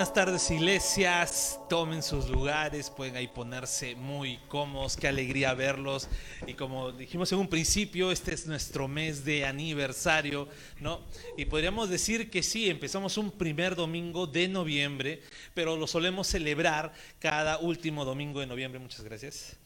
Buenas 0.00 0.14
tardes 0.14 0.50
iglesias, 0.50 1.60
tomen 1.68 2.02
sus 2.02 2.30
lugares, 2.30 2.88
pueden 2.88 3.16
ahí 3.16 3.28
ponerse 3.28 3.94
muy 3.96 4.38
cómodos, 4.48 4.96
qué 4.96 5.08
alegría 5.08 5.52
verlos. 5.52 6.08
Y 6.46 6.54
como 6.54 6.90
dijimos 6.90 7.30
en 7.32 7.38
un 7.38 7.48
principio, 7.48 8.10
este 8.10 8.32
es 8.32 8.46
nuestro 8.46 8.88
mes 8.88 9.26
de 9.26 9.44
aniversario, 9.44 10.48
¿no? 10.80 11.02
Y 11.36 11.44
podríamos 11.44 11.90
decir 11.90 12.30
que 12.30 12.42
sí, 12.42 12.70
empezamos 12.70 13.18
un 13.18 13.30
primer 13.30 13.76
domingo 13.76 14.26
de 14.26 14.48
noviembre, 14.48 15.20
pero 15.52 15.76
lo 15.76 15.86
solemos 15.86 16.28
celebrar 16.28 16.94
cada 17.18 17.58
último 17.58 18.06
domingo 18.06 18.40
de 18.40 18.46
noviembre, 18.46 18.80
muchas 18.80 19.04
gracias 19.04 19.58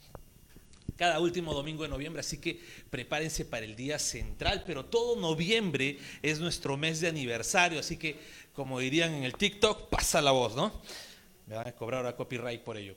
cada 0.96 1.18
último 1.20 1.52
domingo 1.52 1.82
de 1.82 1.88
noviembre, 1.88 2.20
así 2.20 2.38
que 2.38 2.60
prepárense 2.90 3.44
para 3.44 3.64
el 3.64 3.74
día 3.74 3.98
central, 3.98 4.64
pero 4.66 4.84
todo 4.84 5.20
noviembre 5.20 5.98
es 6.22 6.38
nuestro 6.38 6.76
mes 6.76 7.00
de 7.00 7.08
aniversario, 7.08 7.80
así 7.80 7.96
que 7.96 8.18
como 8.52 8.78
dirían 8.78 9.12
en 9.14 9.24
el 9.24 9.34
TikTok, 9.34 9.88
pasa 9.88 10.22
la 10.22 10.30
voz, 10.30 10.54
¿no? 10.54 10.80
Me 11.46 11.56
van 11.56 11.66
a 11.66 11.72
cobrar 11.72 11.98
ahora 11.98 12.16
copyright 12.16 12.62
por 12.62 12.76
ello. 12.76 12.94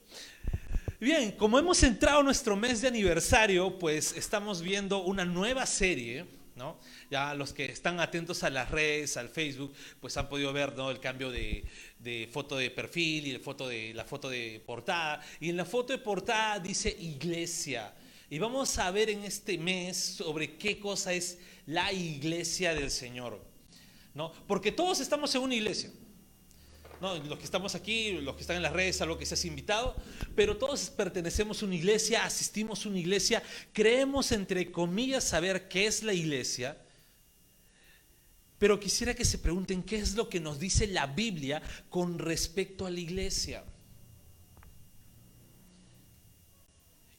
Bien, 0.99 1.31
como 1.31 1.59
hemos 1.59 1.81
entrado 1.83 2.23
nuestro 2.23 2.55
mes 2.55 2.81
de 2.81 2.87
aniversario, 2.87 3.77
pues 3.77 4.15
estamos 4.15 4.61
viendo 4.61 5.03
una 5.03 5.25
nueva 5.25 5.65
serie, 5.65 6.25
¿no? 6.55 6.79
Ya 7.09 7.33
los 7.33 7.53
que 7.53 7.65
están 7.65 7.99
atentos 7.99 8.43
a 8.43 8.49
las 8.49 8.69
redes, 8.69 9.15
al 9.15 9.29
Facebook, 9.29 9.73
pues 10.01 10.17
han 10.17 10.27
podido 10.27 10.51
ver 10.51 10.75
¿no? 10.75 10.91
el 10.91 10.99
cambio 10.99 11.31
de, 11.31 11.63
de 11.99 12.29
foto 12.31 12.57
de 12.57 12.69
perfil 12.69 13.27
y 13.27 13.31
el 13.31 13.39
foto 13.39 13.67
de, 13.67 13.93
la 13.93 14.03
foto 14.03 14.29
de 14.29 14.61
portada. 14.65 15.21
Y 15.39 15.49
en 15.49 15.57
la 15.57 15.65
foto 15.65 15.93
de 15.93 15.99
portada 15.99 16.59
dice 16.59 16.89
iglesia. 16.99 17.93
Y 18.29 18.39
vamos 18.39 18.77
a 18.77 18.91
ver 18.91 19.09
en 19.09 19.23
este 19.23 19.57
mes 19.57 19.97
sobre 19.97 20.57
qué 20.57 20.79
cosa 20.79 21.13
es 21.13 21.39
la 21.65 21.93
iglesia 21.93 22.75
del 22.75 22.91
Señor. 22.91 23.41
¿no? 24.13 24.33
Porque 24.47 24.71
todos 24.71 24.99
estamos 24.99 25.33
en 25.35 25.43
una 25.43 25.55
iglesia. 25.55 25.91
¿no? 26.99 27.15
Los 27.15 27.37
que 27.37 27.45
estamos 27.45 27.75
aquí, 27.75 28.13
los 28.13 28.35
que 28.35 28.41
están 28.41 28.57
en 28.57 28.63
las 28.63 28.73
redes, 28.73 29.01
algo 29.01 29.17
que 29.17 29.25
seas 29.25 29.45
invitado, 29.45 29.95
pero 30.35 30.57
todos 30.57 30.89
pertenecemos 30.89 31.61
a 31.61 31.65
una 31.65 31.75
iglesia, 31.75 32.25
asistimos 32.25 32.85
a 32.85 32.89
una 32.89 32.99
iglesia, 32.99 33.43
creemos 33.71 34.31
entre 34.31 34.71
comillas 34.71 35.23
saber 35.23 35.67
qué 35.67 35.85
es 35.85 36.03
la 36.03 36.13
iglesia, 36.13 36.77
pero 38.59 38.79
quisiera 38.79 39.13
que 39.13 39.25
se 39.25 39.37
pregunten 39.37 39.83
qué 39.83 39.97
es 39.97 40.15
lo 40.15 40.29
que 40.29 40.39
nos 40.39 40.59
dice 40.59 40.87
la 40.87 41.07
Biblia 41.07 41.61
con 41.89 42.19
respecto 42.19 42.85
a 42.85 42.89
la 42.89 42.99
iglesia. 42.99 43.63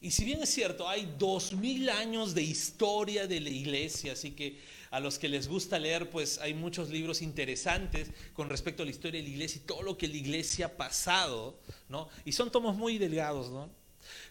Y 0.01 0.11
si 0.11 0.23
bien 0.23 0.41
es 0.41 0.49
cierto, 0.49 0.87
hay 0.87 1.13
dos 1.17 1.53
mil 1.53 1.89
años 1.89 2.33
de 2.33 2.41
historia 2.41 3.27
de 3.27 3.41
la 3.41 3.49
iglesia, 3.49 4.13
así 4.13 4.31
que 4.31 4.59
a 4.91 4.99
los 4.99 5.19
que 5.19 5.27
les 5.27 5.47
gusta 5.47 5.77
leer, 5.77 6.09
pues 6.09 6.39
hay 6.39 6.53
muchos 6.53 6.89
libros 6.89 7.21
interesantes 7.21 8.09
con 8.33 8.49
respecto 8.49 8.83
a 8.83 8.85
la 8.85 8.91
historia 8.91 9.21
de 9.21 9.27
la 9.27 9.33
iglesia 9.33 9.61
y 9.61 9.67
todo 9.67 9.83
lo 9.83 9.97
que 9.97 10.07
la 10.07 10.15
iglesia 10.15 10.67
ha 10.67 10.77
pasado, 10.77 11.59
¿no? 11.89 12.07
Y 12.23 12.31
son 12.31 12.49
tomos 12.49 12.77
muy 12.77 12.97
delgados, 12.97 13.49
¿no? 13.49 13.69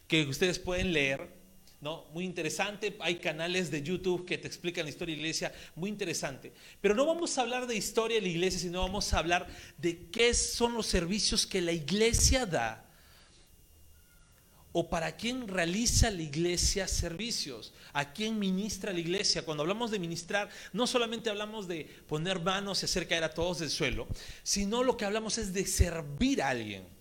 Que 0.06 0.24
ustedes 0.24 0.58
pueden 0.58 0.92
leer, 0.92 1.28
¿no? 1.80 2.06
Muy 2.12 2.24
interesante. 2.24 2.96
Hay 3.00 3.16
canales 3.16 3.70
de 3.70 3.82
YouTube 3.82 4.24
que 4.24 4.38
te 4.38 4.48
explican 4.48 4.84
la 4.84 4.90
historia 4.90 5.14
de 5.14 5.22
la 5.22 5.26
iglesia, 5.26 5.52
muy 5.76 5.90
interesante. 5.90 6.52
Pero 6.80 6.94
no 6.94 7.06
vamos 7.06 7.36
a 7.38 7.42
hablar 7.42 7.66
de 7.66 7.76
historia 7.76 8.16
de 8.16 8.22
la 8.22 8.28
iglesia, 8.28 8.60
sino 8.60 8.82
vamos 8.82 9.12
a 9.12 9.18
hablar 9.18 9.46
de 9.76 10.06
qué 10.10 10.34
son 10.34 10.74
los 10.74 10.86
servicios 10.86 11.46
que 11.46 11.60
la 11.60 11.72
iglesia 11.72 12.46
da 12.46 12.84
o 14.72 14.88
para 14.88 15.16
quién 15.16 15.48
realiza 15.48 16.10
la 16.10 16.22
iglesia 16.22 16.86
servicios, 16.86 17.72
a 17.92 18.12
quién 18.12 18.38
ministra 18.38 18.92
la 18.92 19.00
iglesia. 19.00 19.42
Cuando 19.42 19.62
hablamos 19.62 19.90
de 19.90 19.98
ministrar, 19.98 20.50
no 20.72 20.86
solamente 20.86 21.30
hablamos 21.30 21.66
de 21.66 21.84
poner 22.06 22.40
manos 22.40 22.82
y 22.82 22.84
hacer 22.84 23.08
caer 23.08 23.24
a 23.24 23.34
todos 23.34 23.60
del 23.60 23.70
suelo, 23.70 24.06
sino 24.42 24.82
lo 24.82 24.96
que 24.96 25.04
hablamos 25.04 25.38
es 25.38 25.52
de 25.52 25.66
servir 25.66 26.42
a 26.42 26.50
alguien. 26.50 26.97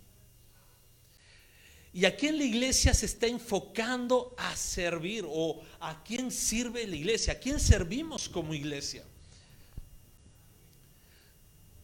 ¿Y 1.97 2.05
a 2.05 2.15
quién 2.15 2.37
la 2.37 2.43
iglesia 2.43 2.93
se 2.93 3.07
está 3.07 3.25
enfocando 3.25 4.35
a 4.37 4.55
servir? 4.55 5.25
¿O 5.27 5.63
a 5.79 6.03
quién 6.03 6.29
sirve 6.29 6.85
la 6.85 6.95
iglesia? 6.95 7.33
¿A 7.33 7.39
quién 7.39 7.59
servimos 7.59 8.29
como 8.29 8.53
iglesia? 8.53 9.03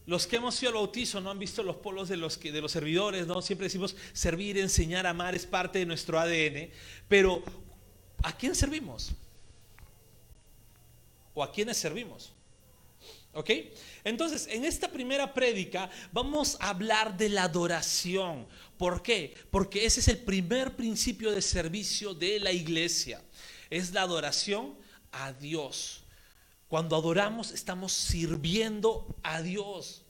Los 0.06 0.28
que 0.28 0.36
hemos 0.36 0.54
sido 0.54 0.68
al 0.68 0.76
bautizo 0.76 1.20
no 1.20 1.32
han 1.32 1.40
visto 1.40 1.64
los 1.64 1.74
polos 1.74 2.08
de 2.08 2.16
los, 2.16 2.38
de 2.38 2.60
los 2.60 2.70
servidores, 2.70 3.26
¿no? 3.26 3.42
Siempre 3.42 3.64
decimos 3.64 3.96
servir, 4.12 4.56
enseñar, 4.56 5.04
amar 5.04 5.34
es 5.34 5.46
parte 5.46 5.80
de 5.80 5.86
nuestro 5.86 6.20
ADN, 6.20 6.70
pero 7.08 7.42
¿a 8.22 8.36
quién 8.36 8.54
servimos? 8.54 9.10
¿O 11.34 11.42
a 11.42 11.50
quiénes 11.50 11.76
servimos? 11.76 12.32
¿Ok? 13.32 13.50
Entonces, 14.04 14.46
en 14.50 14.66
esta 14.66 14.88
primera 14.92 15.32
prédica 15.32 15.90
vamos 16.12 16.58
a 16.60 16.68
hablar 16.68 17.16
de 17.16 17.30
la 17.30 17.44
adoración. 17.44 18.46
¿Por 18.76 19.02
qué? 19.02 19.34
Porque 19.50 19.86
ese 19.86 20.00
es 20.00 20.08
el 20.08 20.18
primer 20.18 20.76
principio 20.76 21.32
de 21.32 21.40
servicio 21.40 22.12
de 22.12 22.38
la 22.38 22.52
iglesia. 22.52 23.22
Es 23.70 23.92
la 23.92 24.02
adoración 24.02 24.74
a 25.10 25.32
Dios. 25.32 26.02
Cuando 26.68 26.96
adoramos 26.96 27.50
estamos 27.50 27.92
sirviendo 27.92 29.06
a 29.22 29.40
Dios. 29.40 30.02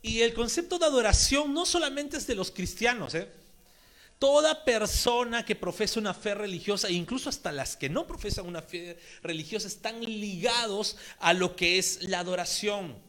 Y 0.00 0.20
el 0.20 0.32
concepto 0.32 0.78
de 0.78 0.86
adoración 0.86 1.52
no 1.52 1.66
solamente 1.66 2.16
es 2.16 2.26
de 2.26 2.36
los 2.36 2.50
cristianos, 2.50 3.14
¿eh? 3.14 3.30
Toda 4.18 4.64
persona 4.64 5.44
que 5.44 5.54
profesa 5.54 6.00
una 6.00 6.14
fe 6.14 6.34
religiosa, 6.34 6.90
incluso 6.90 7.28
hasta 7.28 7.52
las 7.52 7.76
que 7.76 7.90
no 7.90 8.06
profesan 8.06 8.46
una 8.46 8.62
fe 8.62 8.98
religiosa, 9.22 9.68
están 9.68 10.00
ligados 10.00 10.96
a 11.18 11.34
lo 11.34 11.54
que 11.54 11.78
es 11.78 12.02
la 12.02 12.20
adoración. 12.20 13.06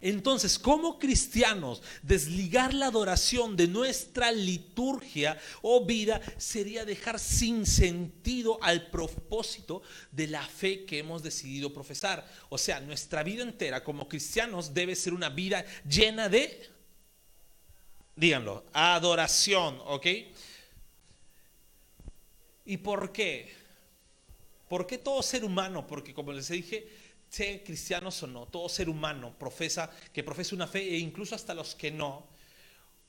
Entonces, 0.00 0.58
como 0.58 0.98
cristianos, 0.98 1.82
desligar 2.02 2.72
la 2.72 2.86
adoración 2.86 3.54
de 3.54 3.68
nuestra 3.68 4.32
liturgia 4.32 5.38
o 5.60 5.84
vida 5.84 6.22
sería 6.38 6.86
dejar 6.86 7.18
sin 7.18 7.66
sentido 7.66 8.58
al 8.62 8.90
propósito 8.90 9.82
de 10.10 10.26
la 10.26 10.42
fe 10.42 10.86
que 10.86 10.98
hemos 11.00 11.22
decidido 11.22 11.72
profesar. 11.72 12.26
O 12.48 12.56
sea, 12.56 12.80
nuestra 12.80 13.22
vida 13.22 13.42
entera 13.42 13.84
como 13.84 14.08
cristianos 14.08 14.72
debe 14.72 14.96
ser 14.96 15.12
una 15.12 15.28
vida 15.28 15.66
llena 15.86 16.30
de, 16.30 16.79
díganlo, 18.20 18.64
adoración, 18.74 19.80
¿ok? 19.86 20.06
¿Y 22.66 22.76
por 22.76 23.12
qué? 23.12 23.50
¿Por 24.68 24.86
qué 24.86 24.98
todo 24.98 25.22
ser 25.22 25.42
humano? 25.42 25.86
Porque 25.86 26.12
como 26.12 26.30
les 26.30 26.48
dije, 26.48 26.86
sean 27.30 27.60
cristianos 27.60 28.22
o 28.22 28.26
no, 28.26 28.44
todo 28.46 28.68
ser 28.68 28.90
humano 28.90 29.34
profesa, 29.38 29.90
que 30.12 30.22
profesa 30.22 30.54
una 30.54 30.66
fe, 30.66 30.80
e 30.82 30.98
incluso 30.98 31.34
hasta 31.34 31.54
los 31.54 31.74
que 31.74 31.90
no, 31.90 32.26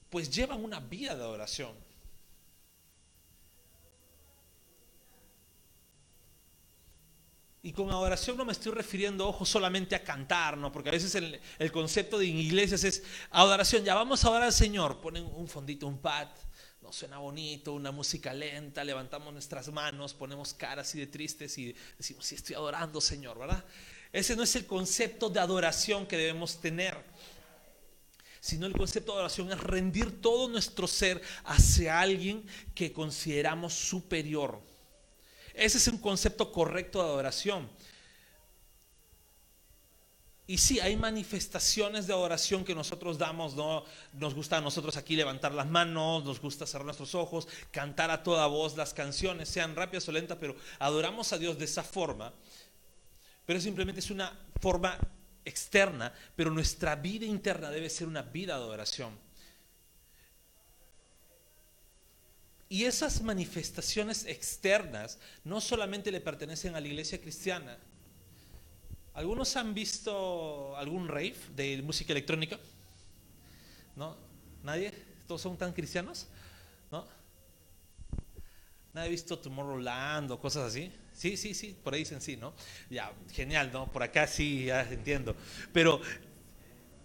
pues 0.09 0.31
llevan 0.31 0.63
una 0.63 0.79
vida 0.79 1.13
de 1.13 1.22
adoración. 1.22 1.73
Y 7.63 7.73
con 7.73 7.91
adoración 7.91 8.38
no 8.38 8.45
me 8.45 8.53
estoy 8.53 8.72
refiriendo, 8.72 9.27
ojo, 9.27 9.45
solamente 9.45 9.95
a 9.95 10.03
cantar, 10.03 10.57
¿no? 10.57 10.72
Porque 10.72 10.89
a 10.89 10.94
veces 10.94 11.13
el, 11.13 11.72
concepto 11.72 12.17
de 12.17 12.25
iglesias 12.25 12.83
es 12.83 13.03
adoración, 13.29 13.83
ya 13.83 13.94
vamos 13.94 14.23
a 14.23 14.29
adorar 14.29 14.47
al 14.47 14.53
Señor, 14.53 14.99
ponen 14.99 15.29
un 15.35 15.47
fondito, 15.47 15.85
un 15.85 15.99
pad, 15.99 16.27
no 16.81 16.91
suena 16.91 17.19
bonito, 17.19 17.73
una 17.73 17.91
música 17.91 18.33
lenta, 18.33 18.83
levantamos 18.83 19.31
nuestras 19.31 19.72
manos, 19.72 20.16
ponemos 20.16 20.55
caras 20.55 20.88
así 20.88 20.99
de 20.99 21.05
tristes 21.05 21.55
y 21.59 21.75
decimos, 21.99 22.25
sí, 22.25 22.33
estoy 22.33 22.55
adorando, 22.55 22.99
Señor, 22.99 23.38
¿verdad? 23.38 23.63
Ese 24.11 24.35
no 24.35 24.41
es 24.41 24.55
el 24.55 24.66
concepto 24.66 25.29
de 25.29 25.39
adoración 25.39 26.07
que 26.07 26.17
debemos 26.17 26.59
tener, 26.59 26.97
sino 28.40 28.66
el 28.66 28.73
concepto 28.73 29.11
de 29.11 29.19
adoración 29.19 29.52
es 29.52 29.59
rendir 29.59 30.19
todo 30.19 30.49
nuestro 30.49 30.87
ser 30.87 31.22
hacia 31.43 31.99
alguien 31.99 32.43
que 32.73 32.91
consideramos 32.91 33.73
superior. 33.73 34.71
Ese 35.53 35.78
es 35.78 35.88
un 35.88 35.98
concepto 35.98 36.52
correcto 36.52 37.00
de 37.00 37.09
adoración. 37.09 37.70
Y 40.48 40.58
sí, 40.58 40.80
hay 40.80 40.98
manifestaciones 40.98 42.08
de 42.08 42.14
adoración 42.14 42.66
que 42.66 42.76
nosotros 42.76 43.18
damos, 43.18 43.56
¿no? 43.56 43.86
Nos 44.14 44.34
gusta 44.34 44.58
a 44.58 44.62
nosotros 44.62 44.98
aquí 44.98 45.16
levantar 45.16 45.53
las 45.53 45.68
manos, 45.68 46.26
nos 46.26 46.42
gusta 46.42 46.66
cerrar 46.66 46.86
nuestros 46.86 47.16
ojos, 47.16 47.48
cantar 47.72 48.12
a 48.12 48.22
toda 48.22 48.48
voz 48.48 48.76
las 48.76 48.94
canciones, 48.94 49.48
sean 49.48 49.76
rápidas 49.76 50.09
o 50.09 50.12
lentas, 50.12 50.38
pero 50.42 50.56
adoramos 50.80 51.32
a 51.32 51.38
Dios 51.38 51.58
de 51.58 51.66
esa 51.66 51.84
forma 51.84 52.34
pero 53.52 53.59
simplemente 53.59 54.00
es 54.00 54.12
una 54.12 54.32
forma 54.62 54.98
externa, 55.44 56.14
pero 56.38 56.52
nuestra 56.52 56.96
vida 56.96 57.26
interna 57.26 57.70
debe 57.70 57.90
ser 57.90 58.08
una 58.08 58.22
vida 58.22 58.58
de 58.58 58.64
adoración. 58.64 59.18
Y 62.72 62.85
esas 62.85 63.22
manifestaciones 63.22 64.26
externas 64.26 65.20
no 65.44 65.59
solamente 65.59 66.09
le 66.09 66.22
pertenecen 66.22 66.73
a 66.73 66.79
la 66.79 66.88
iglesia 66.88 67.20
cristiana. 67.20 67.78
¿Algunos 69.14 69.58
han 69.58 69.73
visto 69.73 70.78
algún 70.78 71.09
rave 71.09 71.35
de 71.53 71.82
música 71.82 72.14
electrónica? 72.14 72.58
¿No? 73.97 74.16
¿Nadie? 74.64 74.94
¿Todos 75.28 75.41
son 75.41 75.58
tan 75.58 75.73
cristianos? 75.73 76.28
¿No? 76.90 77.06
¿Nadie 78.94 79.08
ha 79.09 79.12
visto 79.12 79.38
Tomorrowland 79.38 80.32
o 80.32 80.40
cosas 80.40 80.70
así? 80.70 80.94
Sí, 81.12 81.35
sí, 81.35 81.53
sí, 81.53 81.76
por 81.84 81.94
ahí 81.94 82.00
dicen 82.00 82.22
sí, 82.22 82.38
¿no? 82.38 82.53
Ya, 82.90 83.12
genial, 83.34 83.70
¿no? 83.74 83.91
Por 83.91 84.02
acá 84.02 84.28
sí, 84.28 84.67
ya 84.67 84.84
entiendo. 84.84 85.35
Pero, 85.74 86.00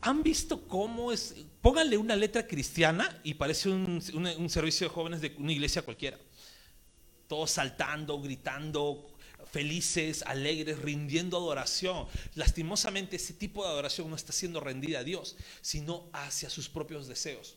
¿han 0.07 0.23
visto 0.23 0.69
cómo 0.69 1.11
es? 1.11 1.35
Pónganle 1.61 1.97
una 1.97 2.15
letra 2.15 2.47
cristiana 2.47 3.21
y 3.25 3.35
parece 3.35 3.69
un, 3.69 4.01
un 4.15 4.51
servicio 4.51 4.87
de 4.87 4.95
jóvenes 4.95 5.21
de 5.21 5.35
una 5.37 5.51
iglesia 5.51 5.83
cualquiera. 5.83 6.17
Todos 7.27 7.51
saltando, 7.51 8.21
gritando, 8.21 9.17
felices, 9.51 10.23
alegres, 10.23 10.79
rindiendo 10.79 11.37
adoración. 11.37 12.07
Lastimosamente 12.37 13.17
ese 13.17 13.35
tipo 13.35 13.65
de 13.65 13.71
adoración 13.71 14.09
no 14.09 14.15
está 14.15 14.33
siendo 14.33 14.61
rendida 14.61 15.01
a 15.01 15.05
Dios, 15.05 15.37
sino 15.61 16.09
hacia 16.13 16.51
sus 16.51 16.69
propios 16.69 17.09
deseos. 17.09 17.57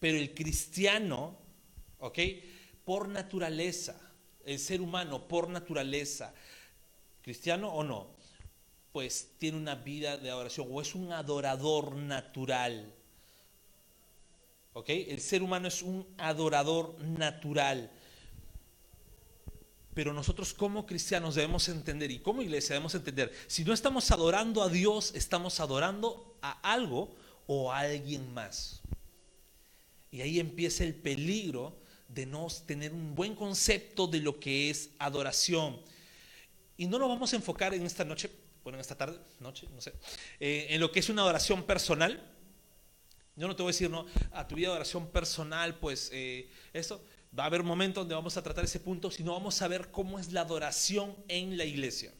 Pero 0.00 0.16
el 0.16 0.32
cristiano, 0.32 1.36
¿ok? 1.98 2.18
Por 2.86 3.08
naturaleza, 3.08 4.00
el 4.46 4.58
ser 4.58 4.80
humano 4.80 5.28
por 5.28 5.50
naturaleza, 5.50 6.32
cristiano 7.20 7.68
o 7.68 7.84
no, 7.84 8.15
pues 8.96 9.28
tiene 9.36 9.58
una 9.58 9.74
vida 9.74 10.16
de 10.16 10.30
adoración 10.30 10.68
o 10.70 10.80
es 10.80 10.94
un 10.94 11.12
adorador 11.12 11.94
natural. 11.96 12.94
¿Ok? 14.72 14.88
El 14.88 15.20
ser 15.20 15.42
humano 15.42 15.68
es 15.68 15.82
un 15.82 16.06
adorador 16.16 16.98
natural. 17.04 17.90
Pero 19.92 20.14
nosotros 20.14 20.54
como 20.54 20.86
cristianos 20.86 21.34
debemos 21.34 21.68
entender 21.68 22.10
y 22.10 22.20
como 22.20 22.40
iglesia 22.40 22.72
debemos 22.72 22.94
entender, 22.94 23.34
si 23.48 23.66
no 23.66 23.74
estamos 23.74 24.10
adorando 24.10 24.62
a 24.62 24.70
Dios, 24.70 25.12
estamos 25.14 25.60
adorando 25.60 26.38
a 26.40 26.52
algo 26.62 27.14
o 27.46 27.70
a 27.70 27.80
alguien 27.80 28.32
más. 28.32 28.80
Y 30.10 30.22
ahí 30.22 30.40
empieza 30.40 30.84
el 30.84 30.94
peligro 30.94 31.76
de 32.08 32.24
no 32.24 32.46
tener 32.64 32.94
un 32.94 33.14
buen 33.14 33.34
concepto 33.34 34.06
de 34.06 34.20
lo 34.20 34.40
que 34.40 34.70
es 34.70 34.88
adoración. 34.98 35.82
Y 36.78 36.86
no 36.86 36.98
lo 36.98 37.08
vamos 37.08 37.34
a 37.34 37.36
enfocar 37.36 37.74
en 37.74 37.84
esta 37.84 38.02
noche, 38.02 38.30
bueno, 38.66 38.78
en 38.78 38.80
esta 38.80 38.96
tarde, 38.96 39.16
noche, 39.38 39.68
no 39.72 39.80
sé, 39.80 39.92
eh, 40.40 40.66
en 40.70 40.80
lo 40.80 40.90
que 40.90 40.98
es 40.98 41.08
una 41.08 41.22
adoración 41.22 41.62
personal. 41.62 42.20
Yo 43.36 43.46
no 43.46 43.54
te 43.54 43.62
voy 43.62 43.70
a 43.70 43.72
decir, 43.72 43.88
no, 43.88 44.06
a 44.32 44.48
tu 44.48 44.56
vida 44.56 44.66
de 44.66 44.72
adoración 44.72 45.06
personal, 45.06 45.78
pues 45.78 46.10
eh, 46.12 46.50
esto, 46.72 47.00
va 47.38 47.44
a 47.44 47.46
haber 47.46 47.62
momentos 47.62 48.02
donde 48.02 48.16
vamos 48.16 48.36
a 48.36 48.42
tratar 48.42 48.64
ese 48.64 48.80
punto, 48.80 49.08
sino 49.12 49.34
vamos 49.34 49.62
a 49.62 49.68
ver 49.68 49.92
cómo 49.92 50.18
es 50.18 50.32
la 50.32 50.40
adoración 50.40 51.14
en 51.28 51.56
la 51.56 51.64
iglesia. 51.64 52.12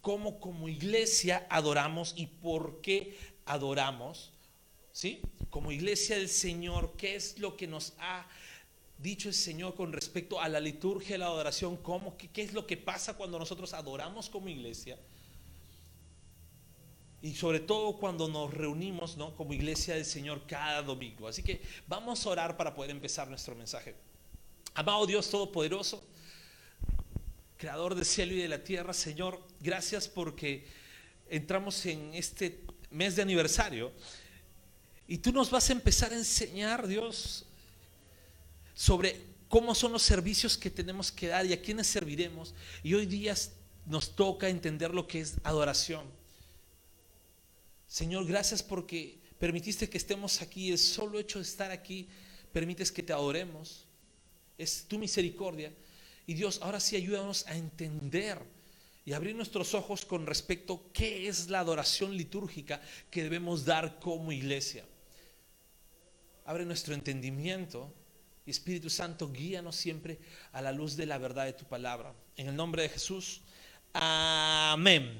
Cómo 0.00 0.38
como 0.38 0.68
iglesia 0.68 1.48
adoramos 1.50 2.14
y 2.16 2.26
por 2.26 2.80
qué 2.80 3.18
adoramos. 3.44 4.30
¿Sí? 4.92 5.20
Como 5.48 5.72
iglesia 5.72 6.14
del 6.14 6.28
Señor, 6.28 6.94
¿qué 6.96 7.16
es 7.16 7.40
lo 7.40 7.56
que 7.56 7.66
nos 7.66 7.94
ha 7.98 8.24
dicho 8.98 9.26
el 9.26 9.34
Señor 9.34 9.74
con 9.74 9.92
respecto 9.92 10.40
a 10.40 10.48
la 10.48 10.60
liturgia 10.60 11.18
la 11.18 11.26
adoración? 11.26 11.76
¿Cómo, 11.78 12.16
qué, 12.16 12.28
qué 12.28 12.42
es 12.42 12.52
lo 12.52 12.68
que 12.68 12.76
pasa 12.76 13.16
cuando 13.16 13.36
nosotros 13.36 13.74
adoramos 13.74 14.30
como 14.30 14.48
iglesia? 14.48 14.96
Y 17.22 17.34
sobre 17.34 17.60
todo 17.60 17.98
cuando 17.98 18.28
nos 18.28 18.52
reunimos 18.52 19.16
¿no? 19.16 19.34
como 19.36 19.52
iglesia 19.52 19.94
del 19.94 20.06
Señor 20.06 20.46
cada 20.46 20.82
domingo. 20.82 21.28
Así 21.28 21.42
que 21.42 21.60
vamos 21.86 22.24
a 22.24 22.30
orar 22.30 22.56
para 22.56 22.74
poder 22.74 22.90
empezar 22.90 23.28
nuestro 23.28 23.54
mensaje. 23.54 23.94
Amado 24.74 25.06
Dios 25.06 25.28
Todopoderoso, 25.28 26.02
Creador 27.58 27.94
del 27.94 28.06
cielo 28.06 28.32
y 28.32 28.38
de 28.38 28.48
la 28.48 28.64
tierra, 28.64 28.94
Señor, 28.94 29.38
gracias 29.60 30.08
porque 30.08 30.66
entramos 31.28 31.84
en 31.84 32.14
este 32.14 32.60
mes 32.90 33.16
de 33.16 33.22
aniversario 33.22 33.92
y 35.10 35.18
tú 35.18 35.32
nos 35.32 35.50
vas 35.50 35.68
a 35.68 35.72
empezar 35.72 36.12
a 36.12 36.16
enseñar, 36.16 36.86
Dios, 36.86 37.44
sobre 38.74 39.20
cómo 39.48 39.74
son 39.74 39.90
los 39.90 40.02
servicios 40.02 40.56
que 40.56 40.70
tenemos 40.70 41.10
que 41.10 41.26
dar 41.26 41.44
y 41.44 41.52
a 41.52 41.60
quiénes 41.60 41.88
serviremos. 41.88 42.54
Y 42.84 42.94
hoy 42.94 43.06
día 43.06 43.34
nos 43.86 44.14
toca 44.14 44.48
entender 44.48 44.94
lo 44.94 45.08
que 45.08 45.20
es 45.20 45.34
adoración. 45.42 46.04
Señor, 47.90 48.24
gracias 48.24 48.62
porque 48.62 49.18
permitiste 49.36 49.90
que 49.90 49.98
estemos 49.98 50.40
aquí. 50.42 50.70
El 50.70 50.78
solo 50.78 51.18
hecho 51.18 51.40
de 51.40 51.44
estar 51.44 51.72
aquí 51.72 52.08
permites 52.52 52.92
que 52.92 53.02
te 53.02 53.12
adoremos. 53.12 53.84
Es 54.56 54.86
tu 54.86 54.96
misericordia. 54.96 55.72
Y 56.24 56.34
Dios, 56.34 56.60
ahora 56.62 56.78
sí 56.78 56.94
ayúdanos 56.94 57.44
a 57.48 57.56
entender 57.56 58.38
y 59.04 59.12
abrir 59.12 59.34
nuestros 59.34 59.74
ojos 59.74 60.04
con 60.04 60.24
respecto 60.24 60.74
a 60.74 60.92
qué 60.92 61.26
es 61.26 61.50
la 61.50 61.58
adoración 61.58 62.16
litúrgica 62.16 62.80
que 63.10 63.24
debemos 63.24 63.64
dar 63.64 63.98
como 63.98 64.30
iglesia. 64.30 64.84
Abre 66.44 66.64
nuestro 66.64 66.94
entendimiento 66.94 67.92
y 68.46 68.52
Espíritu 68.52 68.88
Santo, 68.88 69.32
guíanos 69.32 69.74
siempre 69.74 70.20
a 70.52 70.62
la 70.62 70.70
luz 70.70 70.94
de 70.96 71.06
la 71.06 71.18
verdad 71.18 71.44
de 71.44 71.54
tu 71.54 71.64
palabra. 71.64 72.14
En 72.36 72.46
el 72.46 72.54
nombre 72.54 72.82
de 72.82 72.88
Jesús. 72.88 73.40
Amén. 73.92 75.19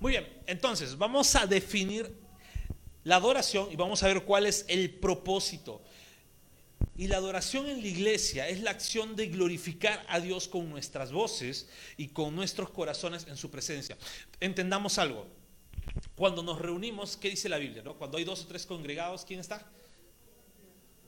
Muy 0.00 0.12
bien, 0.12 0.28
entonces 0.46 0.96
vamos 0.96 1.34
a 1.34 1.46
definir 1.46 2.14
la 3.02 3.16
adoración 3.16 3.72
y 3.72 3.76
vamos 3.76 4.02
a 4.02 4.06
ver 4.06 4.24
cuál 4.24 4.46
es 4.46 4.64
el 4.68 4.90
propósito. 4.90 5.82
Y 6.96 7.08
la 7.08 7.16
adoración 7.16 7.68
en 7.68 7.80
la 7.80 7.88
iglesia 7.88 8.48
es 8.48 8.60
la 8.60 8.70
acción 8.70 9.16
de 9.16 9.26
glorificar 9.26 10.04
a 10.08 10.20
Dios 10.20 10.46
con 10.46 10.68
nuestras 10.68 11.10
voces 11.10 11.68
y 11.96 12.08
con 12.08 12.36
nuestros 12.36 12.70
corazones 12.70 13.26
en 13.28 13.36
su 13.36 13.50
presencia. 13.50 13.96
Entendamos 14.40 14.98
algo. 14.98 15.26
Cuando 16.14 16.42
nos 16.42 16.60
reunimos, 16.60 17.16
¿qué 17.16 17.30
dice 17.30 17.48
la 17.48 17.58
Biblia? 17.58 17.82
Cuando 17.98 18.18
hay 18.18 18.24
dos 18.24 18.42
o 18.42 18.46
tres 18.46 18.66
congregados, 18.66 19.24
¿quién 19.24 19.40
está? 19.40 19.66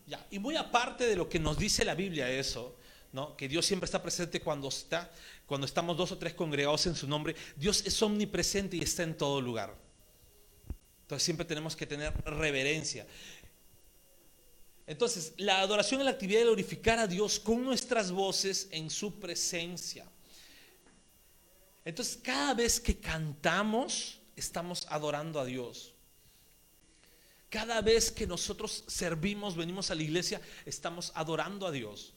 Ya. 0.07 0.27
Y 0.31 0.39
muy 0.39 0.57
aparte 0.57 1.07
de 1.07 1.17
lo 1.17 1.29
que 1.29 1.39
nos 1.39 1.59
dice 1.59 1.85
la 1.85 1.95
Biblia 1.95 2.29
eso, 2.29 2.77
¿no? 3.13 3.37
que 3.37 3.49
Dios 3.49 3.67
siempre 3.67 3.85
está 3.85 4.03
presente 4.03 4.41
cuando 4.41 4.69
está 4.69 5.11
cuando 5.51 5.67
estamos 5.67 5.97
dos 5.97 6.13
o 6.13 6.17
tres 6.17 6.33
congregados 6.33 6.87
en 6.87 6.95
su 6.95 7.09
nombre, 7.09 7.35
Dios 7.57 7.83
es 7.85 8.01
omnipresente 8.03 8.77
y 8.77 8.83
está 8.83 9.03
en 9.03 9.17
todo 9.17 9.41
lugar. 9.41 9.77
Entonces 11.03 11.25
siempre 11.25 11.45
tenemos 11.45 11.75
que 11.75 11.87
tener 11.87 12.15
reverencia. 12.25 13.05
Entonces, 14.87 15.35
la 15.39 15.61
adoración 15.61 16.03
es 16.03 16.05
la 16.05 16.13
actividad 16.13 16.39
de 16.39 16.45
glorificar 16.45 17.01
a 17.01 17.09
Dios 17.09 17.41
con 17.41 17.65
nuestras 17.65 18.13
voces 18.13 18.69
en 18.71 18.91
su 18.91 19.19
presencia. 19.19 20.07
Entonces, 21.85 22.21
cada 22.23 22.55
vez 22.55 22.79
que 22.79 23.01
cantamos, 23.01 24.21
estamos 24.37 24.87
adorando 24.89 25.41
a 25.41 25.45
Dios. 25.45 25.95
Cada 27.49 27.81
vez 27.81 28.13
que 28.13 28.25
nosotros 28.25 28.85
servimos, 28.87 29.57
venimos 29.57 29.91
a 29.91 29.97
la 29.97 30.05
iglesia, 30.05 30.41
estamos 30.65 31.11
adorando 31.17 31.67
a 31.67 31.73
Dios. 31.73 32.15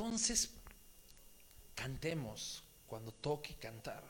Entonces, 0.00 0.48
cantemos 1.74 2.64
cuando 2.86 3.12
toque 3.12 3.54
cantar. 3.56 4.02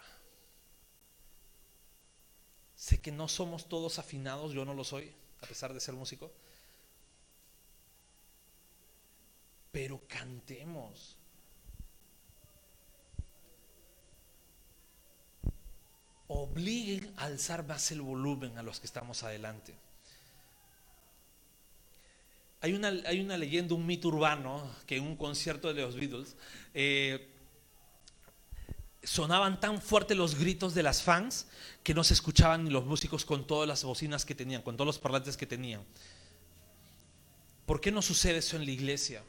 Sé 2.76 3.00
que 3.00 3.11
no 3.11 3.26
somos 3.26 3.68
todos 3.68 3.99
afinados, 3.99 4.52
yo 4.52 4.64
no 4.64 4.73
lo 4.73 4.85
soy, 4.85 5.12
a 5.42 5.47
pesar 5.49 5.75
de 5.75 5.80
ser 5.80 5.97
músico. 5.97 6.30
Pero 9.73 10.00
cantemos. 10.06 11.16
Obliguen 16.28 17.12
a 17.16 17.25
alzar 17.25 17.66
más 17.66 17.90
el 17.90 18.00
volumen 18.00 18.56
a 18.59 18.62
los 18.62 18.78
que 18.78 18.87
estamos 18.87 19.25
adelante. 19.25 19.75
Hay 22.62 22.75
una, 22.75 22.90
leyenda, 22.90 23.75
un 23.75 23.87
mito 23.87 24.09
urbano, 24.09 24.71
que 24.87 24.97
en 24.97 25.05
un 25.05 25.17
concierto 25.17 25.73
de 25.73 25.81
los 25.81 25.95
Beatles 25.95 26.37
eh, 26.75 27.31
sonaban 29.02 29.61
tan 29.61 29.81
fuerte 29.81 30.14
los 30.14 30.35
gritos 30.35 30.75
de 30.75 30.83
las 30.83 31.02
fans 31.02 31.47
que 31.83 31.95
no 31.95 32.05
se 32.05 32.12
escuchaban 32.12 32.64
ni 32.64 32.71
los 32.71 32.85
músicos 32.85 33.25
con 33.25 33.47
todas 33.47 33.67
las 33.67 33.83
bocinas 33.83 34.26
que 34.26 34.35
tenían, 34.35 34.61
con 34.61 34.76
todos 34.76 34.87
los 34.87 34.99
parlantes 34.99 35.38
que 35.38 35.47
tenían. 35.47 35.83
¿Por 37.64 37.81
qué 37.81 37.90
no 37.90 38.02
sucede 38.02 38.38
eso 38.38 38.57
en 38.57 38.67
la 38.67 38.73
iglesia? 38.73 39.23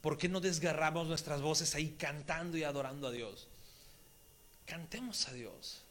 ¿Por 0.00 0.16
qué 0.16 0.28
no 0.28 0.40
desgarramos 0.40 1.06
nuestras 1.08 1.42
voces 1.42 1.74
ahí 1.74 1.96
cantando 1.98 2.56
y 2.56 2.62
adorando 2.62 3.08
a 3.08 3.10
Dios? 3.10 3.48
Cantemos 4.64 5.28
a 5.28 5.32
Dios. 5.32 5.85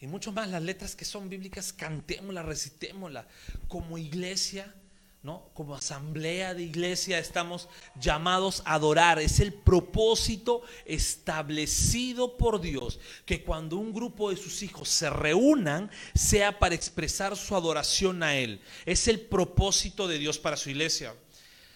Y 0.00 0.06
mucho 0.06 0.32
más 0.32 0.48
las 0.48 0.62
letras 0.62 0.96
que 0.96 1.04
son 1.04 1.28
bíblicas, 1.28 1.74
cantémoslas, 1.74 2.46
recitémoslas. 2.46 3.26
Como 3.68 3.98
iglesia, 3.98 4.74
¿no? 5.22 5.50
Como 5.52 5.74
asamblea 5.74 6.54
de 6.54 6.62
iglesia 6.62 7.18
estamos 7.18 7.68
llamados 8.00 8.62
a 8.64 8.74
adorar. 8.74 9.18
Es 9.18 9.40
el 9.40 9.52
propósito 9.52 10.62
establecido 10.86 12.38
por 12.38 12.62
Dios 12.62 12.98
que 13.26 13.44
cuando 13.44 13.76
un 13.76 13.92
grupo 13.92 14.30
de 14.30 14.38
sus 14.38 14.62
hijos 14.62 14.88
se 14.88 15.10
reúnan 15.10 15.90
sea 16.14 16.58
para 16.58 16.74
expresar 16.74 17.36
su 17.36 17.54
adoración 17.54 18.22
a 18.22 18.34
Él. 18.36 18.62
Es 18.86 19.06
el 19.06 19.20
propósito 19.20 20.08
de 20.08 20.18
Dios 20.18 20.38
para 20.38 20.56
su 20.56 20.70
iglesia. 20.70 21.14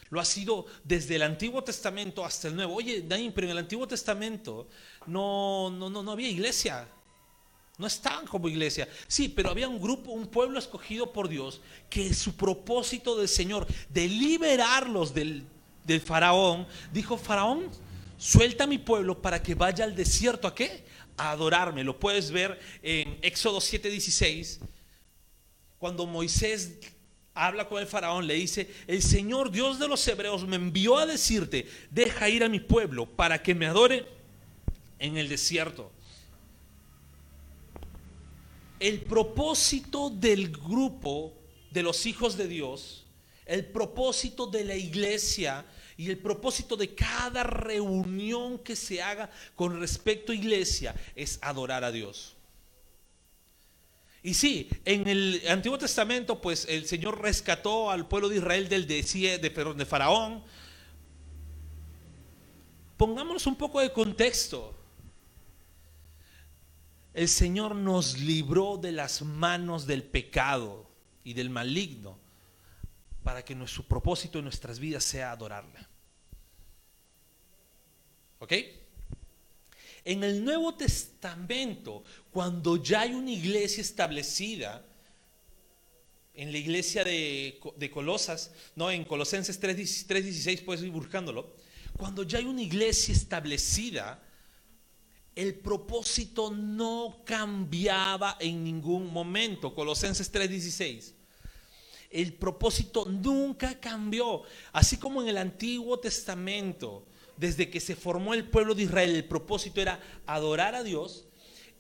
lo 0.09 0.19
ha 0.21 0.25
sido 0.25 0.65
desde 0.83 1.17
el 1.17 1.23
Antiguo 1.23 1.63
Testamento 1.63 2.25
hasta 2.25 2.49
el 2.49 2.57
Nuevo. 2.57 2.77
Oye, 2.77 3.03
Dain, 3.07 3.33
pero 3.33 3.49
en 3.49 3.51
el 3.51 3.59
Antiguo 3.59 3.87
Testamento 3.87 4.69
no, 5.07 5.69
no, 5.71 5.91
no, 5.91 6.03
no 6.03 6.13
había 6.13 6.29
iglesia. 6.29 6.89
No 7.77 7.87
estaban 7.87 8.27
como 8.27 8.49
iglesia. 8.49 8.89
Sí, 9.09 9.29
pero 9.29 9.51
había 9.51 9.69
un 9.69 9.81
grupo, 9.81 10.13
un 10.13 10.27
pueblo 10.27 10.59
escogido 10.59 11.13
por 11.13 11.29
Dios, 11.29 11.61
que 11.91 12.15
su 12.15 12.37
propósito 12.37 13.17
del 13.17 13.29
Señor 13.29 13.67
de 13.89 14.07
liberarlos 14.07 15.13
del, 15.13 15.45
del 15.85 16.01
faraón, 16.01 16.67
dijo, 16.93 17.17
faraón, 17.17 17.69
suelta 18.17 18.65
a 18.65 18.69
mi 18.69 18.79
pueblo 18.79 19.21
para 19.21 19.43
que 19.43 19.55
vaya 19.55 19.85
al 19.85 19.97
desierto. 19.97 20.47
¿A 20.47 20.55
qué? 20.55 20.85
A 21.17 21.33
adorarme. 21.33 21.83
Lo 21.83 21.99
puedes 21.99 22.31
ver 22.31 22.61
en 22.83 23.19
Éxodo 23.23 23.59
7:16, 23.59 24.61
cuando 25.79 26.07
Moisés 26.07 26.79
habla 27.35 27.69
con 27.69 27.81
el 27.81 27.89
faraón, 27.89 28.27
le 28.27 28.35
dice, 28.35 28.73
el 28.87 29.03
Señor 29.03 29.51
Dios 29.51 29.81
de 29.81 29.89
los 29.89 30.07
hebreos 30.07 30.47
me 30.47 30.57
envió 30.57 30.99
a 30.99 31.07
decirte, 31.07 31.69
deja 31.91 32.29
ir 32.29 32.45
a 32.45 32.49
mi 32.49 32.61
pueblo 32.61 33.07
para 33.07 33.43
que 33.43 33.55
me 33.55 33.67
adore 33.67 34.07
en 35.01 35.17
el 35.17 35.29
desierto. 35.29 35.91
El 38.85 39.01
propósito 39.01 40.11
del 40.11 40.51
grupo 40.51 41.33
de 41.71 41.83
los 41.83 42.05
hijos 42.05 42.37
de 42.37 42.47
Dios, 42.47 43.07
el 43.47 43.65
propósito 43.65 44.47
de 44.47 44.63
la 44.63 44.77
iglesia 44.77 45.65
y 45.97 46.11
el 46.11 46.19
propósito 46.19 46.77
de 46.77 46.95
cada 46.95 47.45
reunión 47.45 48.59
que 48.59 48.77
se 48.77 49.01
haga 49.01 49.31
con 49.55 49.81
respecto 49.81 50.33
a 50.33 50.35
iglesia 50.35 50.95
es 51.17 51.39
adorar 51.41 51.83
a 51.83 51.91
Dios. 51.91 52.37
Y 54.23 54.35
sí, 54.35 54.69
en 54.85 55.09
el 55.09 55.41
Antiguo 55.49 55.79
Testamento, 55.79 56.43
pues 56.43 56.67
el 56.69 56.87
Señor 56.87 57.23
rescató 57.23 57.91
al 57.91 58.07
pueblo 58.07 58.29
de 58.29 58.37
Israel 58.37 58.69
del 58.69 58.87
desierto, 58.87 59.73
de, 59.73 59.87
Faraón. 59.87 60.45
Pongámonos 62.99 63.47
un 63.47 63.57
poco 63.57 63.81
de 63.81 63.91
contexto. 63.91 64.84
El 67.15 67.29
Señor 67.29 67.77
nos 67.77 68.19
libró 68.19 68.77
de 68.77 68.91
las 68.91 69.23
manos 69.23 69.87
del 69.87 70.03
pecado 70.03 70.91
y 71.23 71.33
del 71.33 71.49
maligno 71.49 72.19
para 73.23 73.45
que 73.45 73.55
nuestro 73.55 73.85
propósito 73.85 74.39
en 74.39 74.45
nuestras 74.45 74.81
vidas 74.81 75.05
sea 75.05 75.31
adorarle. 75.31 75.79
¿Ok? 78.41 78.53
En 80.05 80.25
el 80.25 80.45
Nuevo 80.45 80.75
Testamento, 80.75 82.03
cuando 82.31 82.83
ya 82.83 83.03
hay 83.03 83.15
una 83.15 83.31
iglesia 83.31 83.81
establecida, 83.81 84.85
en 86.35 86.51
la 86.51 86.59
iglesia 86.59 87.05
de, 87.05 87.91
Colosas, 87.93 88.51
no, 88.75 88.91
en 88.91 89.05
Colosenses 89.05 89.63
3.16 89.63 90.65
puedes 90.65 90.83
ir 90.83 90.91
buscándolo, 90.91 91.55
cuando 91.97 92.25
ya 92.25 92.39
hay 92.39 92.45
una 92.45 92.61
iglesia 92.61 93.15
establecida, 93.15 94.21
el 95.35 95.57
propósito 95.57 96.51
no 96.51 97.23
cambiaba 97.25 98.37
en 98.41 98.63
ningún 98.63 99.13
momento. 99.13 99.75
Colosenses 99.75 100.31
3:16. 100.31 101.15
El 102.11 102.35
propósito 102.35 103.07
nunca 103.07 103.81
cambió. 103.81 104.43
Así 104.73 104.97
como 104.97 105.21
en 105.23 105.29
el 105.29 105.39
Antiguo 105.39 105.99
Testamento 105.99 107.05
desde 107.37 107.69
que 107.69 107.81
se 107.81 107.97
formó 107.97 108.35
el 108.35 108.49
pueblo 108.49 108.75
de 108.75 108.85
Israel, 108.85 109.17
el 109.17 109.25
propósito 109.25 109.81
era 109.81 110.01
adorar 110.27 110.77
a 110.77 110.85
Dios. 110.85 111.25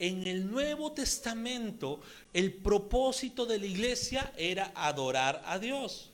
En 0.00 0.26
el 0.26 0.50
Nuevo 0.50 0.90
Testamento, 0.90 2.00
el 2.32 2.52
propósito 2.52 3.46
de 3.46 3.61
la 3.61 3.66
iglesia 3.66 4.32
era 4.37 4.73
adorar 4.75 5.42
a 5.46 5.61
Dios. 5.61 6.11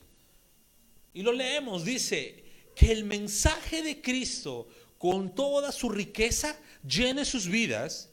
Y 1.13 1.23
lo 1.23 1.33
leemos, 1.33 1.83
dice 1.83 2.43
que 2.75 2.91
el 2.91 3.03
mensaje 3.03 3.81
de 3.81 4.01
Cristo, 4.01 4.67
con 4.99 5.33
toda 5.33 5.71
su 5.71 5.89
riqueza, 5.89 6.55
llene 6.83 7.25
sus 7.25 7.47
vidas, 7.47 8.09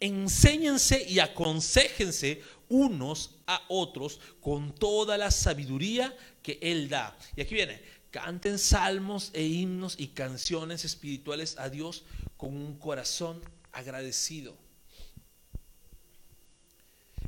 enséñense 0.00 1.04
y 1.08 1.18
aconsejense 1.18 2.42
unos 2.68 3.36
a 3.46 3.62
otros 3.68 4.20
con 4.40 4.74
toda 4.74 5.16
la 5.18 5.30
sabiduría 5.30 6.16
que 6.42 6.58
Él 6.60 6.88
da. 6.88 7.16
Y 7.36 7.40
aquí 7.40 7.54
viene, 7.54 7.80
Canten 8.14 8.60
salmos 8.60 9.32
e 9.32 9.42
himnos 9.42 9.96
y 9.98 10.06
canciones 10.06 10.84
espirituales 10.84 11.58
a 11.58 11.68
Dios 11.68 12.04
con 12.36 12.56
un 12.56 12.78
corazón 12.78 13.42
agradecido. 13.72 14.56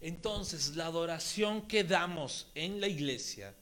Entonces, 0.00 0.76
la 0.76 0.87
adoración 0.87 1.62
que 1.62 1.83
damos 1.83 2.47
en 2.55 2.81
la 2.81 2.87
iglesia, 2.87 3.52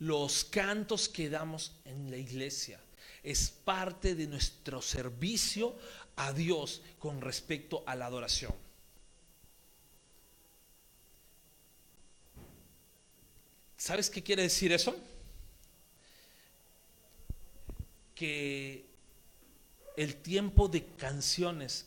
los 0.00 0.42
cantos 0.42 1.08
que 1.08 1.30
damos 1.30 1.70
en 1.84 2.10
la 2.10 2.16
iglesia, 2.16 2.80
es 3.22 3.48
parte 3.48 4.16
de 4.16 4.26
nuestro 4.26 4.82
servicio 4.82 5.78
a 6.16 6.32
Dios 6.32 6.82
con 6.98 7.20
respecto 7.20 7.82
a 7.86 7.94
la 7.94 8.06
adoración. 8.06 8.54
¿Sabes 13.76 14.10
qué 14.10 14.22
quiere 14.22 14.42
decir 14.42 14.72
eso? 14.72 14.96
que 18.16 18.86
el 19.96 20.16
tiempo 20.16 20.66
de 20.66 20.86
canciones 20.96 21.86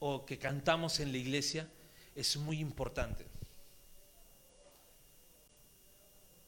o 0.00 0.24
que 0.24 0.38
cantamos 0.38 0.98
en 0.98 1.12
la 1.12 1.18
iglesia 1.18 1.68
es 2.16 2.36
muy 2.36 2.58
importante. 2.58 3.26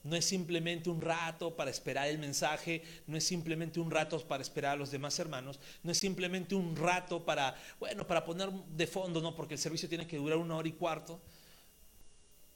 No 0.02 0.16
es 0.16 0.24
simplemente 0.24 0.88
un 0.88 1.00
rato 1.00 1.54
para 1.54 1.70
esperar 1.70 2.08
el 2.08 2.18
mensaje, 2.18 2.82
no 3.06 3.16
es 3.16 3.24
simplemente 3.24 3.80
un 3.80 3.90
rato 3.90 4.18
para 4.26 4.42
esperar 4.42 4.72
a 4.72 4.76
los 4.76 4.90
demás 4.90 5.18
hermanos, 5.18 5.60
no 5.82 5.92
es 5.92 5.98
simplemente 5.98 6.54
un 6.54 6.74
rato 6.74 7.24
para, 7.24 7.54
bueno, 7.78 8.06
para 8.06 8.24
poner 8.24 8.50
de 8.50 8.86
fondo, 8.86 9.20
no, 9.20 9.34
porque 9.34 9.54
el 9.54 9.60
servicio 9.60 9.88
tiene 9.88 10.06
que 10.06 10.16
durar 10.16 10.38
una 10.38 10.56
hora 10.56 10.68
y 10.68 10.72
cuarto. 10.72 11.20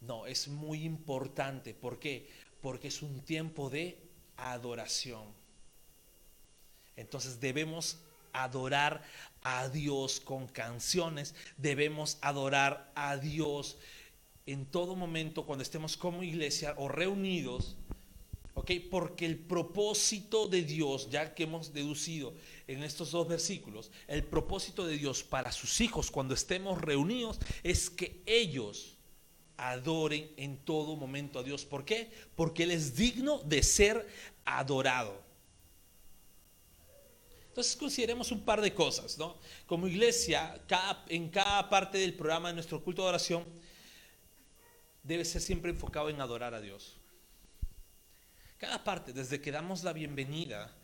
No, 0.00 0.26
es 0.26 0.48
muy 0.48 0.84
importante. 0.84 1.74
¿Por 1.74 1.98
qué? 1.98 2.28
Porque 2.60 2.88
es 2.88 3.02
un 3.02 3.20
tiempo 3.20 3.70
de 3.70 3.98
adoración. 4.36 5.24
Entonces 6.96 7.40
debemos 7.40 7.98
adorar 8.32 9.02
a 9.42 9.68
Dios 9.68 10.20
con 10.20 10.46
canciones, 10.48 11.34
debemos 11.56 12.18
adorar 12.20 12.90
a 12.94 13.16
Dios 13.16 13.78
en 14.46 14.66
todo 14.66 14.94
momento 14.94 15.46
cuando 15.46 15.62
estemos 15.62 15.96
como 15.96 16.22
iglesia 16.22 16.74
o 16.76 16.88
reunidos, 16.88 17.76
¿ok? 18.54 18.72
Porque 18.90 19.24
el 19.26 19.38
propósito 19.38 20.48
de 20.48 20.62
Dios, 20.62 21.08
ya 21.10 21.34
que 21.34 21.44
hemos 21.44 21.72
deducido 21.72 22.34
en 22.66 22.82
estos 22.82 23.10
dos 23.10 23.26
versículos, 23.26 23.90
el 24.06 24.22
propósito 24.24 24.86
de 24.86 24.98
Dios 24.98 25.22
para 25.22 25.50
sus 25.50 25.80
hijos 25.80 26.10
cuando 26.10 26.34
estemos 26.34 26.80
reunidos 26.80 27.38
es 27.62 27.88
que 27.88 28.22
ellos 28.26 28.96
adoren 29.56 30.30
en 30.36 30.58
todo 30.58 30.96
momento 30.96 31.38
a 31.38 31.42
Dios. 31.42 31.64
¿Por 31.64 31.84
qué? 31.84 32.10
Porque 32.34 32.64
Él 32.64 32.72
es 32.72 32.96
digno 32.96 33.38
de 33.44 33.62
ser 33.62 34.06
adorado. 34.44 35.22
Entonces 37.48 37.76
consideremos 37.76 38.32
un 38.32 38.44
par 38.44 38.60
de 38.60 38.74
cosas, 38.74 39.16
¿no? 39.16 39.36
Como 39.66 39.86
iglesia, 39.86 40.60
en 41.08 41.28
cada 41.28 41.70
parte 41.70 41.98
del 41.98 42.14
programa 42.14 42.48
de 42.48 42.54
nuestro 42.54 42.82
culto 42.82 43.02
de 43.02 43.08
oración, 43.08 43.44
debe 45.04 45.24
ser 45.24 45.42
siempre 45.42 45.70
enfocado 45.70 46.08
en 46.10 46.20
adorar 46.20 46.54
a 46.54 46.60
Dios. 46.60 46.96
Cada 48.58 48.82
parte, 48.82 49.12
desde 49.12 49.40
que 49.40 49.52
damos 49.52 49.84
la 49.84 49.92
bienvenida, 49.92 50.74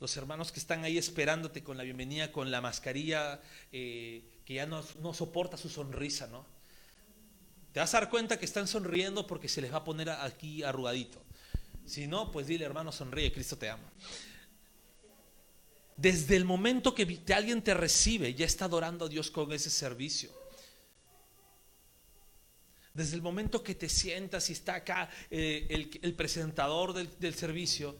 los 0.00 0.16
hermanos 0.16 0.52
que 0.52 0.60
están 0.60 0.84
ahí 0.84 0.96
esperándote 0.96 1.64
con 1.64 1.76
la 1.76 1.82
bienvenida, 1.82 2.30
con 2.30 2.50
la 2.50 2.60
mascarilla, 2.60 3.40
eh, 3.72 4.22
que 4.44 4.54
ya 4.54 4.66
no, 4.66 4.84
no 5.02 5.12
soporta 5.12 5.56
su 5.56 5.68
sonrisa, 5.68 6.28
¿no? 6.28 6.46
Te 7.72 7.80
vas 7.80 7.92
a 7.94 8.00
dar 8.00 8.10
cuenta 8.10 8.38
que 8.38 8.44
están 8.44 8.68
sonriendo 8.68 9.26
porque 9.26 9.48
se 9.48 9.60
les 9.60 9.72
va 9.72 9.78
a 9.78 9.84
poner 9.84 10.08
aquí 10.08 10.62
arrugadito. 10.62 11.20
Si 11.84 12.06
no, 12.06 12.30
pues 12.30 12.46
dile, 12.46 12.64
hermano, 12.64 12.92
sonríe, 12.92 13.32
Cristo 13.32 13.58
te 13.58 13.68
ama. 13.68 13.90
Desde 15.96 16.36
el 16.36 16.44
momento 16.44 16.94
que 16.94 17.20
alguien 17.34 17.62
te 17.62 17.74
recibe, 17.74 18.34
ya 18.34 18.46
está 18.46 18.66
adorando 18.66 19.06
a 19.06 19.08
Dios 19.08 19.30
con 19.30 19.52
ese 19.52 19.70
servicio. 19.70 20.43
Desde 22.94 23.16
el 23.16 23.22
momento 23.22 23.62
que 23.62 23.74
te 23.74 23.88
sientas 23.88 24.48
y 24.48 24.52
está 24.52 24.76
acá 24.76 25.10
eh, 25.28 25.90
el, 26.00 26.14
presentador 26.14 26.92
del, 26.92 27.10
del 27.18 27.34
servicio, 27.34 27.96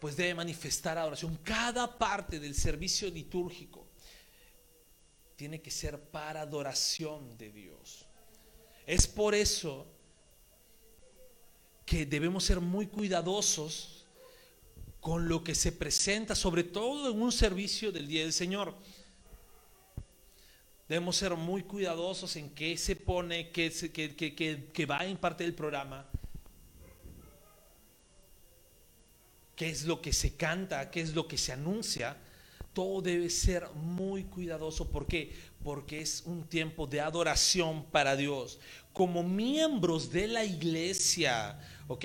pues 0.00 0.16
debe 0.16 0.34
manifestar 0.34 0.98
adoración. 0.98 1.38
Cada 1.44 1.96
parte 1.96 2.40
del 2.40 2.54
servicio 2.54 3.08
litúrgico 3.08 3.86
tiene 5.36 5.62
que 5.62 5.70
ser 5.70 6.00
para 6.00 6.40
adoración 6.40 7.38
de 7.38 7.52
Dios. 7.52 8.04
Es 8.84 9.06
por 9.06 9.34
eso 9.34 9.86
que 11.86 12.04
debemos 12.04 12.42
ser 12.42 12.60
muy 12.60 12.88
cuidadosos 12.88 14.06
con 15.00 15.28
lo 15.28 15.44
que 15.44 15.54
se 15.54 15.72
presenta, 15.72 16.34
sobre 16.34 16.64
todo 16.64 17.12
en 17.12 17.22
un 17.22 17.32
servicio 17.32 17.92
del 17.92 18.08
Día 18.08 18.22
del 18.22 18.32
Señor. 18.32 18.74
Debemos 20.88 21.16
ser 21.16 21.34
muy 21.36 21.62
cuidadosos 21.62 22.34
en 22.36 22.50
qué 22.50 22.76
se 22.78 22.96
pone, 22.96 23.50
qué, 23.50 24.86
va 24.88 25.04
en 25.04 25.18
parte 25.18 25.44
del 25.44 25.54
programa. 25.54 26.08
qué 29.58 29.68
es 29.68 29.84
lo 29.84 30.00
que 30.00 30.12
se 30.12 30.36
canta, 30.36 30.88
qué 30.88 31.00
es 31.00 31.16
lo 31.16 31.26
que 31.26 31.36
se 31.36 31.50
anuncia, 31.50 32.16
todo 32.72 33.02
debe 33.02 33.28
ser 33.28 33.68
muy 33.74 34.22
cuidadoso. 34.22 34.88
¿Por 34.88 35.08
qué? 35.08 35.34
Porque 35.64 36.00
es 36.00 36.22
un 36.26 36.44
tiempo 36.44 36.86
de 36.86 37.00
adoración 37.00 37.84
para 37.86 38.14
Dios. 38.14 38.60
Como 38.92 39.24
miembros 39.24 40.12
de 40.12 40.28
la 40.28 40.44
iglesia, 40.44 41.58
¿ok? 41.88 42.04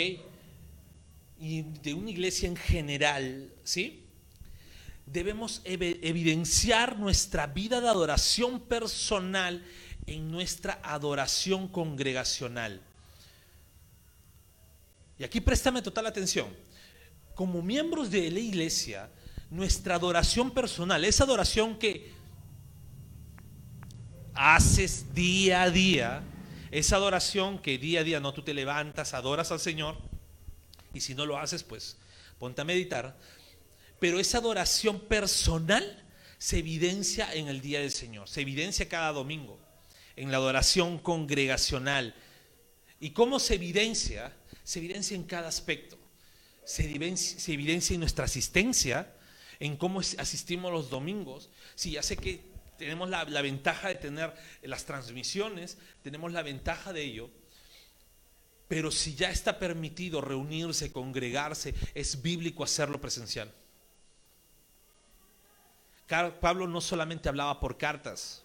Y 1.37 1.61
de 1.61 1.93
una 1.93 2.09
iglesia 2.09 2.47
en 2.47 2.55
general, 2.55 3.53
¿sí? 3.63 4.02
Debemos 5.05 5.61
evidenciar 5.65 6.97
nuestra 6.97 7.47
vida 7.47 7.81
de 7.81 7.89
adoración 7.89 8.59
personal 8.61 9.63
en 10.05 10.31
nuestra 10.31 10.79
adoración 10.83 11.67
congregacional. 11.67 12.81
Y 15.19 15.23
aquí 15.23 15.41
préstame 15.41 15.81
total 15.81 16.07
atención. 16.07 16.47
Como 17.35 17.61
miembros 17.61 18.09
de 18.11 18.29
la 18.31 18.39
iglesia, 18.39 19.09
nuestra 19.49 19.95
adoración 19.95 20.51
personal, 20.51 21.03
esa 21.05 21.23
adoración 21.23 21.77
que 21.77 22.11
haces 24.33 25.13
día 25.13 25.63
a 25.63 25.69
día, 25.69 26.23
esa 26.71 26.95
adoración 26.95 27.59
que 27.59 27.77
día 27.77 27.99
a 27.99 28.03
día 28.03 28.19
no 28.19 28.33
tú 28.33 28.41
te 28.41 28.53
levantas, 28.53 29.13
adoras 29.13 29.51
al 29.51 29.59
Señor, 29.59 29.97
y 30.93 31.01
si 31.01 31.13
no 31.13 31.25
lo 31.25 31.37
haces, 31.37 31.63
pues 31.63 31.97
ponte 32.39 32.61
a 32.61 32.65
meditar, 32.65 33.15
pero 34.03 34.19
esa 34.19 34.39
adoración 34.39 34.99
personal 34.99 36.03
se 36.37 36.57
evidencia 36.57 37.33
en 37.33 37.47
el 37.47 37.61
día 37.61 37.79
del 37.79 37.89
Señor, 37.89 38.27
se 38.27 38.41
evidencia 38.41 38.89
cada 38.89 39.13
domingo, 39.13 39.57
en 40.17 40.29
la 40.29 40.35
adoración 40.35 40.99
congregacional. 40.99 42.13
¿Y 42.99 43.11
cómo 43.11 43.39
se 43.39 43.55
evidencia? 43.55 44.35
Se 44.65 44.79
evidencia 44.79 45.15
en 45.15 45.23
cada 45.23 45.47
aspecto. 45.47 45.97
Se 46.65 46.83
evidencia, 46.83 47.93
en 47.93 47.99
nuestra 48.01 48.25
asistencia, 48.25 49.09
en 49.61 49.77
cómo 49.77 50.01
asistimos 50.01 50.73
los 50.73 50.89
domingos. 50.89 51.49
Sí, 51.73 51.91
ya 51.91 52.03
sé 52.03 52.17
que 52.17 52.41
tenemos 52.77 53.09
la, 53.09 53.23
ventaja 53.23 53.87
de 53.87 53.95
tener 53.95 54.33
las 54.63 54.83
transmisiones, 54.83 55.77
tenemos 56.01 56.33
la 56.33 56.43
ventaja 56.43 56.91
de 56.91 57.03
ello, 57.03 57.29
pero 58.67 58.91
si 58.91 59.15
ya 59.15 59.31
está 59.31 59.59
permitido 59.59 60.19
reunirse, 60.19 60.91
congregarse, 60.91 61.73
es 61.95 62.21
bíblico 62.21 62.65
hacerlo 62.65 62.99
presencial. 62.99 63.62
Pablo 66.39 66.67
no 66.67 66.81
solamente 66.81 67.29
hablaba 67.29 67.59
por 67.59 67.77
cartas, 67.77 68.43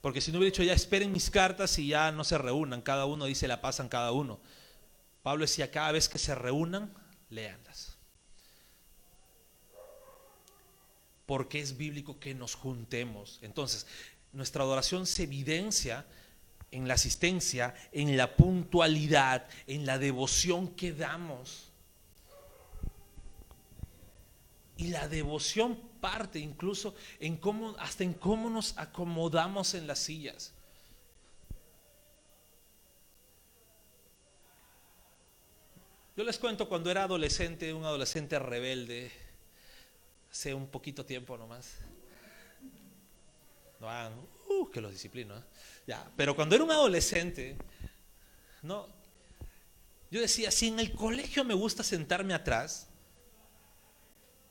porque 0.00 0.20
si 0.20 0.30
no 0.30 0.38
hubiera 0.38 0.52
dicho 0.52 0.62
ya 0.62 0.74
esperen 0.74 1.12
mis 1.12 1.30
cartas 1.30 1.78
y 1.78 1.88
ya 1.88 2.12
no 2.12 2.24
se 2.24 2.38
reúnan, 2.38 2.82
cada 2.82 3.06
uno 3.06 3.24
dice 3.24 3.48
la 3.48 3.60
pasan 3.60 3.88
cada 3.88 4.12
uno. 4.12 4.40
Pablo 5.22 5.42
decía 5.44 5.70
cada 5.70 5.92
vez 5.92 6.08
que 6.08 6.18
se 6.18 6.34
reúnan, 6.34 6.92
leanlas. 7.30 7.94
porque 11.26 11.60
es 11.60 11.76
bíblico 11.76 12.18
que 12.18 12.34
nos 12.34 12.54
juntemos. 12.54 13.38
Entonces, 13.42 13.86
nuestra 14.32 14.62
adoración 14.62 15.06
se 15.06 15.24
evidencia 15.24 16.06
en 16.70 16.88
la 16.88 16.94
asistencia, 16.94 17.74
en 17.92 18.16
la 18.16 18.36
puntualidad, 18.36 19.46
en 19.66 19.86
la 19.86 19.98
devoción 19.98 20.68
que 20.68 20.92
damos. 20.92 21.70
Y 24.76 24.88
la 24.88 25.08
devoción 25.08 25.76
parte 26.00 26.38
incluso 26.38 26.94
en 27.20 27.36
cómo, 27.36 27.76
hasta 27.78 28.04
en 28.04 28.14
cómo 28.14 28.50
nos 28.50 28.76
acomodamos 28.76 29.74
en 29.74 29.86
las 29.86 30.00
sillas. 30.00 30.52
Yo 36.16 36.22
les 36.22 36.38
cuento 36.38 36.68
cuando 36.68 36.90
era 36.90 37.04
adolescente, 37.04 37.72
un 37.72 37.84
adolescente 37.84 38.38
rebelde, 38.38 39.10
hace 40.30 40.54
un 40.54 40.68
poquito 40.68 41.04
tiempo 41.04 41.36
nomás. 41.36 41.72
No 43.80 43.90
hagan, 43.90 44.12
uh, 44.48 44.70
que 44.70 44.80
los 44.80 44.92
disciplino. 44.92 45.36
¿eh? 45.36 45.42
Ya, 45.88 46.08
pero 46.16 46.36
cuando 46.36 46.54
era 46.54 46.62
un 46.62 46.70
adolescente, 46.70 47.56
no, 48.62 48.86
yo 50.10 50.20
decía, 50.20 50.52
si 50.52 50.68
en 50.68 50.78
el 50.78 50.92
colegio 50.92 51.42
me 51.42 51.54
gusta 51.54 51.82
sentarme 51.82 52.34
atrás, 52.34 52.88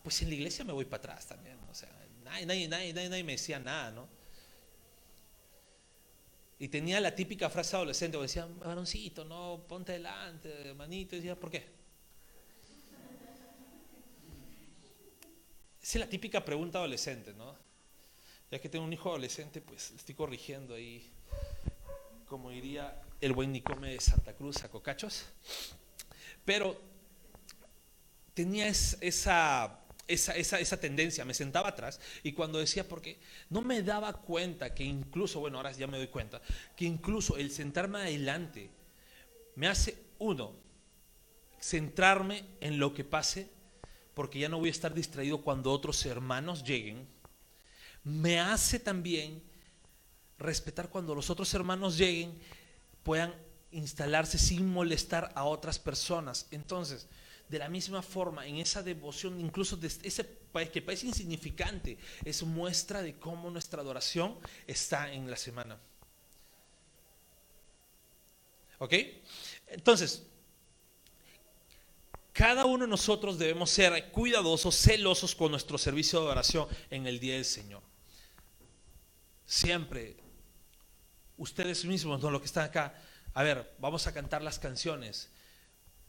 pues 0.04 0.22
en 0.22 0.30
la 0.30 0.36
iglesia 0.36 0.66
me 0.66 0.74
voy 0.74 0.86
para 0.86 1.02
atrás 1.02 1.26
también. 1.26 1.58
O 1.72 1.74
sea, 1.74 1.90
nadie, 2.24 2.68
nadie, 2.68 2.94
nadie, 2.94 3.24
me 3.24 3.32
decía 3.32 3.58
nada, 3.58 3.92
¿no? 3.92 4.08
Y 6.60 6.68
tenía 6.68 7.00
la 7.02 7.16
típica 7.16 7.50
frase 7.50 7.76
adolescente, 7.76 8.18
decía, 8.18 8.46
varoncito, 8.46 9.26
no, 9.26 9.66
ponte 9.68 9.94
delante, 9.94 10.74
manito. 10.74 11.16
Y 11.16 11.20
decía, 11.20 11.40
¿por 11.40 11.50
qué? 11.50 11.66
Esa 15.82 15.98
es 15.98 16.06
la 16.06 16.10
típica 16.10 16.44
pregunta 16.44 16.78
adolescente, 16.78 17.34
¿no? 17.34 17.58
Ya 18.52 18.60
que 18.60 18.70
tengo 18.70 18.86
un 18.86 18.94
hijo 18.94 19.10
adolescente, 19.10 19.62
pues 19.62 19.92
le 19.92 19.98
estoy 19.98 20.16
corrigiendo 20.16 20.76
ahí, 20.76 21.12
como 22.28 22.52
diría 22.52 23.02
el 23.20 23.34
buen 23.34 23.52
Nicome 23.52 23.92
de 23.92 24.00
Santa 24.00 24.34
Cruz 24.34 24.64
a 24.64 24.70
cocachos. 24.70 25.26
Pero 26.46 26.80
tenía 28.34 28.68
esa, 28.68 29.83
esa, 30.08 30.34
esa, 30.38 30.80
tendencia, 30.80 31.26
me 31.26 31.34
sentaba 31.34 31.70
atrás 31.70 32.00
y 32.24 32.34
cuando 32.34 32.60
decía, 32.60 32.88
porque 32.88 33.18
no 33.50 33.62
me 33.62 33.82
daba 33.82 34.14
cuenta 34.14 34.74
que 34.74 34.84
incluso, 34.84 35.40
bueno, 35.40 35.58
ahora 35.58 35.72
ya 35.72 35.88
me 35.88 35.98
doy 35.98 36.08
cuenta, 36.08 36.42
que 36.76 36.86
incluso 36.86 37.38
el 37.38 37.52
sentarme 37.52 38.00
adelante 38.00 38.70
me 39.56 39.68
hace, 39.68 39.98
uno, 40.20 40.54
centrarme 41.60 42.46
en 42.60 42.80
lo 42.80 42.94
que 42.94 43.04
pase 43.04 43.50
porque 44.14 44.40
ya 44.40 44.50
no 44.50 44.60
voy 44.60 44.70
a 44.70 44.72
estar 44.72 44.94
distraído 44.94 45.42
cuando 45.42 45.72
otros 45.72 46.06
hermanos 46.06 46.64
lleguen, 46.64 47.08
me 48.04 48.40
hace 48.40 48.80
también 48.80 49.42
respetar 50.38 50.90
cuando 50.90 51.16
los 51.16 51.30
otros 51.30 51.54
hermanos 51.54 51.98
lleguen, 51.98 52.38
puedan 53.04 53.34
instalarse 53.72 54.38
sin 54.38 54.72
molestar 54.72 55.32
a 55.36 55.46
otras 55.46 55.80
personas. 55.80 56.48
Entonces, 56.52 57.08
de 57.54 57.60
la 57.60 57.70
misma 57.70 58.02
forma, 58.02 58.48
en 58.48 58.58
esa 58.58 58.82
devoción, 58.82 59.40
incluso 59.40 59.78
de 59.78 59.86
ese 59.86 60.24
país 60.24 60.72
que 60.72 60.82
parece 60.82 61.06
insignificante, 61.06 62.00
es 62.26 62.42
muestra 62.42 63.04
de 63.04 63.20
cómo 63.20 63.52
nuestra 63.52 63.80
adoración 63.80 64.40
está 64.66 65.14
en 65.14 65.30
la 65.30 65.38
semana. 65.38 65.78
¿Ok? 68.80 68.94
Entonces, 69.68 70.24
cada 72.32 72.66
uno 72.66 72.86
de 72.86 72.90
nosotros 72.90 73.38
debemos 73.38 73.70
ser 73.70 74.10
cuidadosos, 74.10 74.76
celosos 74.76 75.36
con 75.36 75.52
nuestro 75.52 75.78
servicio 75.78 76.22
de 76.22 76.32
oración 76.32 76.68
en 76.90 77.06
el 77.06 77.20
día 77.20 77.36
del 77.36 77.46
Señor. 77.46 77.84
Siempre, 79.46 80.18
ustedes 81.38 81.86
mismos, 81.86 82.20
no 82.20 82.32
lo 82.32 82.40
que 82.40 82.48
están 82.48 82.66
acá, 82.66 83.00
a 83.36 83.44
ver, 83.44 83.76
vamos 83.78 84.08
a 84.08 84.14
cantar 84.14 84.42
las 84.42 84.58
canciones. 84.58 85.30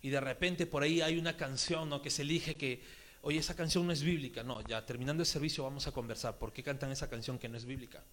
Y 0.04 0.10
de 0.10 0.20
repente 0.20 0.66
por 0.66 0.82
ahí 0.82 1.00
hay 1.00 1.16
una 1.16 1.34
canción 1.34 1.88
¿no? 1.88 2.02
que 2.02 2.10
se 2.10 2.20
elige 2.20 2.56
que, 2.56 2.82
oye, 3.22 3.38
esa 3.38 3.56
canción 3.56 3.86
no 3.86 3.92
es 3.94 4.02
bíblica. 4.02 4.42
No, 4.42 4.60
ya 4.60 4.84
terminando 4.84 5.22
el 5.22 5.26
servicio 5.26 5.64
vamos 5.64 5.86
a 5.86 5.92
conversar. 5.92 6.36
¿Por 6.36 6.52
qué 6.52 6.62
cantan 6.62 6.92
esa 6.92 7.08
canción 7.08 7.38
que 7.38 7.48
no 7.48 7.56
es 7.56 7.64
bíblica? 7.64 8.04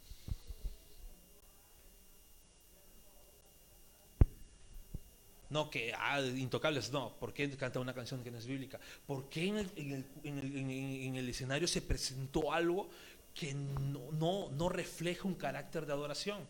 No, 5.49 5.69
que 5.69 5.93
ah, 5.93 6.21
intocables, 6.21 6.93
no. 6.93 7.13
¿Por 7.19 7.33
qué 7.33 7.49
canta 7.57 7.81
una 7.81 7.93
canción 7.93 8.23
que 8.23 8.31
no 8.31 8.37
es 8.37 8.45
bíblica? 8.45 8.79
¿Por 9.05 9.27
qué 9.27 9.49
en 9.49 11.17
el, 11.17 11.27
escenario 11.27 11.67
se 11.67 11.81
presentó 11.81 12.53
algo 12.53 12.89
que 13.33 13.53
no, 13.53 14.49
no 14.49 14.69
refleja 14.69 15.27
un 15.27 15.35
carácter 15.35 15.85
de 15.85 15.91
adoración? 15.91 16.47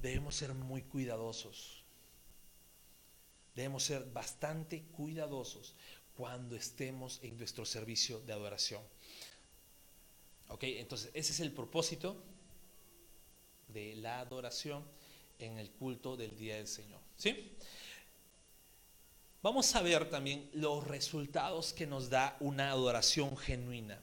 Debemos 0.00 0.34
ser 0.34 0.54
muy 0.54 0.80
cuidadosos. 0.80 1.79
Debemos 3.60 3.84
ser 3.84 4.06
bastante 4.06 4.84
cuidadosos 4.84 5.74
cuando 6.16 6.56
estemos 6.56 7.20
en 7.22 7.36
nuestro 7.36 7.66
servicio 7.66 8.18
de 8.20 8.32
adoración. 8.32 8.80
¿Ok? 10.48 10.62
Entonces, 10.62 11.10
ese 11.12 11.32
es 11.32 11.40
el 11.40 11.52
propósito 11.52 12.16
de 13.68 13.96
la 13.96 14.20
adoración 14.20 14.82
en 15.38 15.58
el 15.58 15.68
culto 15.72 16.16
del 16.16 16.38
Día 16.38 16.56
del 16.56 16.68
Señor. 16.68 17.02
¿Sí? 17.18 17.54
Vamos 19.42 19.76
a 19.76 19.82
ver 19.82 20.08
también 20.08 20.48
los 20.54 20.86
resultados 20.86 21.74
que 21.74 21.86
nos 21.86 22.08
da 22.08 22.38
una 22.40 22.70
adoración 22.70 23.36
genuina. 23.36 24.00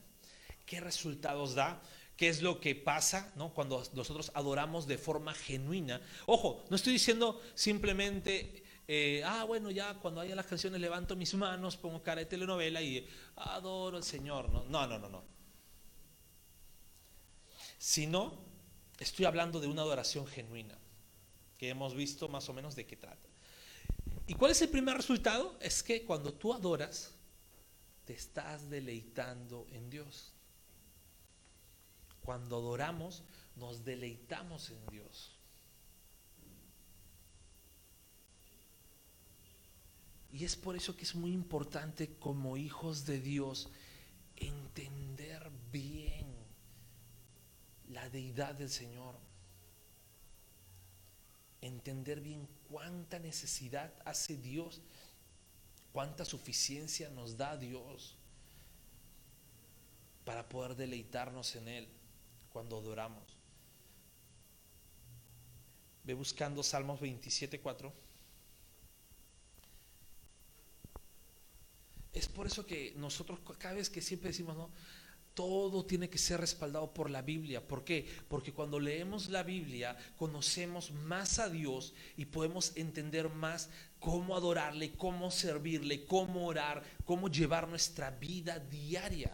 ¿Qué 0.67 0.81
resultados 0.81 1.55
da? 1.55 1.81
¿Qué 2.15 2.29
es 2.29 2.43
lo 2.43 2.61
que 2.61 2.75
pasa 2.75 3.33
¿no? 3.35 3.55
cuando 3.55 3.83
nosotros 3.93 4.31
adoramos 4.35 4.85
de 4.85 4.99
forma 4.99 5.33
genuina? 5.33 5.99
Ojo, 6.27 6.63
no 6.69 6.75
estoy 6.75 6.93
diciendo 6.93 7.41
simplemente, 7.55 8.66
eh, 8.87 9.21
ah, 9.25 9.43
bueno, 9.43 9.69
ya 9.69 9.95
cuando 9.95 10.21
haya 10.21 10.35
las 10.35 10.45
canciones 10.45 10.79
levanto 10.79 11.15
mis 11.15 11.33
manos, 11.33 11.75
pongo 11.75 12.01
cara 12.01 12.19
de 12.19 12.25
telenovela 12.25 12.81
y 12.81 13.07
adoro 13.35 13.97
al 13.97 14.03
Señor. 14.03 14.49
No, 14.49 14.63
no, 14.63 14.87
no, 14.87 14.97
no. 14.97 15.09
no. 15.09 15.23
Sino, 17.77 18.33
estoy 18.99 19.25
hablando 19.25 19.59
de 19.59 19.67
una 19.67 19.81
adoración 19.81 20.25
genuina 20.25 20.77
que 21.57 21.69
hemos 21.69 21.95
visto 21.95 22.29
más 22.29 22.47
o 22.49 22.53
menos 22.53 22.75
de 22.75 22.85
qué 22.85 22.95
trata. 22.95 23.27
¿Y 24.27 24.33
cuál 24.33 24.51
es 24.51 24.61
el 24.61 24.69
primer 24.69 24.95
resultado? 24.95 25.57
Es 25.59 25.83
que 25.83 26.05
cuando 26.05 26.33
tú 26.33 26.53
adoras, 26.53 27.13
te 28.05 28.13
estás 28.13 28.69
deleitando 28.69 29.67
en 29.71 29.89
Dios. 29.89 30.33
Cuando 32.21 32.57
adoramos, 32.57 33.23
nos 33.55 33.83
deleitamos 33.83 34.69
en 34.69 34.85
Dios. 34.87 35.36
Y 40.37 40.45
es 40.45 40.55
por 40.55 40.75
eso 40.75 40.95
que 40.95 41.03
es 41.03 41.15
muy 41.15 41.31
importante 41.31 42.13
como 42.19 42.57
hijos 42.57 43.07
de 43.07 43.19
Dios 43.19 43.71
entender 44.35 45.49
bien 45.71 46.27
la 47.89 48.07
deidad 48.11 48.53
del 48.53 48.69
Señor. 48.69 49.15
Entender 51.59 52.21
bien 52.21 52.47
cuánta 52.69 53.17
necesidad 53.17 53.91
hace 54.05 54.37
Dios, 54.37 54.79
cuánta 55.91 56.23
suficiencia 56.23 57.09
nos 57.09 57.35
da 57.35 57.57
Dios 57.57 58.15
para 60.23 60.47
poder 60.47 60.75
deleitarnos 60.75 61.55
en 61.55 61.67
Él 61.67 61.87
cuando 62.53 62.77
adoramos. 62.77 63.23
Ve 66.03 66.13
buscando 66.13 66.61
Salmos 66.61 67.01
27, 67.01 67.59
4. 67.59 68.06
Es 72.17 72.27
por 72.27 72.47
eso 72.47 72.65
que 72.65 72.93
nosotros 72.97 73.39
cada 73.57 73.75
vez 73.75 73.89
que 73.89 74.01
siempre 74.01 74.29
decimos, 74.29 74.57
no, 74.57 74.69
todo 75.37 75.85
tiene 75.85 76.09
que 76.09 76.17
ser 76.17 76.39
respaldado 76.41 76.91
por 76.91 77.11
la 77.11 77.21
Biblia. 77.21 77.61
¿Por 77.65 77.83
qué? 77.83 78.07
Porque 78.27 78.53
cuando 78.53 78.79
leemos 78.79 79.29
la 79.29 79.43
Biblia 79.43 79.95
conocemos 80.17 80.89
más 80.91 81.37
a 81.37 81.47
Dios 81.47 81.93
y 82.15 82.25
podemos 82.25 82.75
entender 82.75 83.29
más 83.29 83.69
cómo 83.99 84.35
adorarle, 84.35 84.93
cómo 84.93 85.29
servirle, 85.29 86.05
cómo 86.05 86.47
orar, 86.47 86.81
cómo 87.05 87.29
llevar 87.29 87.67
nuestra 87.67 88.09
vida 88.09 88.57
diaria. 88.57 89.31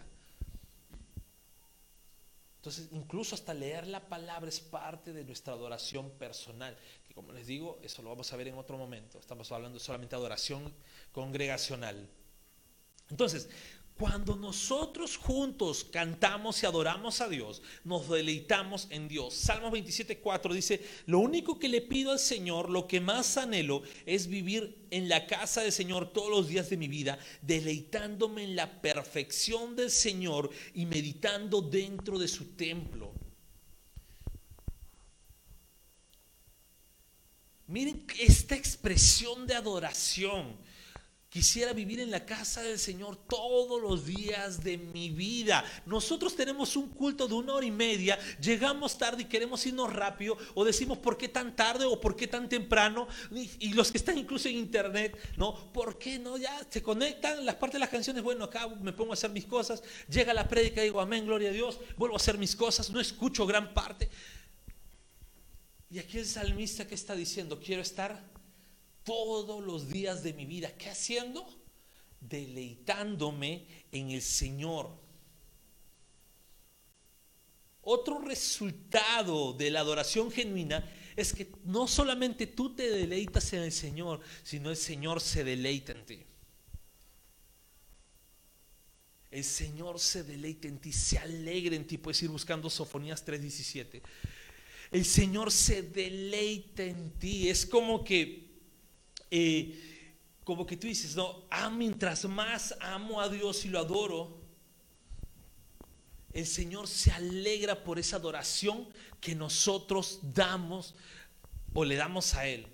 Entonces, 2.58 2.89
incluso 2.91 3.36
hasta 3.36 3.54
leer 3.54 3.88
la 3.88 4.08
palabra 4.10 4.50
es 4.50 4.60
parte 4.60 5.13
de 5.13 5.24
nuestra 5.24 5.54
adoración 5.54 6.10
personal, 6.12 6.78
que 7.08 7.13
como 7.13 7.32
les 7.32 7.48
digo, 7.48 7.80
eso 7.82 8.02
lo 8.02 8.10
vamos 8.10 8.32
a 8.34 8.36
ver 8.36 8.50
en 8.50 8.58
otro 8.58 8.78
momento. 8.78 9.19
Estamos 9.19 9.50
hablando 9.54 9.80
solamente 9.80 10.17
de 10.17 10.19
adoración 10.19 10.74
congregacional. 11.13 12.10
Entonces, 13.09 13.49
cuando 13.95 14.35
nosotros 14.35 15.17
juntos 15.17 15.83
cantamos 15.83 16.61
y 16.63 16.65
adoramos 16.65 17.21
a 17.21 17.29
Dios, 17.29 17.61
nos 17.83 18.09
deleitamos 18.09 18.87
en 18.89 19.07
Dios. 19.07 19.35
Salmos 19.35 19.71
27.4 19.71 20.53
dice, 20.53 20.83
lo 21.05 21.19
único 21.19 21.59
que 21.59 21.69
le 21.69 21.81
pido 21.81 22.11
al 22.11 22.19
Señor, 22.19 22.71
lo 22.71 22.87
que 22.87 22.99
más 22.99 23.37
anhelo, 23.37 23.83
es 24.07 24.27
vivir 24.27 24.87
en 24.89 25.09
la 25.09 25.27
casa 25.27 25.61
del 25.61 25.71
Señor 25.71 26.11
todos 26.11 26.31
los 26.31 26.47
días 26.47 26.71
de 26.71 26.77
mi 26.77 26.87
vida, 26.87 27.19
deleitándome 27.43 28.43
en 28.43 28.55
la 28.55 28.81
perfección 28.81 29.75
del 29.75 29.91
Señor 29.91 30.49
y 30.73 30.87
meditando 30.87 31.61
dentro 31.61 32.17
de 32.17 32.27
su 32.27 32.55
templo. 32.55 33.13
Miren 37.67 38.05
esta 38.19 38.55
expresión 38.55 39.45
de 39.45 39.55
adoración 39.55 40.57
Quisiera 41.34 41.74
vivir 41.74 42.00
en 42.00 42.12
la 42.12 42.28
casa 42.28 42.62
del 42.62 42.78
Señor 42.78 43.15
todos 43.15 43.82
los 43.82 44.06
días 44.06 44.63
de 44.63 44.78
mi 44.78 45.10
vida. 45.10 45.65
Nosotros 45.88 46.36
tenemos 46.36 46.76
un 46.76 46.89
culto 46.89 47.28
de 47.28 47.34
una 47.34 47.56
hora 47.56 47.65
y 47.65 47.72
media, 47.72 48.19
llegamos 48.39 49.00
tarde 49.00 49.24
y 49.24 49.26
queremos 49.26 49.65
irnos 49.65 49.91
rápido, 49.91 50.38
o 50.54 50.63
decimos 50.63 51.00
por 51.00 51.17
qué 51.17 51.28
tan 51.28 51.56
tarde 51.56 51.86
o 51.86 52.00
por 52.00 52.15
qué 52.15 52.28
tan 52.28 52.48
temprano. 52.48 53.08
Y, 53.32 53.74
los 53.74 53.91
que 53.91 53.98
están 53.98 54.19
incluso 54.19 54.48
en 54.48 54.58
internet, 54.58 55.17
¿no? 55.36 55.74
¿Por 55.74 55.98
qué 55.98 56.19
no? 56.19 56.38
Ya 56.38 56.67
se 56.69 56.84
conectan 56.84 57.43
las 57.43 57.56
partes 57.56 57.74
de 57.74 57.80
las 57.80 57.89
canciones. 57.89 58.22
Bueno, 58.22 58.43
acá 58.43 58.67
me 58.67 58.93
pongo 58.93 59.13
a 59.13 59.15
hacer 59.15 59.32
mis 59.32 59.46
cosas. 59.46 59.82
Llega 60.08 60.36
la 60.36 60.48
prédica, 60.48 60.84
digo 60.84 61.02
amén, 61.02 61.26
gloria 61.26 61.50
a 61.50 61.54
Dios. 61.54 61.80
Vuelvo 61.98 62.15
a 62.15 62.17
hacer 62.17 62.38
mis 62.38 62.56
cosas, 62.56 62.91
no 62.91 63.00
escucho 63.00 63.48
gran 63.48 63.74
parte. 63.74 64.08
Y 65.89 65.98
aquí 65.98 66.19
el 66.19 66.28
salmista 66.28 66.88
que 66.88 66.93
está 66.93 67.15
diciendo, 67.15 67.60
quiero 67.60 67.82
estar 67.82 68.33
todos 69.03 69.63
los 69.63 69.89
días 69.89 70.23
de 70.23 70.33
mi 70.33 70.45
vida. 70.45 70.71
¿Qué 70.77 70.89
haciendo? 70.89 71.45
Deleitándome 72.19 73.67
en 73.91 74.11
el 74.11 74.21
Señor. 74.21 74.91
Otro 77.81 78.19
resultado 78.19 79.53
de 79.53 79.69
la 79.69 79.81
adoración 79.81 80.31
genuina 80.31 80.89
es 81.15 81.33
que 81.33 81.51
no 81.65 81.87
solamente 81.87 82.47
tú 82.47 82.73
te 82.73 82.89
deleitas 82.89 83.51
en 83.53 83.63
el 83.63 83.71
Señor, 83.71 84.21
sino 84.43 84.69
el 84.69 84.77
Señor 84.77 85.19
se 85.21 85.43
deleita 85.43 85.91
en 85.91 86.05
ti. 86.05 86.23
El 89.29 89.43
Señor 89.43 89.99
se 89.99 90.23
deleita 90.23 90.67
en 90.67 90.77
ti, 90.79 90.93
se 90.93 91.17
alegra 91.17 91.75
en 91.75 91.85
ti. 91.85 91.97
Puedes 91.97 92.21
ir 92.21 92.29
buscando 92.29 92.69
Sofonías 92.69 93.25
3:17. 93.25 94.01
El 94.91 95.05
Señor 95.05 95.51
se 95.51 95.81
deleita 95.81 96.83
en 96.83 97.11
ti. 97.17 97.49
Es 97.49 97.65
como 97.65 98.03
que 98.03 98.42
como 100.43 100.65
que 100.65 100.78
tú 100.78 100.88
dices, 100.88 101.15
no, 101.15 101.46
ah, 101.50 101.69
mientras 101.69 102.26
más 102.26 102.76
amo 102.80 103.22
a 103.22 103.30
Dios 103.30 103.65
y 103.65 103.69
lo 103.69 103.80
adoro, 103.80 104.41
el 106.34 106.46
Señor 106.46 106.88
se 106.88 107.12
alegra 107.12 107.84
por 107.84 108.00
esa 108.00 108.17
adoración 108.17 108.88
que 109.22 109.36
nosotros 109.36 110.19
damos 110.22 110.96
o 111.74 111.86
le 111.86 111.96
damos 111.96 112.34
a 112.34 112.48
Él. 112.48 112.67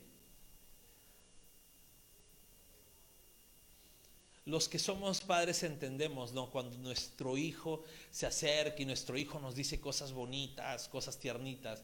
Los 4.46 4.68
que 4.68 4.80
somos 4.80 5.22
padres 5.22 5.62
entendemos, 5.62 6.34
¿no? 6.34 6.50
Cuando 6.50 6.76
nuestro 6.80 7.38
hijo 7.38 7.84
se 8.10 8.26
acerca 8.26 8.82
y 8.82 8.86
nuestro 8.86 9.16
hijo 9.16 9.40
nos 9.40 9.54
dice 9.54 9.80
cosas 9.80 10.12
bonitas, 10.12 10.88
cosas 10.90 11.20
tiernitas, 11.20 11.84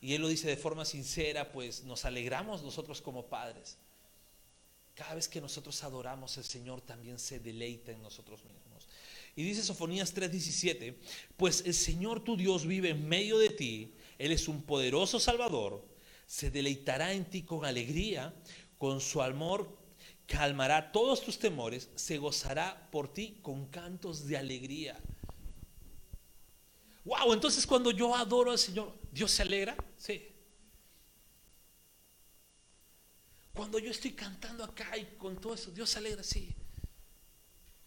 y 0.00 0.14
Él 0.14 0.22
lo 0.22 0.28
dice 0.28 0.48
de 0.48 0.56
forma 0.56 0.84
sincera, 0.84 1.50
pues 1.50 1.84
nos 1.84 2.04
alegramos 2.04 2.62
nosotros 2.62 3.02
como 3.02 3.26
padres. 3.26 3.78
Cada 4.94 5.14
vez 5.14 5.28
que 5.28 5.40
nosotros 5.40 5.82
adoramos, 5.84 6.36
el 6.38 6.44
Señor 6.44 6.80
también 6.80 7.18
se 7.18 7.38
deleita 7.38 7.92
en 7.92 8.02
nosotros 8.02 8.42
mismos. 8.44 8.88
Y 9.36 9.44
dice 9.44 9.62
Sofonías 9.62 10.14
3:17, 10.14 10.96
pues 11.36 11.62
el 11.64 11.74
Señor 11.74 12.24
tu 12.24 12.36
Dios 12.36 12.66
vive 12.66 12.90
en 12.90 13.08
medio 13.08 13.38
de 13.38 13.50
ti, 13.50 13.94
Él 14.18 14.32
es 14.32 14.48
un 14.48 14.62
poderoso 14.62 15.20
Salvador, 15.20 15.84
se 16.26 16.50
deleitará 16.50 17.12
en 17.12 17.24
ti 17.24 17.42
con 17.42 17.64
alegría, 17.64 18.34
con 18.78 19.00
su 19.00 19.22
amor 19.22 19.78
calmará 20.26 20.92
todos 20.92 21.22
tus 21.22 21.38
temores, 21.38 21.88
se 21.94 22.18
gozará 22.18 22.88
por 22.90 23.12
ti 23.12 23.38
con 23.40 23.66
cantos 23.66 24.26
de 24.26 24.36
alegría. 24.36 25.00
Wow, 27.04 27.32
entonces 27.32 27.66
cuando 27.66 27.90
yo 27.90 28.14
adoro 28.14 28.50
al 28.50 28.58
Señor, 28.58 28.92
¿Dios 29.18 29.32
se 29.32 29.42
alegra? 29.42 29.76
Sí. 29.96 30.32
Cuando 33.52 33.80
yo 33.80 33.90
estoy 33.90 34.12
cantando 34.12 34.62
acá 34.62 34.96
y 34.96 35.06
con 35.16 35.40
todo 35.40 35.54
eso, 35.54 35.72
Dios 35.72 35.90
se 35.90 35.98
alegra, 35.98 36.22
sí. 36.22 36.54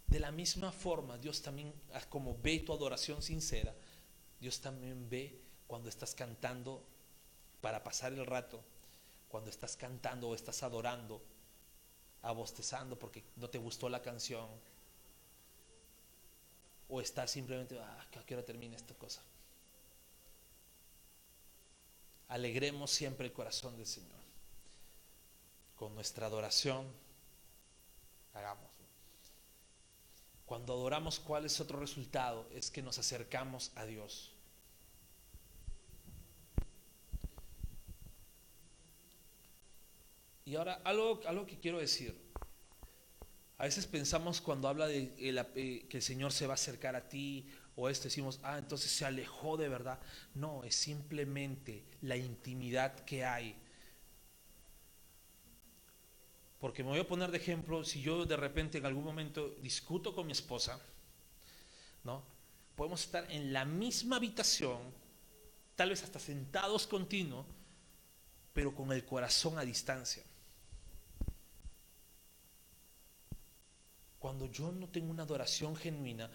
De 0.08 0.20
la 0.20 0.30
misma 0.34 0.74
forma, 0.74 1.17
Dios 1.17 1.41
también, 1.41 1.74
ah, 1.94 2.02
como 2.10 2.38
ve 2.38 2.60
tu 2.60 2.74
adoración 2.74 3.22
sincera, 3.22 3.74
Dios 4.41 4.60
también 4.60 5.10
ve 5.10 5.39
cuando 5.67 5.88
estás 5.88 6.13
cantando 6.13 6.86
para 7.62 7.82
pasar 7.82 8.12
el 8.12 8.26
rato, 8.26 8.62
cuando 9.30 9.50
estás 9.50 9.78
cantando 9.78 10.28
o 10.28 10.36
estás 10.36 10.63
adorando, 10.63 11.24
abostezando 12.24 13.00
porque 13.00 13.24
no 13.38 13.50
te 13.50 13.58
gustó 13.58 13.88
la 13.88 14.02
canción, 14.02 14.50
o 16.89 17.00
estás 17.00 17.32
simplemente, 17.32 17.80
ah, 17.80 18.06
¿a 18.20 18.26
qué 18.26 18.34
hora 18.36 18.44
termina 18.44 18.76
esta 18.76 18.96
cosa? 18.96 19.24
Alegremos 22.32 22.89
siempre 22.91 23.28
el 23.28 23.34
corazón 23.34 23.76
del 23.76 23.86
Señor. 23.86 24.20
Con 25.76 25.94
nuestra 25.94 26.28
adoración, 26.28 26.88
hagamos. 28.34 28.72
Cuando 30.46 30.74
adoramos, 30.74 31.20
¿cuál 31.20 31.46
es 31.46 31.60
otro 31.60 31.80
resultado? 31.80 32.48
Es 32.54 32.72
que 32.72 32.82
nos 32.82 32.98
acercamos 32.98 33.72
a 33.76 33.86
Dios. 33.86 34.32
Y 40.46 40.56
ahora, 40.56 40.82
algo, 40.86 41.22
algo 41.26 41.46
que 41.46 41.60
quiero 41.60 41.80
decir. 41.80 42.17
A 43.58 43.65
veces 43.65 43.86
pensamos 43.86 44.41
cuando 44.41 44.67
habla 44.70 44.88
de 44.88 45.13
eh, 45.17 45.86
que 45.88 45.98
el 45.98 46.04
Señor 46.04 46.32
se 46.32 46.48
va 46.48 46.54
a 46.54 46.56
acercar 46.56 46.96
a 46.96 47.08
ti 47.08 47.50
o 47.75 47.89
esto 47.89 48.05
decimos, 48.05 48.39
ah, 48.43 48.57
entonces 48.57 48.91
se 48.91 49.05
alejó 49.05 49.57
de 49.57 49.69
verdad. 49.69 49.99
No, 50.36 50.63
es 50.63 50.75
simplemente 50.75 51.84
la 52.01 52.17
intimidad 52.17 52.93
que 53.05 53.23
hay. 53.25 53.55
Porque 56.60 56.84
me 56.84 56.89
voy 56.89 56.99
a 56.99 57.07
poner 57.07 57.31
de 57.31 57.38
ejemplo, 57.38 57.84
si 57.84 58.01
yo 58.01 58.25
de 58.25 58.38
repente 58.38 58.77
en 58.77 58.86
algún 58.86 59.03
momento 59.03 59.55
discuto 59.62 60.13
con 60.13 60.27
mi 60.27 60.34
esposa, 60.34 60.79
¿no? 62.03 62.23
Podemos 62.75 63.01
estar 63.01 63.29
en 63.31 63.51
la 63.51 63.65
misma 63.65 64.17
habitación, 64.17 64.79
tal 65.75 65.89
vez 65.89 66.03
hasta 66.03 66.19
sentados 66.19 66.86
continuos, 66.86 67.45
pero 68.53 68.75
con 68.75 68.91
el 68.91 69.05
corazón 69.05 69.57
a 69.57 69.63
distancia. 69.63 70.23
Cuando 74.19 74.45
yo 74.45 74.71
no 74.71 74.88
tengo 74.88 75.10
una 75.10 75.23
adoración 75.23 75.75
genuina, 75.75 76.29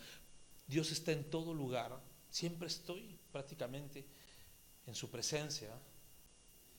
Dios 0.67 0.91
está 0.91 1.13
en 1.13 1.31
todo 1.31 1.55
lugar, 1.55 2.01
siempre 2.31 2.67
estoy 2.69 3.19
prácticamente 3.33 4.05
en 4.87 4.95
su 4.95 5.11
presencia. 5.11 5.71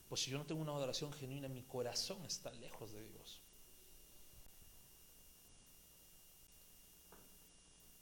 Pues 0.09 0.21
si 0.21 0.31
yo 0.31 0.37
no 0.37 0.45
tengo 0.45 0.61
una 0.61 0.71
adoración 0.71 1.11
genuina, 1.13 1.47
mi 1.47 1.63
corazón 1.63 2.25
está 2.25 2.51
lejos 2.51 2.93
de 2.93 3.05
Dios. 3.05 3.41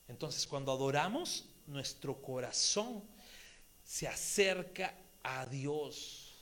Entonces, 0.07 0.45
cuando 0.45 0.71
adoramos, 0.71 1.45
nuestro 1.65 2.21
corazón 2.21 3.03
se 3.83 4.07
acerca 4.07 4.95
a 5.23 5.45
Dios. 5.47 6.35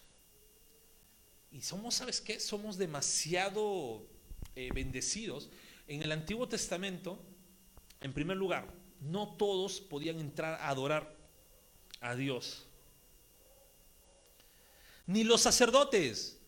Y 1.51 1.61
somos, 1.61 1.95
¿sabes 1.95 2.19
qué? 2.19 2.39
Somos 2.39 2.77
demasiado 2.77 4.05
eh, 4.55 4.69
bendecidos. 4.73 5.49
En 5.87 6.01
el 6.03 6.11
Antiguo 6.11 6.47
Testamento, 6.47 7.19
en 8.01 8.13
primer 8.13 8.35
lugar, 8.35 8.82
no 9.03 9.35
todos 9.35 9.81
podían 9.81 10.19
entrar 10.19 10.55
a 10.55 10.69
adorar 10.69 11.15
a 11.99 12.15
Dios. 12.15 12.65
Ni 15.05 15.23
los 15.23 15.41
sacerdotes. 15.41 16.39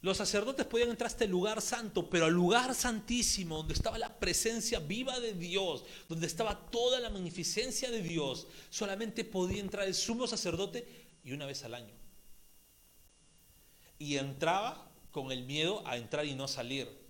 Los 0.00 0.18
sacerdotes 0.18 0.64
podían 0.66 0.90
entrar 0.90 1.08
a 1.08 1.12
este 1.12 1.26
lugar 1.26 1.60
santo, 1.60 2.08
pero 2.08 2.26
al 2.26 2.32
lugar 2.32 2.74
santísimo, 2.74 3.56
donde 3.56 3.74
estaba 3.74 3.98
la 3.98 4.20
presencia 4.20 4.78
viva 4.78 5.18
de 5.18 5.32
Dios, 5.32 5.84
donde 6.08 6.26
estaba 6.26 6.70
toda 6.70 7.00
la 7.00 7.10
magnificencia 7.10 7.90
de 7.90 8.00
Dios, 8.00 8.46
solamente 8.70 9.24
podía 9.24 9.60
entrar 9.60 9.88
el 9.88 9.94
sumo 9.94 10.28
sacerdote 10.28 10.86
y 11.24 11.32
una 11.32 11.46
vez 11.46 11.64
al 11.64 11.74
año. 11.74 11.94
Y 13.98 14.16
entraba 14.18 14.88
con 15.10 15.32
el 15.32 15.44
miedo 15.44 15.84
a 15.84 15.96
entrar 15.96 16.26
y 16.26 16.36
no 16.36 16.46
salir. 16.46 17.07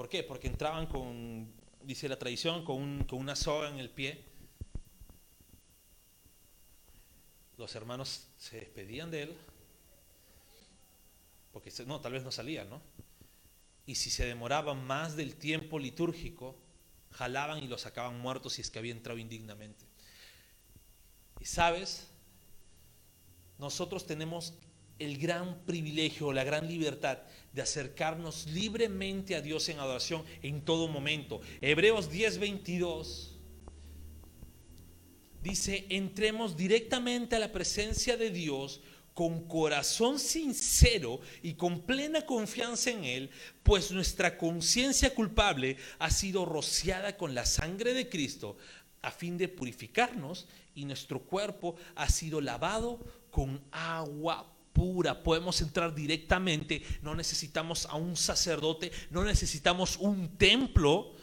¿Por 0.00 0.08
qué? 0.08 0.22
Porque 0.22 0.46
entraban 0.46 0.86
con, 0.86 1.52
dice 1.82 2.08
la 2.08 2.18
tradición, 2.18 2.64
con, 2.64 3.04
con 3.04 3.18
una 3.18 3.36
soga 3.36 3.68
en 3.68 3.78
el 3.78 3.90
pie 3.90 4.24
los 7.58 7.74
hermanos 7.74 8.28
se 8.38 8.60
despedían 8.60 9.10
de 9.10 9.24
él, 9.24 9.36
porque 11.52 11.70
no, 11.84 12.00
tal 12.00 12.14
vez 12.14 12.24
no 12.24 12.32
salían, 12.32 12.70
¿no? 12.70 12.80
Y 13.84 13.96
si 13.96 14.08
se 14.08 14.24
demoraban 14.24 14.86
más 14.86 15.16
del 15.16 15.36
tiempo 15.36 15.78
litúrgico, 15.78 16.56
jalaban 17.10 17.62
y 17.62 17.68
lo 17.68 17.76
sacaban 17.76 18.18
muertos 18.20 18.54
si 18.54 18.62
es 18.62 18.70
que 18.70 18.78
había 18.78 18.92
entrado 18.92 19.18
indignamente. 19.18 19.84
Y 21.40 21.44
sabes, 21.44 22.08
nosotros 23.58 24.06
tenemos 24.06 24.54
el 25.00 25.18
gran 25.18 25.64
privilegio, 25.64 26.32
la 26.32 26.44
gran 26.44 26.68
libertad 26.68 27.18
de 27.52 27.62
acercarnos 27.62 28.46
libremente 28.46 29.34
a 29.34 29.40
Dios 29.40 29.68
en 29.68 29.80
adoración 29.80 30.24
en 30.42 30.60
todo 30.62 30.86
momento. 30.86 31.40
Hebreos 31.60 32.10
10:22 32.12 33.30
dice, 35.42 35.86
entremos 35.88 36.56
directamente 36.56 37.34
a 37.34 37.40
la 37.40 37.50
presencia 37.50 38.16
de 38.16 38.30
Dios 38.30 38.82
con 39.14 39.48
corazón 39.48 40.18
sincero 40.18 41.20
y 41.42 41.54
con 41.54 41.80
plena 41.80 42.24
confianza 42.24 42.90
en 42.90 43.04
Él, 43.04 43.30
pues 43.62 43.90
nuestra 43.90 44.38
conciencia 44.38 45.14
culpable 45.14 45.76
ha 45.98 46.10
sido 46.10 46.44
rociada 46.44 47.16
con 47.16 47.34
la 47.34 47.44
sangre 47.44 47.94
de 47.94 48.08
Cristo 48.08 48.56
a 49.02 49.10
fin 49.10 49.38
de 49.38 49.48
purificarnos 49.48 50.46
y 50.74 50.84
nuestro 50.84 51.20
cuerpo 51.20 51.76
ha 51.96 52.08
sido 52.08 52.40
lavado 52.40 53.00
con 53.30 53.62
agua 53.72 54.59
pura. 54.72 55.22
Podemos 55.22 55.60
entrar 55.60 55.94
directamente, 55.94 56.82
no 57.02 57.14
necesitamos 57.14 57.86
a 57.86 57.96
un 57.96 58.16
sacerdote, 58.16 58.90
no 59.10 59.24
necesitamos 59.24 59.96
un 59.96 60.36
templo 60.36 61.14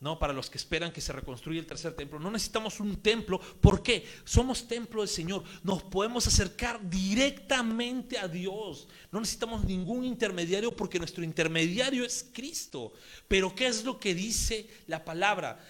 ¿no? 0.00 0.18
Para 0.18 0.32
los 0.32 0.48
que 0.48 0.56
esperan 0.56 0.92
que 0.92 1.02
se 1.02 1.12
reconstruya 1.12 1.60
el 1.60 1.66
tercer 1.66 1.94
templo. 1.94 2.18
No 2.18 2.30
necesitamos 2.30 2.80
un 2.80 2.96
templo. 3.02 3.38
¿Por 3.38 3.82
qué? 3.82 4.06
Somos 4.24 4.66
templo 4.66 5.02
del 5.02 5.10
Señor. 5.10 5.44
Nos 5.62 5.82
podemos 5.82 6.26
acercar 6.26 6.80
directamente 6.88 8.18
a 8.18 8.26
Dios. 8.26 8.88
No 9.12 9.20
necesitamos 9.20 9.64
ningún 9.64 10.04
intermediario 10.04 10.74
porque 10.74 10.98
nuestro 10.98 11.22
intermediario 11.22 12.04
es 12.04 12.26
Cristo. 12.32 12.94
Pero 13.28 13.54
¿qué 13.54 13.66
es 13.66 13.84
lo 13.84 14.00
que 14.00 14.14
dice 14.14 14.68
la 14.86 15.04
palabra? 15.04 15.62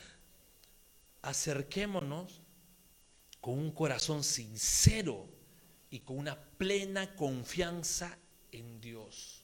Acerquémonos 1.23 2.41
con 3.41 3.59
un 3.59 3.73
corazón 3.73 4.23
sincero 4.23 5.29
y 5.91 6.01
con 6.01 6.19
una 6.19 6.41
plena 6.41 7.15
confianza 7.17 8.17
en 8.53 8.81
Dios. 8.81 9.43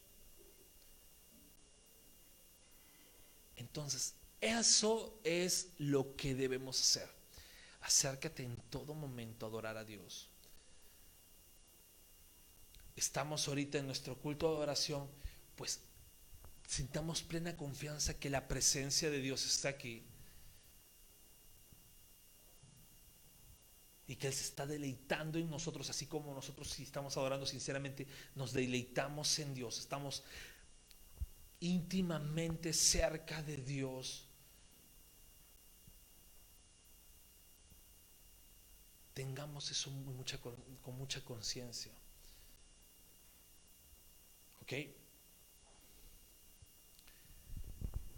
Entonces, 3.57 4.15
eso 4.41 5.19
es 5.25 5.71
lo 5.79 6.15
que 6.15 6.35
debemos 6.35 6.81
hacer. 6.81 7.09
Acércate 7.81 8.43
en 8.43 8.57
todo 8.71 8.95
momento 8.95 9.47
a 9.47 9.49
adorar 9.49 9.77
a 9.77 9.85
Dios. 9.85 10.29
Estamos 12.95 13.47
ahorita 13.49 13.79
en 13.79 13.87
nuestro 13.87 14.17
culto 14.17 14.49
de 14.49 14.57
adoración, 14.57 15.09
pues 15.57 15.81
sintamos 16.67 17.23
plena 17.23 17.57
confianza 17.57 18.19
que 18.19 18.31
la 18.31 18.49
presencia 18.49 19.11
de 19.11 19.21
Dios 19.21 19.45
está 19.47 19.69
aquí. 19.69 20.03
Y 24.09 24.16
que 24.16 24.29
Él 24.29 24.33
se 24.33 24.45
está 24.45 24.66
deleitando 24.66 25.38
en 25.38 25.51
nosotros, 25.51 25.90
así 25.90 26.07
como 26.07 26.33
nosotros 26.33 26.71
si 26.71 26.85
estamos 26.85 27.16
adorando 27.16 27.45
sinceramente, 27.45 28.07
nos 28.35 28.53
deleitamos 28.53 29.38
en 29.38 29.55
Dios. 29.55 29.79
Estamos 29.79 30.23
íntimamente 31.61 32.73
cerca 32.73 33.42
de 33.42 33.57
Dios. 33.57 34.29
Tengamos 39.14 39.71
eso 39.71 39.90
con 40.83 40.97
mucha 40.97 41.21
conciencia. 41.25 41.92
¿Ok? 44.62 44.73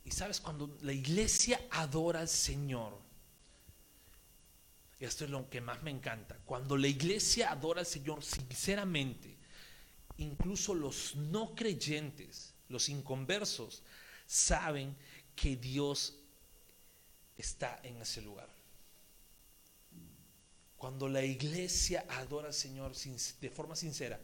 Y 0.04 0.10
sabes, 0.10 0.40
cuando 0.40 0.78
la 0.80 0.92
iglesia 0.92 1.60
adora 1.70 2.20
al 2.20 2.28
Señor, 2.28 2.98
esto 5.00 5.24
es 5.24 5.30
lo 5.30 5.48
que 5.48 5.60
más 5.60 5.82
me 5.82 5.90
encanta, 5.90 6.38
cuando 6.44 6.76
la 6.76 6.88
iglesia 6.88 7.50
adora 7.50 7.80
al 7.80 7.86
Señor 7.86 8.22
sinceramente, 8.24 9.36
incluso 10.16 10.74
los 10.74 11.14
no 11.16 11.54
creyentes, 11.54 12.54
los 12.68 12.88
inconversos, 12.88 13.82
saben 14.26 14.96
que 15.36 15.56
Dios 15.56 16.18
está 17.36 17.80
en 17.84 17.96
ese 17.98 18.20
lugar. 18.22 18.48
Cuando 20.76 21.08
la 21.08 21.24
iglesia 21.24 22.04
adora 22.08 22.48
al 22.48 22.54
Señor 22.54 22.92
de 22.94 23.50
forma 23.50 23.76
sincera, 23.76 24.20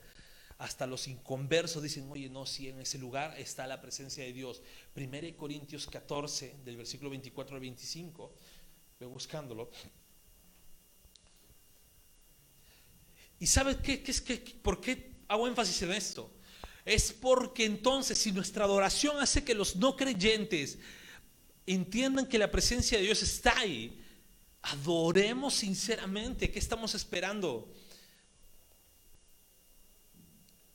hasta 0.58 0.86
los 0.86 1.08
inconversos 1.08 1.82
dicen, 1.82 2.08
oye, 2.10 2.28
no, 2.28 2.46
si 2.46 2.68
en 2.68 2.80
ese 2.80 2.98
lugar 2.98 3.38
está 3.38 3.66
la 3.66 3.80
presencia 3.80 4.24
de 4.24 4.32
Dios. 4.32 4.62
1 4.94 5.36
Corintios 5.36 5.86
14, 5.86 6.58
del 6.64 6.76
versículo 6.76 7.10
24 7.10 7.56
al 7.56 7.60
25, 7.60 8.32
voy 9.00 9.08
buscándolo. 9.08 9.70
¿Y 13.44 13.46
sabes 13.46 13.76
qué, 13.76 14.02
qué 14.02 14.14
que, 14.24 14.38
por 14.62 14.80
qué 14.80 15.12
hago 15.28 15.46
énfasis 15.46 15.82
en 15.82 15.92
esto? 15.92 16.30
Es 16.82 17.12
porque 17.12 17.66
entonces 17.66 18.16
si 18.16 18.32
nuestra 18.32 18.64
adoración 18.64 19.20
hace 19.20 19.44
que 19.44 19.52
los 19.52 19.76
no 19.76 19.96
creyentes 19.96 20.78
entiendan 21.66 22.24
que 22.24 22.38
la 22.38 22.50
presencia 22.50 22.96
de 22.96 23.04
Dios 23.04 23.22
está 23.22 23.58
ahí, 23.58 24.02
adoremos 24.62 25.52
sinceramente. 25.56 26.50
¿Qué 26.50 26.58
estamos 26.58 26.94
esperando? 26.94 27.70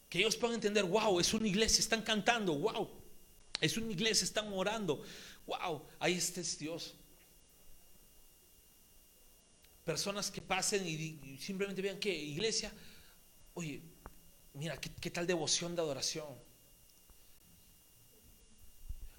Que 0.08 0.20
ellos 0.20 0.36
puedan 0.36 0.54
entender, 0.54 0.84
wow, 0.84 1.20
es 1.20 1.34
una 1.34 1.48
iglesia, 1.48 1.80
están 1.80 2.04
cantando, 2.04 2.54
wow, 2.54 2.88
es 3.60 3.78
una 3.78 3.92
iglesia, 3.92 4.26
están 4.26 4.54
orando, 4.54 5.04
wow, 5.48 5.82
ahí 5.98 6.14
está 6.14 6.42
Dios. 6.60 6.94
Personas 9.90 10.30
que 10.30 10.40
pasen 10.40 10.86
y, 10.86 11.40
simplemente 11.40 11.82
vean 11.82 12.00
que 12.00 12.16
iglesia, 12.16 12.72
oye, 13.56 13.82
mira, 14.54 14.80
¿qué, 14.80 15.10
tal 15.10 15.26
devoción 15.26 15.76
de 15.76 15.82
adoración. 15.82 16.28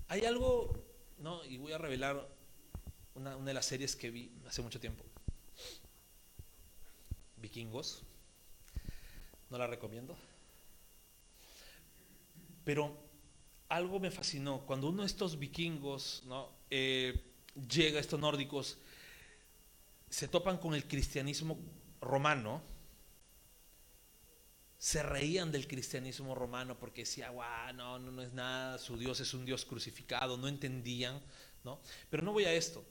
Hay 0.06 0.24
algo, 0.24 0.80
no, 1.18 1.44
y 1.44 1.56
voy 1.56 1.72
a 1.72 1.78
revelar 1.78 2.24
una, 3.16 3.36
de 3.36 3.52
las 3.52 3.66
series 3.66 3.96
que 3.96 4.10
vi 4.10 4.30
hace 4.46 4.62
mucho 4.62 4.78
tiempo. 4.78 5.04
Vikingos. 7.38 8.04
No 9.50 9.58
la 9.58 9.66
recomiendo. 9.66 10.16
Pero 12.62 12.96
algo 13.68 13.98
me 13.98 14.12
fascinó. 14.12 14.60
Cuando 14.66 14.88
uno 14.88 15.02
de 15.02 15.08
estos 15.08 15.36
vikingos 15.36 16.22
¿no? 16.26 16.48
Eh, 16.70 17.24
llega, 17.68 17.98
estos 17.98 18.20
nórdicos, 18.20 18.78
se 20.10 20.28
topan 20.28 20.58
con 20.58 20.74
el 20.74 20.86
cristianismo 20.86 21.58
romano, 22.00 22.60
se 24.76 25.02
reían 25.02 25.52
del 25.52 25.68
cristianismo 25.68 26.34
romano 26.34 26.78
porque 26.78 27.02
decía, 27.02 27.30
guau, 27.30 27.72
no, 27.74 27.98
no, 27.98 28.10
no 28.10 28.22
es 28.22 28.32
nada, 28.32 28.78
su 28.78 28.96
Dios 28.96 29.20
es 29.20 29.32
un 29.34 29.44
Dios 29.44 29.64
crucificado, 29.64 30.36
no 30.36 30.48
entendían, 30.48 31.20
¿no? 31.64 31.80
Pero 32.08 32.22
no 32.22 32.32
voy 32.32 32.44
a 32.44 32.52
esto. 32.52 32.84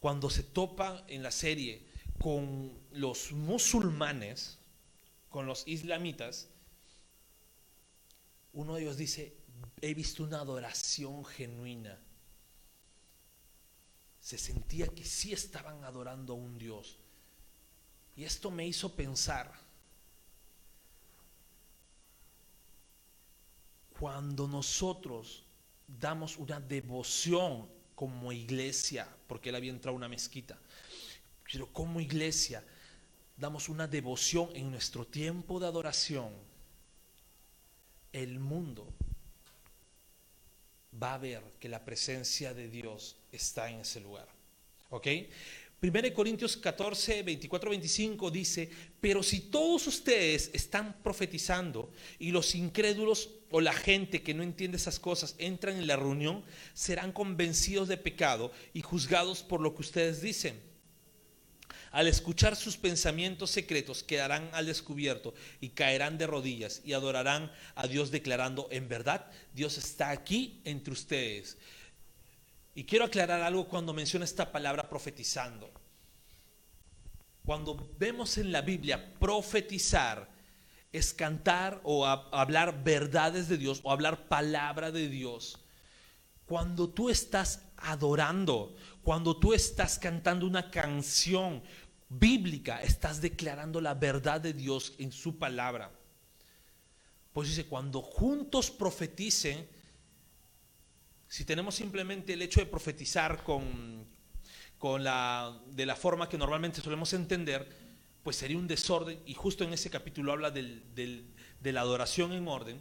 Cuando 0.00 0.30
se 0.30 0.42
topa 0.42 1.04
en 1.06 1.22
la 1.22 1.30
serie 1.30 1.86
con 2.20 2.80
los 2.92 3.32
musulmanes, 3.32 4.58
con 5.28 5.46
los 5.46 5.66
islamitas, 5.66 6.48
uno 8.52 8.74
de 8.74 8.82
ellos 8.82 8.96
dice, 8.96 9.36
he 9.80 9.92
visto 9.94 10.22
una 10.22 10.40
adoración 10.40 11.24
genuina. 11.24 11.98
Se 14.22 14.38
sentía 14.38 14.86
que 14.86 15.04
sí 15.04 15.32
estaban 15.32 15.82
adorando 15.82 16.32
a 16.32 16.36
un 16.36 16.56
Dios. 16.56 16.96
Y 18.16 18.22
esto 18.24 18.50
me 18.50 18.66
hizo 18.66 18.94
pensar, 18.94 19.52
cuando 23.98 24.46
nosotros 24.46 25.44
damos 25.86 26.36
una 26.38 26.60
devoción 26.60 27.68
como 27.94 28.32
iglesia, 28.32 29.08
porque 29.26 29.48
él 29.48 29.56
había 29.56 29.72
entrado 29.72 29.96
una 29.96 30.08
mezquita, 30.08 30.58
pero 31.50 31.72
como 31.72 32.00
iglesia 32.00 32.64
damos 33.36 33.68
una 33.68 33.86
devoción 33.88 34.50
en 34.54 34.70
nuestro 34.70 35.04
tiempo 35.06 35.58
de 35.58 35.66
adoración, 35.66 36.32
el 38.12 38.38
mundo 38.38 38.88
va 41.00 41.14
a 41.14 41.18
ver 41.18 41.42
que 41.58 41.68
la 41.68 41.84
presencia 41.84 42.54
de 42.54 42.68
Dios 42.68 43.16
está 43.30 43.70
en 43.70 43.80
ese 43.80 44.00
lugar. 44.00 44.28
¿Ok? 44.90 45.06
1 45.82 46.14
Corintios 46.14 46.56
14, 46.56 47.24
24, 47.24 47.70
25 47.70 48.30
dice, 48.30 48.70
pero 49.00 49.20
si 49.20 49.40
todos 49.40 49.84
ustedes 49.88 50.48
están 50.52 51.02
profetizando 51.02 51.90
y 52.20 52.30
los 52.30 52.54
incrédulos 52.54 53.30
o 53.50 53.60
la 53.60 53.72
gente 53.72 54.22
que 54.22 54.32
no 54.32 54.44
entiende 54.44 54.76
esas 54.76 55.00
cosas 55.00 55.34
entran 55.38 55.76
en 55.76 55.88
la 55.88 55.96
reunión, 55.96 56.44
serán 56.72 57.10
convencidos 57.10 57.88
de 57.88 57.96
pecado 57.96 58.52
y 58.72 58.82
juzgados 58.82 59.42
por 59.42 59.60
lo 59.60 59.74
que 59.74 59.82
ustedes 59.82 60.22
dicen. 60.22 60.71
Al 61.90 62.06
escuchar 62.08 62.56
sus 62.56 62.76
pensamientos 62.76 63.50
secretos 63.50 64.02
quedarán 64.02 64.50
al 64.52 64.66
descubierto 64.66 65.34
y 65.60 65.70
caerán 65.70 66.18
de 66.18 66.26
rodillas 66.26 66.80
y 66.84 66.92
adorarán 66.92 67.52
a 67.74 67.86
Dios 67.86 68.10
declarando, 68.10 68.68
en 68.70 68.88
verdad, 68.88 69.30
Dios 69.54 69.78
está 69.78 70.10
aquí 70.10 70.60
entre 70.64 70.92
ustedes. 70.92 71.58
Y 72.74 72.84
quiero 72.84 73.04
aclarar 73.04 73.42
algo 73.42 73.68
cuando 73.68 73.92
menciona 73.92 74.24
esta 74.24 74.50
palabra 74.50 74.88
profetizando. 74.88 75.70
Cuando 77.44 77.90
vemos 77.98 78.38
en 78.38 78.52
la 78.52 78.62
Biblia 78.62 79.12
profetizar, 79.18 80.30
es 80.92 81.14
cantar 81.14 81.80
o 81.84 82.06
hablar 82.06 82.84
verdades 82.84 83.48
de 83.48 83.56
Dios 83.56 83.80
o 83.82 83.90
hablar 83.90 84.28
palabra 84.28 84.92
de 84.92 85.08
Dios. 85.08 85.58
Cuando 86.44 86.88
tú 86.90 87.08
estás 87.08 87.62
adorando, 87.78 88.76
cuando 89.02 89.36
tú 89.36 89.52
estás 89.52 89.98
cantando 89.98 90.46
una 90.46 90.70
canción 90.70 91.62
bíblica, 92.08 92.82
estás 92.82 93.20
declarando 93.20 93.80
la 93.80 93.94
verdad 93.94 94.40
de 94.40 94.52
Dios 94.52 94.94
en 94.98 95.12
su 95.12 95.38
palabra. 95.38 95.90
Pues 97.32 97.48
dice, 97.48 97.66
cuando 97.66 98.02
juntos 98.02 98.70
profeticen, 98.70 99.66
si 101.26 101.44
tenemos 101.44 101.74
simplemente 101.74 102.34
el 102.34 102.42
hecho 102.42 102.60
de 102.60 102.66
profetizar 102.66 103.42
con, 103.42 104.06
con 104.78 105.02
la, 105.02 105.58
de 105.70 105.86
la 105.86 105.96
forma 105.96 106.28
que 106.28 106.36
normalmente 106.36 106.82
solemos 106.82 107.12
entender, 107.14 107.66
pues 108.22 108.36
sería 108.36 108.58
un 108.58 108.68
desorden, 108.68 109.18
y 109.26 109.34
justo 109.34 109.64
en 109.64 109.72
ese 109.72 109.90
capítulo 109.90 110.32
habla 110.32 110.50
del, 110.50 110.84
de 110.94 111.72
la 111.72 111.80
adoración 111.80 112.32
en 112.32 112.46
orden, 112.46 112.80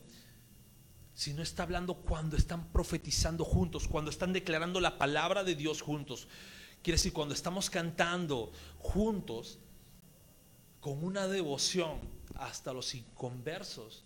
si 1.14 1.34
no 1.34 1.42
está 1.42 1.64
hablando 1.64 1.96
cuando 1.96 2.38
están 2.38 2.72
profetizando 2.72 3.44
juntos, 3.46 3.88
cuando 3.88 4.12
están 4.12 4.34
declarando 4.34 4.80
la 4.80 4.98
palabra 4.98 5.44
de 5.44 5.56
Dios 5.56 5.82
juntos. 5.82 6.28
Quiere 6.82 6.98
decir, 6.98 7.14
cuando 7.14 7.34
estamos 7.34 7.70
cantando 7.70 8.52
juntos, 8.80 9.60
con 10.80 11.04
una 11.04 11.28
devoción 11.28 12.00
hasta 12.36 12.74
los 12.74 12.96
inconversos, 12.96 14.04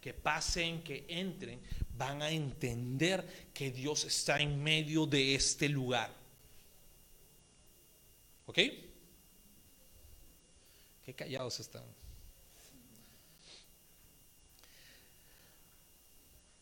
que 0.00 0.14
pasen, 0.14 0.82
que 0.82 1.06
entren, 1.08 1.60
van 1.96 2.22
a 2.22 2.30
entender 2.30 3.50
que 3.52 3.70
Dios 3.70 4.04
está 4.04 4.40
en 4.40 4.62
medio 4.62 5.06
de 5.06 5.34
este 5.34 5.68
lugar. 5.68 6.12
¿Ok? 8.46 8.58
Qué 11.04 11.14
callados 11.14 11.60
están. 11.60 11.84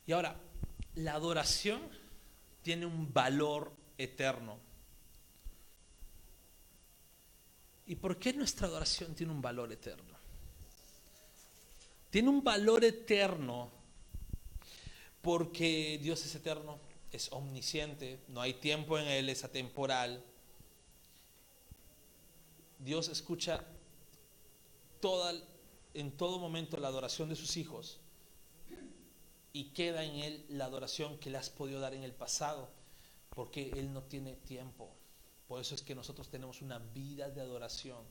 Y 0.07 0.12
ahora, 0.12 0.37
la 0.95 1.14
adoración 1.14 1.81
tiene 2.62 2.87
un 2.87 3.12
valor 3.12 3.73
eterno. 3.99 4.59
¿Y 7.87 7.97
por 7.97 8.19
qué 8.19 8.33
nuestra 8.33 8.66
adoración 8.66 9.14
tiene 9.14 9.33
un 9.33 9.42
valor 9.42 9.73
eterno? 9.73 10.16
Tiene 12.11 12.29
un 12.29 12.42
valor 12.42 12.85
eterno 12.85 13.71
porque 15.23 15.99
Dios 16.01 16.25
es 16.25 16.35
eterno, 16.35 16.79
es 17.11 17.31
omnisciente, 17.33 18.21
no 18.29 18.40
hay 18.40 18.55
tiempo 18.55 18.99
en 18.99 19.09
Él, 19.09 19.29
es 19.29 19.45
atemporal. 19.45 20.25
Dios 22.79 23.09
escucha 23.09 23.64
en 25.95 26.11
todo 26.16 26.38
momento 26.38 26.77
la 26.77 26.88
adoración 26.88 27.29
de 27.29 27.37
sus 27.37 27.57
hijos 27.57 28.01
y 29.57 29.71
queda 29.71 30.05
en 30.05 30.16
Él 30.16 30.45
la 30.51 30.66
adoración 30.66 31.16
que 31.16 31.31
le 31.31 31.38
has 31.38 31.49
podido 31.49 31.81
dar 31.81 31.95
en 31.95 32.03
el 32.03 32.12
pasado, 32.12 32.69
porque 33.31 33.71
Él 33.71 33.90
no 33.90 34.03
tiene 34.03 34.35
tiempo. 34.35 34.95
Por 35.49 35.62
eso 35.62 35.75
es 35.75 35.81
que 35.81 35.95
nosotros 35.95 36.29
tenemos 36.29 36.61
una 36.61 36.79
vida 36.79 37.31
de 37.31 37.40
adoración. 37.40 38.05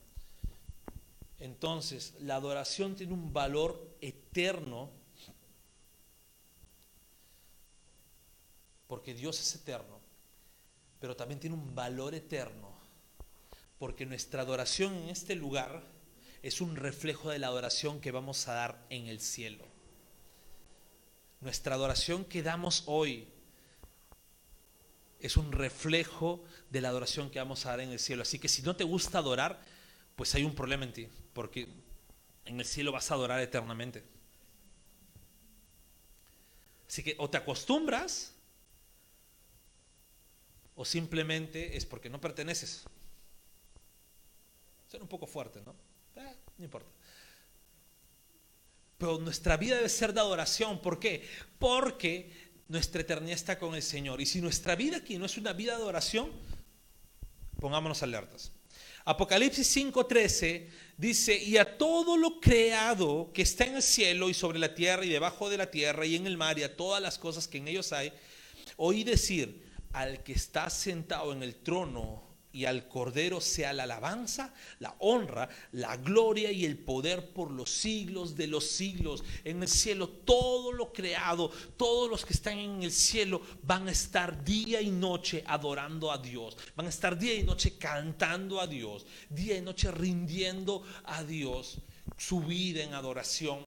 Entonces, 1.38 2.16
la 2.22 2.38
adoración 2.38 2.96
tiene 2.96 3.14
un 3.14 3.32
valor 3.32 3.96
eterno 4.02 4.90
porque 8.88 9.14
Dios 9.14 9.40
es 9.40 9.54
eterno, 9.54 10.00
pero 11.00 11.16
también 11.16 11.40
tiene 11.40 11.56
un 11.56 11.76
valor 11.76 12.16
eterno, 12.16 12.72
porque 13.78 14.08
nuestra 14.08 14.42
adoración 14.42 14.96
en 14.96 15.10
este 15.10 15.36
lugar 15.36 15.84
es 16.42 16.60
un 16.60 16.76
reflejo 16.76 17.30
de 17.30 17.38
la 17.38 17.48
adoración 17.48 18.02
que 18.02 18.10
vamos 18.10 18.48
a 18.48 18.54
dar 18.54 18.88
en 18.90 19.06
el 19.06 19.22
cielo. 19.22 19.75
Nuestra 21.42 21.76
adoración 21.76 22.26
que 22.26 22.42
damos 22.42 22.84
hoy 22.88 23.28
es 25.20 25.38
un 25.38 25.52
reflejo 25.52 26.44
de 26.70 26.82
la 26.82 26.90
adoración 26.90 27.30
que 27.30 27.40
vamos 27.40 27.66
a 27.66 27.70
dar 27.70 27.80
en 27.80 27.90
el 27.90 28.00
cielo. 28.00 28.22
Así 28.22 28.40
que 28.40 28.48
si 28.48 28.62
no 28.62 28.76
te 28.76 28.84
gusta 28.84 29.18
adorar, 29.18 29.60
pues 30.16 30.34
hay 30.36 30.44
un 30.44 30.56
problema 30.56 30.86
en 30.86 30.94
ti, 30.94 31.08
porque 31.34 31.68
en 32.46 32.60
el 32.60 32.66
cielo 32.66 32.92
vas 32.92 33.10
a 33.12 33.16
adorar 33.16 33.42
eternamente. 33.42 34.04
Así 36.88 37.04
que 37.04 37.16
o 37.18 37.30
te 37.30 37.38
acostumbras 37.38 38.34
o 40.76 40.86
simplemente 40.86 41.76
es 41.76 41.86
porque 41.86 42.10
no 42.10 42.22
perteneces. 42.22 42.84
Suena 44.88 45.04
un 45.04 45.10
poco 45.10 45.26
fuerte, 45.26 45.62
¿no? 45.66 45.74
Eh, 46.16 46.36
no 46.58 46.66
importa. 46.66 46.90
Pero 48.98 49.18
nuestra 49.20 49.58
vida 49.58 49.76
debe 49.76 49.90
ser 49.90 50.14
de 50.14 50.22
adoración. 50.22 50.82
¿Por 50.82 51.00
qué? 51.00 51.28
Porque 51.60 52.32
nuestra 52.68 53.02
eternidad 53.02 53.36
está 53.36 53.60
con 53.60 53.76
el 53.76 53.84
Señor. 53.84 54.22
Y 54.22 54.26
si 54.26 54.42
nuestra 54.42 54.76
vida 54.76 54.98
aquí 54.98 55.18
no 55.18 55.26
es 55.26 55.38
una 55.38 55.54
vida 55.54 55.76
de 55.76 55.82
adoración, 55.82 56.32
pongámonos 57.60 58.02
alertas. 58.04 58.52
Apocalipsis 59.04 59.76
5:13 59.76 60.68
dice, 60.98 61.38
y 61.38 61.58
a 61.58 61.78
todo 61.78 62.18
lo 62.18 62.40
creado 62.40 63.32
que 63.34 63.44
está 63.44 63.66
en 63.66 63.76
el 63.76 63.84
cielo 63.84 64.30
y 64.30 64.34
sobre 64.34 64.58
la 64.58 64.74
tierra 64.74 65.06
y 65.06 65.10
debajo 65.10 65.50
de 65.50 65.58
la 65.58 65.70
tierra 65.70 66.06
y 66.06 66.16
en 66.16 66.26
el 66.26 66.38
mar 66.38 66.58
y 66.58 66.64
a 66.64 66.76
todas 66.76 67.02
las 67.02 67.20
cosas 67.20 67.48
que 67.48 67.60
en 67.60 67.68
ellos 67.68 67.94
hay, 67.94 68.12
oí 68.78 69.04
decir, 69.04 69.64
al 69.94 70.24
que 70.24 70.34
está 70.34 70.70
sentado 70.70 71.34
en 71.34 71.44
el 71.44 71.56
trono 71.56 72.25
y 72.56 72.64
al 72.64 72.88
Cordero 72.88 73.42
sea 73.42 73.74
la 73.74 73.84
alabanza, 73.84 74.54
la 74.80 74.96
honra, 75.00 75.50
la 75.74 75.98
gloria 75.98 76.54
y 76.54 76.64
el 76.64 76.78
poder 76.78 77.34
por 77.34 77.52
los 77.52 77.70
siglos 77.70 78.38
de 78.38 78.48
los 78.48 78.66
siglos. 78.66 79.26
En 79.44 79.62
el 79.62 79.68
cielo 79.68 80.08
todo 80.08 80.72
lo 80.72 80.94
creado, 80.94 81.52
todos 81.76 82.10
los 82.10 82.26
que 82.26 82.32
están 82.32 82.58
en 82.58 82.82
el 82.82 82.94
cielo 82.94 83.42
van 83.64 83.90
a 83.90 83.92
estar 83.92 84.42
día 84.46 84.82
y 84.82 84.90
noche 84.90 85.44
adorando 85.46 86.10
a 86.14 86.18
Dios. 86.18 86.56
Van 86.78 86.86
a 86.86 86.90
estar 86.90 87.20
día 87.20 87.36
y 87.36 87.44
noche 87.44 87.78
cantando 87.78 88.62
a 88.62 88.68
Dios, 88.68 89.06
día 89.30 89.58
y 89.58 89.62
noche 89.62 89.92
rindiendo 89.92 90.82
a 91.04 91.26
Dios 91.26 91.80
su 92.18 92.40
vida 92.40 92.84
en 92.84 92.94
adoración 92.94 93.66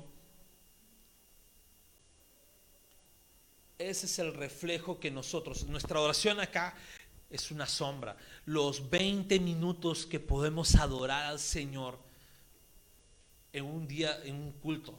Ese 3.79 4.07
es 4.07 4.19
el 4.19 4.35
reflejo 4.35 4.99
que 4.99 5.11
nosotros, 5.11 5.65
nuestra 5.67 6.01
oración 6.01 6.41
acá 6.41 6.75
es 7.31 7.51
una 7.51 7.67
sombra. 7.67 8.17
Los 8.47 8.89
20 8.89 9.39
minutos 9.41 10.07
que 10.07 10.21
podemos 10.21 10.75
adorar 10.77 11.27
al 11.27 11.39
Señor 11.39 11.99
en 13.53 13.65
un 13.65 13.87
día, 13.87 14.23
en 14.25 14.37
un 14.37 14.53
culto, 14.53 14.99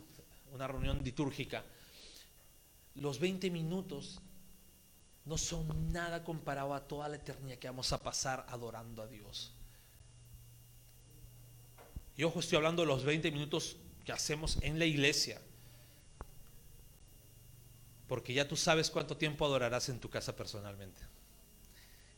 una 0.52 0.68
reunión 0.68 1.02
litúrgica, 1.04 1.64
los 2.96 3.20
20 3.20 3.50
minutos 3.50 4.20
no 5.26 5.38
son 5.38 5.92
nada 5.92 6.24
comparado 6.24 6.74
a 6.74 6.88
toda 6.88 7.08
la 7.08 7.18
eternidad 7.18 7.58
que 7.58 7.68
vamos 7.68 7.94
a 7.94 8.02
pasar 8.02 8.46
adorando 8.50 9.02
a 9.02 9.08
Dios. 9.08 9.54
Y 12.18 12.24
ojo, 12.24 12.40
estoy 12.40 12.58
hablando 12.58 12.82
de 12.82 12.88
los 12.88 13.04
20 13.04 13.32
minutos 13.32 13.78
que 14.04 14.12
hacemos 14.12 14.58
en 14.62 14.78
la 14.80 14.86
iglesia. 14.86 15.40
Porque 18.08 18.34
ya 18.34 18.48
tú 18.48 18.58
sabes 18.58 18.90
cuánto 18.90 19.16
tiempo 19.16 19.46
adorarás 19.46 19.88
en 19.90 20.00
tu 20.00 20.10
casa 20.10 20.36
personalmente. 20.36 21.00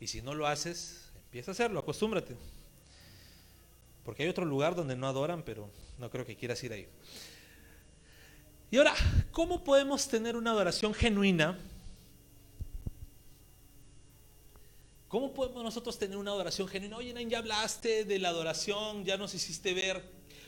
Y 0.01 0.07
si 0.07 0.23
no 0.23 0.33
lo 0.33 0.47
haces, 0.47 1.11
empieza 1.25 1.51
a 1.51 1.53
hacerlo, 1.53 1.79
acostúmbrate. 1.79 2.35
Porque 4.03 4.23
hay 4.23 4.29
otro 4.29 4.45
lugar 4.45 4.75
donde 4.75 4.95
no 4.95 5.07
adoran, 5.07 5.43
pero 5.43 5.69
no 5.99 6.09
creo 6.09 6.25
que 6.25 6.35
quieras 6.35 6.63
ir 6.63 6.73
ahí. 6.73 6.87
Y 8.71 8.77
ahora, 8.77 8.95
¿cómo 9.31 9.63
podemos 9.63 10.07
tener 10.07 10.35
una 10.35 10.51
adoración 10.51 10.95
genuina? 10.95 11.55
¿Cómo 15.07 15.35
podemos 15.35 15.63
nosotros 15.63 15.99
tener 15.99 16.17
una 16.17 16.31
adoración 16.31 16.67
genuina? 16.67 16.97
Oye, 16.97 17.13
ya 17.29 17.37
hablaste 17.37 18.03
de 18.03 18.17
la 18.17 18.29
adoración, 18.29 19.05
ya 19.05 19.17
nos 19.17 19.35
hiciste 19.35 19.75
ver 19.75 20.03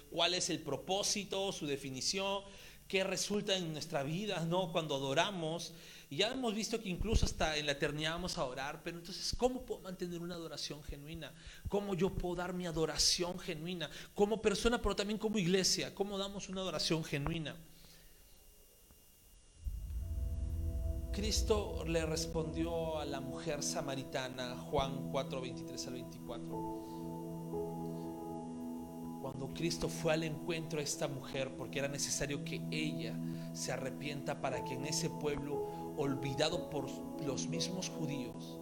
cuál 0.09 0.33
es 0.33 0.49
el 0.49 0.61
propósito, 0.61 1.51
su 1.51 1.67
definición, 1.67 2.41
qué 2.87 3.03
resulta 3.03 3.55
en 3.55 3.71
nuestra 3.71 4.01
vida, 4.01 4.43
¿no? 4.45 4.71
Cuando 4.71 4.95
adoramos. 4.95 5.73
Y 6.13 6.17
ya 6.17 6.31
hemos 6.31 6.53
visto 6.53 6.79
que 6.79 6.89
incluso 6.89 7.25
hasta 7.25 7.57
en 7.57 7.65
la 7.65 7.71
eternidad 7.71 8.11
vamos 8.11 8.37
a 8.37 8.41
adorar, 8.41 8.81
pero 8.83 8.99
entonces, 8.99 9.33
¿cómo 9.35 9.65
puedo 9.65 9.81
mantener 9.81 10.21
una 10.21 10.35
adoración 10.35 10.83
genuina? 10.83 11.33
¿Cómo 11.67 11.95
yo 11.95 12.13
puedo 12.13 12.35
dar 12.35 12.53
mi 12.53 12.67
adoración 12.67 13.39
genuina? 13.39 13.89
Como 14.13 14.39
persona, 14.39 14.79
pero 14.79 14.95
también 14.95 15.17
como 15.17 15.39
iglesia, 15.39 15.95
¿cómo 15.95 16.19
damos 16.19 16.49
una 16.49 16.61
adoración 16.61 17.03
genuina? 17.03 17.55
Cristo 21.11 21.83
le 21.87 22.05
respondió 22.05 22.99
a 22.99 23.05
la 23.05 23.19
mujer 23.19 23.63
samaritana, 23.63 24.55
Juan 24.55 25.09
4, 25.09 25.41
23 25.41 25.87
al 25.87 25.93
24 25.93 26.83
cuando 29.23 29.53
Cristo 29.53 29.87
fue 29.87 30.11
al 30.11 30.23
encuentro 30.23 30.79
a 30.81 30.83
esta 30.83 31.07
mujer, 31.07 31.55
porque 31.55 31.79
era 31.79 31.87
necesario 31.87 32.43
que 32.43 32.61
ella 32.71 33.17
se 33.53 33.71
arrepienta 33.71 34.41
para 34.41 34.65
que 34.65 34.73
en 34.73 34.85
ese 34.85 35.09
pueblo 35.09 35.82
olvidado 35.97 36.69
por 36.69 36.89
los 37.25 37.47
mismos 37.47 37.89
judíos, 37.89 38.57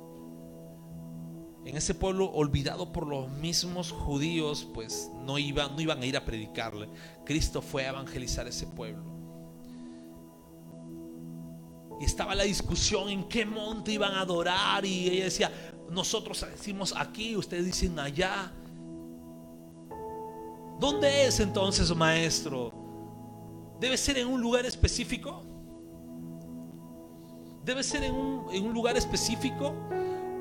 en 1.64 1.78
ese 1.78 1.94
pueblo 1.94 2.26
olvidado 2.32 2.92
por 2.92 3.06
los 3.06 3.30
mismos 3.30 3.92
judíos, 3.92 4.68
pues 4.74 5.12
no 5.26 5.38
iban, 5.38 5.76
no 5.76 5.82
iban 5.82 6.02
a 6.02 6.06
ir 6.06 6.18
a 6.18 6.26
predicarle. 6.26 6.90
Cristo 7.24 7.62
fue 7.62 7.86
a 7.86 7.90
evangelizar 7.90 8.48
ese 8.48 8.66
pueblo. 8.66 9.04
Y 12.00 12.06
estaba 12.06 12.34
la 12.34 12.44
discusión 12.44 13.10
en 13.10 13.26
qué 13.26 13.46
monte 13.46 13.92
iban 13.92 14.14
a 14.14 14.22
adorar 14.22 14.84
y 14.84 15.08
ella 15.08 15.26
decía, 15.26 15.52
nosotros 15.92 16.44
decimos 16.50 16.96
aquí, 16.98 17.36
ustedes 17.36 17.66
dicen 17.66 18.00
allá. 18.00 18.52
¿Dónde 20.80 21.28
es 21.28 21.40
entonces, 21.40 21.96
maestro? 21.96 22.74
¿Debe 23.80 23.98
ser 23.98 24.18
en 24.18 24.28
un 24.28 24.42
lugar 24.42 24.66
específico? 24.66 25.44
¿Debe 27.64 27.84
ser 27.84 28.04
en 28.04 28.16
un, 28.16 28.74
lugar 28.74 28.98
específico? 28.98 29.74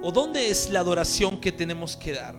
¿O 0.02 0.10
dónde 0.10 0.48
es 0.48 0.70
la 0.70 0.80
adoración 0.80 1.38
que 1.38 1.52
tenemos 1.52 1.96
que 1.96 2.12
dar? 2.12 2.34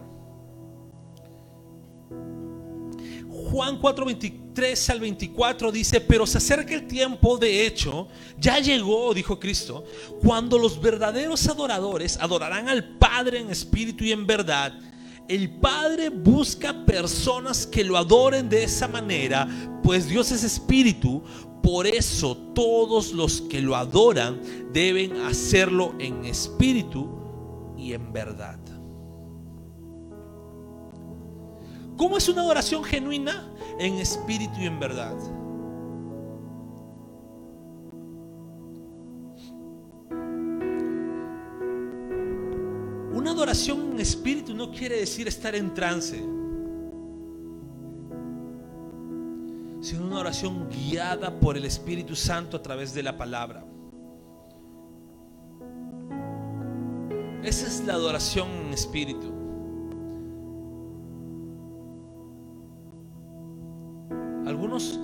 Juan 3.29 3.79
4, 3.79 4.05
23 4.05 4.89
al 4.89 4.99
24 4.99 5.71
dice, 5.71 6.01
pero 6.01 6.25
se 6.25 6.37
acerca 6.37 6.73
el 6.73 6.87
tiempo, 6.87 7.37
de 7.37 7.65
hecho, 7.65 8.07
ya 8.37 8.59
llegó, 8.59 9.13
dijo 9.13 9.39
Cristo, 9.39 9.83
cuando 10.21 10.57
los 10.57 10.81
verdaderos 10.81 11.47
adoradores 11.47 12.17
adorarán 12.17 12.69
al 12.69 12.97
Padre 12.97 13.39
en 13.39 13.51
espíritu 13.51 14.03
y 14.03 14.11
en 14.11 14.25
verdad 14.25 14.73
el 15.31 15.49
Padre 15.49 16.09
busca 16.09 16.85
personas 16.85 17.65
que 17.65 17.85
lo 17.85 17.95
adoren 17.95 18.49
de 18.49 18.65
esa 18.65 18.85
manera, 18.89 19.47
pues 19.81 20.09
Dios 20.09 20.29
es 20.33 20.43
espíritu. 20.43 21.23
Por 21.63 21.87
eso 21.87 22.35
todos 22.53 23.13
los 23.13 23.39
que 23.39 23.61
lo 23.61 23.77
adoran 23.77 24.41
deben 24.73 25.21
hacerlo 25.21 25.93
en 25.99 26.25
espíritu 26.25 27.07
y 27.77 27.93
en 27.93 28.11
verdad. 28.11 28.59
¿Cómo 31.95 32.17
es 32.17 32.27
una 32.27 32.41
adoración 32.41 32.83
genuina? 32.83 33.53
En 33.79 33.99
espíritu 33.99 34.59
y 34.59 34.65
en 34.65 34.81
verdad. 34.81 35.15
Una 43.21 43.33
adoración 43.33 43.91
en 43.91 43.99
espíritu 43.99 44.55
no 44.55 44.71
quiere 44.71 44.95
decir 44.95 45.27
estar 45.27 45.53
en 45.53 45.75
trance, 45.75 46.17
sino 49.79 50.05
una 50.07 50.21
oración 50.21 50.67
guiada 50.71 51.39
por 51.39 51.55
el 51.55 51.65
Espíritu 51.65 52.15
Santo 52.15 52.57
a 52.57 52.63
través 52.63 52.95
de 52.95 53.03
la 53.03 53.15
palabra. 53.15 53.63
Esa 57.43 57.67
es 57.67 57.85
la 57.85 57.93
adoración 57.93 58.49
en 58.49 58.73
espíritu. 58.73 59.31
Algunos 64.47 64.99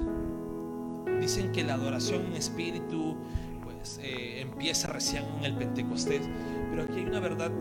dicen 1.22 1.52
que 1.52 1.64
la 1.64 1.76
adoración 1.76 2.26
en 2.26 2.34
espíritu 2.34 3.16
pues 3.64 4.00
eh, 4.02 4.42
empieza 4.42 4.88
recién 4.88 5.24
en 5.38 5.46
el 5.46 5.54
Pentecostés, 5.56 6.28
pero 6.72 6.82
aquí 6.82 6.96
hay 6.96 7.06
una 7.06 7.20
verdad 7.20 7.52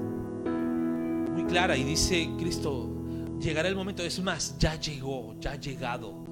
clara 1.46 1.76
y 1.76 1.84
dice 1.84 2.28
Cristo, 2.38 2.90
llegará 3.40 3.68
el 3.68 3.76
momento, 3.76 4.02
es 4.02 4.20
más, 4.20 4.56
ya 4.58 4.78
llegó, 4.78 5.34
ya 5.40 5.52
ha 5.52 5.56
llegado. 5.56 6.24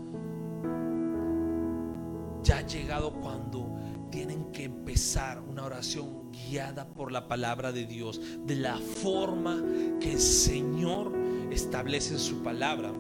Ya 2.43 2.59
ha 2.59 2.67
llegado 2.67 3.13
cuando 3.21 3.75
tienen 4.11 4.53
que 4.53 4.65
empezar 4.65 5.41
una 5.41 5.65
oración 5.65 6.31
guiada 6.31 6.87
por 6.87 7.11
la 7.11 7.27
palabra 7.27 7.73
de 7.73 7.87
Dios, 7.87 8.21
de 8.45 8.57
la 8.57 8.77
forma 8.77 9.63
que 10.01 10.13
el 10.13 10.21
Señor 10.21 11.13
establece 11.51 12.15
en 12.15 12.21
su 12.21 12.43
palabra, 12.43 12.93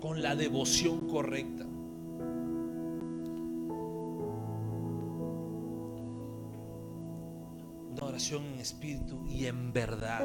con 0.00 0.22
la 0.22 0.36
devoción 0.36 1.08
correcta. 1.08 1.69
En 8.36 8.60
espíritu 8.60 9.26
y 9.26 9.46
en 9.46 9.72
verdad. 9.72 10.24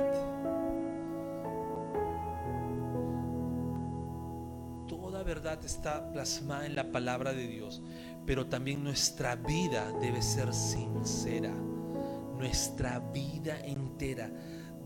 Toda 4.87 5.23
verdad 5.23 5.63
está 5.65 6.11
plasmada 6.11 6.65
en 6.65 6.75
la 6.75 6.91
palabra 6.91 7.33
de 7.33 7.47
Dios, 7.47 7.81
pero 8.25 8.47
también 8.47 8.83
nuestra 8.83 9.35
vida 9.35 9.91
debe 9.99 10.21
ser 10.21 10.53
sincera. 10.53 11.51
Nuestra 12.37 12.99
vida 12.99 13.59
entera 13.61 14.29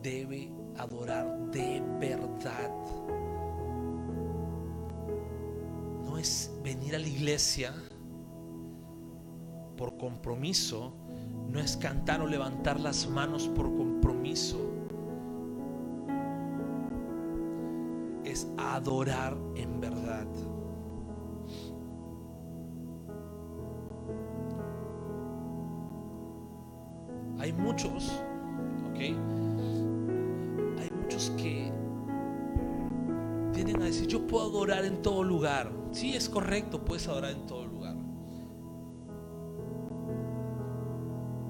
debe 0.02 0.52
adorar 0.78 1.52
de 1.52 1.82
verdad. 2.00 2.72
No 6.06 6.18
es 6.18 6.52
venir 6.64 6.96
a 6.96 7.00
la 7.00 7.08
iglesia 7.08 7.74
por 9.76 9.98
compromiso, 9.98 10.94
no 11.52 11.60
es 11.60 11.78
cantar 11.78 12.22
o 12.22 12.28
levantar 12.28 12.80
las 12.80 13.10
manos 13.10 13.48
por 13.48 13.66
compromiso. 13.76 14.60
Es 18.24 18.48
adorar 18.58 19.36
en 19.56 19.82
verdad. 19.82 20.28
Hay 27.40 27.54
muchos, 27.54 28.22
¿ok? 28.90 29.00
Hay 29.00 30.92
muchos 31.02 31.30
que 31.32 31.72
tienen 33.54 33.82
a 33.82 33.86
decir, 33.86 34.08
yo 34.08 34.28
puedo 34.28 34.46
adorar 34.46 34.86
en 34.86 35.02
todo 35.02 35.24
lugar. 35.24 35.72
Sí, 35.92 36.16
es 36.16 36.30
correcto, 36.30 36.84
puedes 36.84 37.08
adorar 37.08 37.32
en 37.32 37.46
todo 37.48 37.66
lugar. 37.66 37.69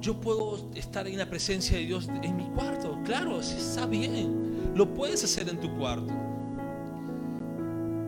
Yo 0.02 0.20
puedo 0.20 0.72
estar 0.76 1.08
en 1.08 1.18
la 1.18 1.30
presencia 1.30 1.78
de 1.78 1.86
Dios 1.86 2.10
en 2.24 2.36
mi 2.36 2.50
cuarto. 2.50 3.00
Claro, 3.04 3.42
si 3.44 3.58
está 3.58 3.86
bien. 3.86 4.74
Lo 4.76 4.94
puedes 4.94 5.24
hacer 5.24 5.50
en 5.50 5.60
tu 5.60 5.76
cuarto. 5.78 6.14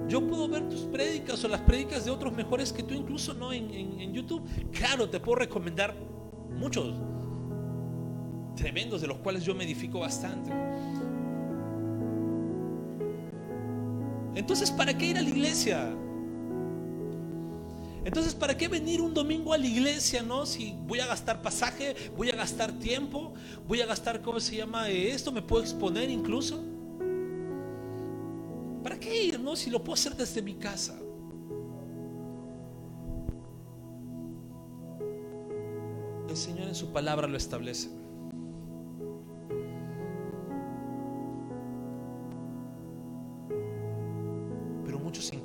Yo 0.07 0.25
puedo 0.27 0.47
ver 0.47 0.67
tus 0.69 0.81
prédicas 0.81 1.43
o 1.43 1.47
las 1.47 1.61
prédicas 1.61 2.05
de 2.05 2.11
otros 2.11 2.33
mejores 2.33 2.73
que 2.73 2.83
tú, 2.83 2.93
incluso 2.93 3.33
no 3.33 3.53
en, 3.53 3.71
en 3.73 4.13
YouTube. 4.13 4.43
Claro, 4.71 5.09
te 5.09 5.19
puedo 5.19 5.39
recomendar 5.39 5.95
muchos 6.57 6.93
tremendos 8.55 9.01
de 9.01 9.07
los 9.07 9.17
cuales 9.17 9.43
yo 9.43 9.55
me 9.55 9.63
edifico 9.63 9.99
bastante. 9.99 10.51
Entonces, 14.35 14.71
¿para 14.71 14.97
qué 14.97 15.07
ir 15.07 15.17
a 15.17 15.21
la 15.21 15.29
iglesia? 15.29 15.93
Entonces, 18.03 18.33
¿para 18.33 18.57
qué 18.57 18.67
venir 18.67 18.99
un 18.99 19.13
domingo 19.13 19.53
a 19.53 19.57
la 19.57 19.67
iglesia, 19.67 20.23
no? 20.23 20.45
Si 20.45 20.75
voy 20.87 20.99
a 20.99 21.05
gastar 21.05 21.41
pasaje, 21.41 21.95
voy 22.17 22.29
a 22.29 22.35
gastar 22.35 22.71
tiempo, 22.71 23.33
voy 23.67 23.81
a 23.81 23.85
gastar, 23.85 24.21
¿cómo 24.21 24.39
se 24.39 24.55
llama 24.55 24.89
esto? 24.89 25.31
¿Me 25.31 25.41
puedo 25.41 25.61
exponer 25.61 26.09
incluso? 26.09 26.63
¿Para 28.83 28.99
qué 28.99 29.25
ir, 29.25 29.39
no? 29.39 29.55
Si 29.55 29.69
lo 29.69 29.83
puedo 29.83 29.93
hacer 29.93 30.15
desde 30.15 30.41
mi 30.41 30.55
casa. 30.55 30.97
El 36.27 36.37
Señor 36.37 36.69
en 36.69 36.75
su 36.75 36.91
palabra 36.91 37.27
lo 37.27 37.37
establece. 37.37 38.00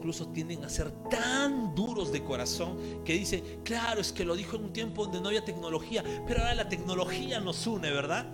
Incluso 0.07 0.29
tienden 0.29 0.63
a 0.63 0.69
ser 0.69 0.93
tan 1.11 1.75
duros 1.75 2.13
de 2.13 2.23
corazón 2.23 2.79
que 3.05 3.15
dicen, 3.15 3.43
claro, 3.65 4.01
es 4.01 4.13
que 4.13 4.25
lo 4.25 4.37
dijo 4.37 4.55
en 4.55 4.67
un 4.67 4.73
tiempo 4.73 5.03
donde 5.03 5.21
no 5.21 5.27
había 5.27 5.45
tecnología, 5.45 6.05
pero 6.29 6.43
ahora 6.43 6.55
la 6.55 6.69
tecnología 6.69 7.41
nos 7.41 7.67
une, 7.67 7.91
¿verdad? 7.91 8.25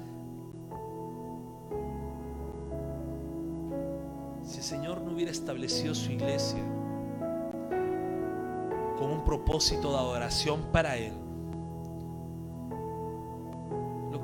Si 4.45 4.59
el 4.59 4.65
Señor 4.65 5.01
no 5.01 5.13
hubiera 5.13 5.31
establecido 5.31 5.95
su 5.95 6.13
iglesia 6.13 6.63
con 8.99 9.11
un 9.11 9.25
propósito 9.25 9.93
de 9.93 9.97
adoración 9.97 10.71
para 10.73 10.99
Él, 10.99 11.15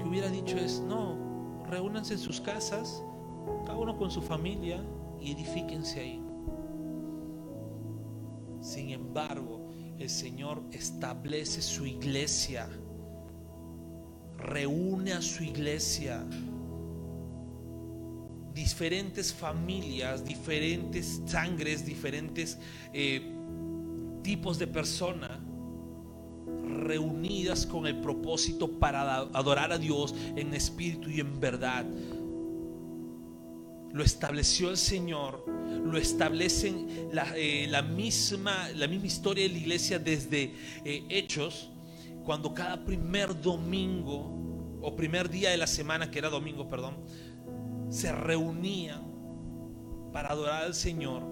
hubiera 0.07 0.29
dicho 0.29 0.59
es, 0.59 0.81
no, 0.81 1.17
reúnanse 1.67 2.13
en 2.13 2.21
sus 2.21 2.43
casas, 2.43 3.03
cada 3.65 3.79
uno 3.79 3.97
con 3.97 4.11
su 4.11 4.21
familia 4.21 4.83
y 5.19 5.33
edifíquense 5.33 6.01
ahí. 6.01 6.28
Sin 8.69 8.91
embargo, 8.91 9.67
el 9.99 10.11
Señor 10.11 10.63
establece 10.73 11.63
su 11.63 11.87
iglesia, 11.87 12.69
reúne 14.37 15.15
a 15.15 15.23
su 15.23 15.43
iglesia, 15.43 16.23
diferentes 18.53 19.33
familias, 19.33 20.23
diferentes 20.23 21.23
sangres, 21.25 21.87
diferentes 21.87 22.59
eh, 22.93 23.23
tipos 24.23 24.59
de 24.59 24.67
personas 24.67 25.31
reunidas 26.85 27.65
con 27.65 27.87
el 27.87 28.03
propósito 28.03 28.79
para 28.79 29.21
adorar 29.33 29.73
a 29.73 29.79
Dios 29.79 30.15
en 30.37 30.53
espíritu 30.53 31.09
y 31.09 31.21
en 31.21 31.41
verdad. 31.41 31.87
Lo 33.99 34.05
estableció 34.05 34.71
el 34.71 34.77
Señor, 34.77 35.45
lo 35.49 35.99
establecen 35.99 37.09
la, 37.13 37.27
eh, 37.35 37.69
misma, 37.83 38.69
la 38.77 38.87
misma 38.87 39.07
historia 39.09 39.43
de 39.43 39.51
la 39.51 39.59
iglesia 39.59 39.99
desde 39.99 40.55
eh, 40.85 41.05
Hechos, 41.09 41.73
cuando 42.25 42.55
cada 42.55 42.85
primer 42.85 43.43
domingo, 43.43 44.79
o 44.81 44.95
primer 44.95 45.29
día 45.29 45.51
de 45.51 45.57
la 45.57 45.67
semana, 45.67 46.13
que 46.13 46.21
era 46.21 46.29
domingo, 46.29 46.69
perdón, 46.69 46.95
se 47.89 48.13
reunían 48.13 49.03
para 50.13 50.29
adorar 50.29 50.63
al 50.63 50.75
Señor 50.75 51.25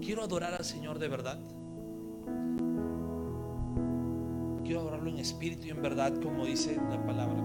quiero 0.00 0.22
adorar 0.22 0.54
al 0.54 0.64
Señor 0.64 0.98
de 0.98 1.08
verdad. 1.08 1.38
Quiero 4.68 4.82
adorarlo 4.82 5.08
en 5.08 5.16
espíritu 5.16 5.66
y 5.66 5.70
en 5.70 5.80
verdad, 5.80 6.20
como 6.20 6.44
dice 6.44 6.76
la 6.76 7.02
palabra. 7.06 7.40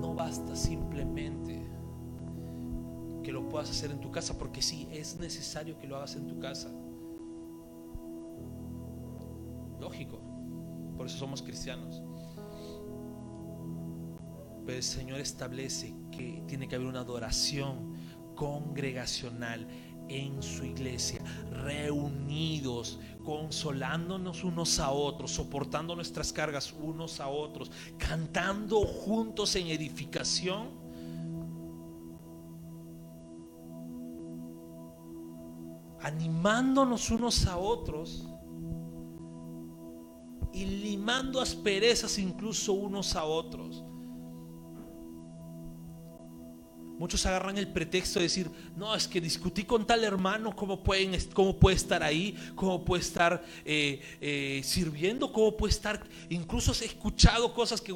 No 0.00 0.14
basta 0.14 0.56
simplemente 0.56 1.70
que 3.22 3.30
lo 3.30 3.46
puedas 3.50 3.68
hacer 3.68 3.90
en 3.90 4.00
tu 4.00 4.10
casa, 4.10 4.38
porque 4.38 4.62
sí, 4.62 4.88
es 4.90 5.18
necesario 5.20 5.76
que 5.76 5.86
lo 5.86 5.98
hagas 5.98 6.16
en 6.16 6.26
tu 6.26 6.38
casa. 6.38 6.70
Lógico, 9.78 10.22
por 10.96 11.04
eso 11.04 11.18
somos 11.18 11.42
cristianos. 11.42 12.02
Pero 14.64 14.78
el 14.78 14.82
Señor 14.82 15.20
establece 15.20 15.94
que 16.10 16.42
tiene 16.46 16.66
que 16.66 16.76
haber 16.76 16.88
una 16.88 17.00
adoración 17.00 17.92
congregacional 18.34 19.68
en 20.08 20.42
su 20.42 20.64
iglesia, 20.64 21.17
reunidos, 21.50 22.98
consolándonos 23.24 24.44
unos 24.44 24.78
a 24.78 24.90
otros, 24.90 25.32
soportando 25.32 25.94
nuestras 25.94 26.32
cargas 26.32 26.74
unos 26.80 27.20
a 27.20 27.28
otros, 27.28 27.70
cantando 27.98 28.80
juntos 28.80 29.56
en 29.56 29.68
edificación. 29.68 30.88
animándonos 36.00 37.10
unos 37.10 37.46
a 37.46 37.58
otros 37.58 38.26
y 40.52 40.64
limando 40.64 41.40
asperezas 41.40 42.18
incluso 42.18 42.72
unos 42.72 43.14
a 43.16 43.24
otros. 43.24 43.84
Muchos 46.98 47.24
agarran 47.26 47.56
el 47.58 47.68
pretexto 47.68 48.18
de 48.18 48.24
decir, 48.24 48.50
no, 48.76 48.92
es 48.92 49.06
que 49.06 49.20
discutí 49.20 49.62
con 49.62 49.86
tal 49.86 50.02
hermano, 50.02 50.56
¿cómo, 50.56 50.82
pueden, 50.82 51.16
cómo 51.32 51.56
puede 51.56 51.76
estar 51.76 52.02
ahí? 52.02 52.36
¿Cómo 52.56 52.84
puede 52.84 53.02
estar 53.02 53.44
eh, 53.64 54.02
eh, 54.20 54.60
sirviendo? 54.64 55.32
¿Cómo 55.32 55.56
puede 55.56 55.72
estar? 55.72 56.04
Incluso 56.28 56.72
he 56.82 56.86
escuchado 56.86 57.54
cosas 57.54 57.80
que 57.80 57.94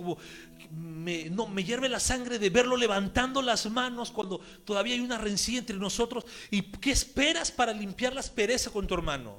me, 0.70 1.28
no, 1.30 1.48
me 1.48 1.64
hierve 1.64 1.88
la 1.88 1.98
sangre 1.98 2.38
de 2.38 2.48
verlo 2.48 2.76
levantando 2.76 3.42
las 3.42 3.68
manos 3.68 4.12
cuando 4.12 4.40
todavía 4.64 4.94
hay 4.94 5.00
una 5.00 5.18
rencilla 5.18 5.58
entre 5.58 5.76
nosotros. 5.76 6.24
¿Y 6.50 6.62
qué 6.62 6.92
esperas 6.92 7.50
para 7.50 7.72
limpiar 7.72 8.14
las 8.14 8.30
perezas 8.30 8.72
con 8.72 8.86
tu 8.86 8.94
hermano? 8.94 9.36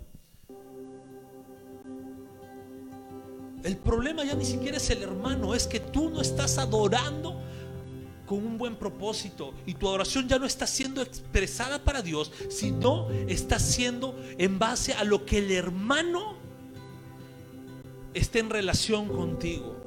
El 3.63 3.77
problema 3.77 4.25
ya 4.25 4.35
ni 4.35 4.43
siquiera 4.43 4.75
es 4.75 4.89
el 4.89 5.03
hermano, 5.03 5.55
es 5.55 5.67
que 5.67 5.79
tú 5.79 6.09
no 6.09 6.19
estás 6.19 6.57
adorando 6.57 7.41
con 8.25 8.45
un 8.45 8.57
buen 8.57 8.75
propósito 8.75 9.53
y 9.65 9.73
tu 9.73 9.87
adoración 9.87 10.27
ya 10.27 10.39
no 10.39 10.45
está 10.45 10.67
siendo 10.67 11.01
expresada 11.01 11.83
para 11.83 12.01
Dios, 12.01 12.31
sino 12.49 13.09
está 13.27 13.59
siendo 13.59 14.17
en 14.37 14.59
base 14.59 14.93
a 14.93 15.03
lo 15.03 15.25
que 15.25 15.39
el 15.39 15.51
hermano 15.51 16.35
esté 18.13 18.39
en 18.39 18.49
relación 18.49 19.07
contigo. 19.07 19.79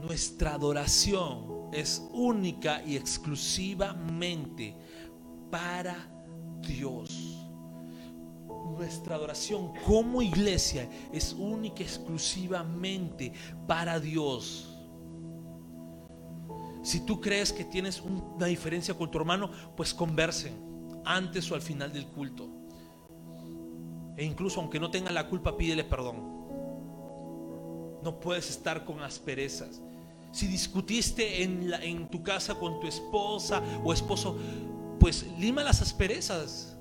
Nuestra 0.00 0.54
adoración 0.54 1.68
es 1.72 2.02
única 2.12 2.82
y 2.84 2.96
exclusivamente 2.96 4.74
para 5.50 6.08
Dios 6.60 7.17
nuestra 8.76 9.16
adoración 9.16 9.72
como 9.86 10.22
iglesia 10.22 10.88
es 11.12 11.32
única 11.32 11.82
exclusivamente 11.82 13.32
para 13.66 13.98
Dios. 14.00 14.74
Si 16.82 17.00
tú 17.00 17.20
crees 17.20 17.52
que 17.52 17.64
tienes 17.64 18.00
una 18.00 18.46
diferencia 18.46 18.94
con 18.94 19.10
tu 19.10 19.18
hermano, 19.18 19.50
pues 19.76 19.92
conversen 19.92 20.54
antes 21.04 21.50
o 21.50 21.54
al 21.54 21.62
final 21.62 21.92
del 21.92 22.06
culto. 22.06 22.48
E 24.16 24.24
incluso 24.24 24.60
aunque 24.60 24.80
no 24.80 24.90
tenga 24.90 25.12
la 25.12 25.28
culpa, 25.28 25.56
pídele 25.56 25.84
perdón. 25.84 26.16
No 28.02 28.20
puedes 28.20 28.48
estar 28.48 28.84
con 28.84 29.00
asperezas. 29.02 29.82
Si 30.32 30.46
discutiste 30.46 31.42
en, 31.42 31.72
en 31.82 32.08
tu 32.08 32.22
casa 32.22 32.54
con 32.54 32.80
tu 32.80 32.86
esposa 32.86 33.62
o 33.84 33.92
esposo, 33.92 34.38
pues 34.98 35.26
lima 35.38 35.62
las 35.62 35.82
asperezas. 35.82 36.77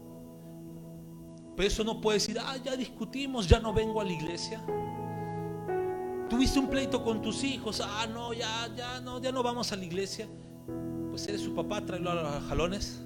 Pero 1.58 1.70
eso 1.70 1.84
no 1.84 2.00
puede 2.00 2.20
decir, 2.20 2.38
ah, 2.40 2.56
ya 2.64 2.76
discutimos, 2.78 3.48
ya 3.48 3.60
no 3.60 3.74
vengo 3.74 4.00
a 4.00 4.04
la 4.04 4.12
iglesia. 4.12 4.64
Tuviste 6.30 6.60
un 6.60 6.70
pleito 6.70 7.04
con 7.04 7.20
tus 7.20 7.44
hijos, 7.44 7.82
ah, 7.84 8.06
no, 8.06 8.32
ya, 8.32 8.72
ya 8.76 9.02
no, 9.02 9.20
ya 9.20 9.32
no 9.32 9.42
vamos 9.42 9.72
a 9.72 9.76
la 9.76 9.84
iglesia. 9.84 10.28
Pues 11.10 11.28
eres 11.28 11.42
su 11.42 11.56
papá, 11.56 11.84
tráelo 11.84 12.12
a 12.12 12.14
los 12.14 12.44
jalones. 12.44 13.02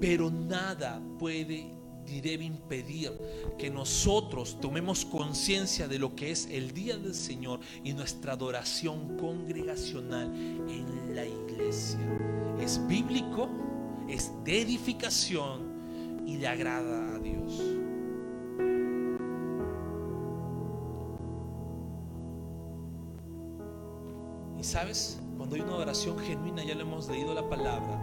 Pero 0.00 0.30
nada 0.30 1.02
puede 1.18 1.70
ni 2.06 2.22
debe 2.22 2.44
impedir 2.44 3.12
que 3.58 3.68
nosotros 3.68 4.56
tomemos 4.58 5.04
conciencia 5.04 5.86
de 5.86 5.98
lo 5.98 6.14
que 6.14 6.30
es 6.30 6.46
el 6.46 6.72
día 6.72 6.96
del 6.96 7.14
Señor 7.14 7.60
y 7.84 7.92
nuestra 7.92 8.32
adoración 8.32 9.18
congregacional 9.18 10.34
en 10.34 11.14
la 11.14 11.26
iglesia. 11.26 12.00
Es 12.58 12.80
bíblico, 12.86 13.50
es 14.08 14.32
de 14.44 14.62
edificación 14.62 15.67
y 16.28 16.36
le 16.36 16.46
agrada 16.46 17.14
a 17.14 17.18
Dios. 17.20 17.58
Y 24.58 24.62
sabes, 24.62 25.18
cuando 25.38 25.56
hay 25.56 25.62
una 25.62 25.76
oración 25.76 26.18
genuina, 26.18 26.62
ya 26.62 26.74
le 26.74 26.82
hemos 26.82 27.08
leído 27.08 27.32
la 27.32 27.48
palabra, 27.48 27.98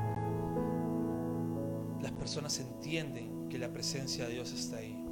las 2.01 2.11
personas 2.13 2.59
entienden 2.59 3.47
que 3.47 3.59
la 3.59 3.71
presencia 3.71 4.26
de 4.26 4.34
Dios 4.34 4.51
está 4.53 4.78
ahí. 4.78 5.05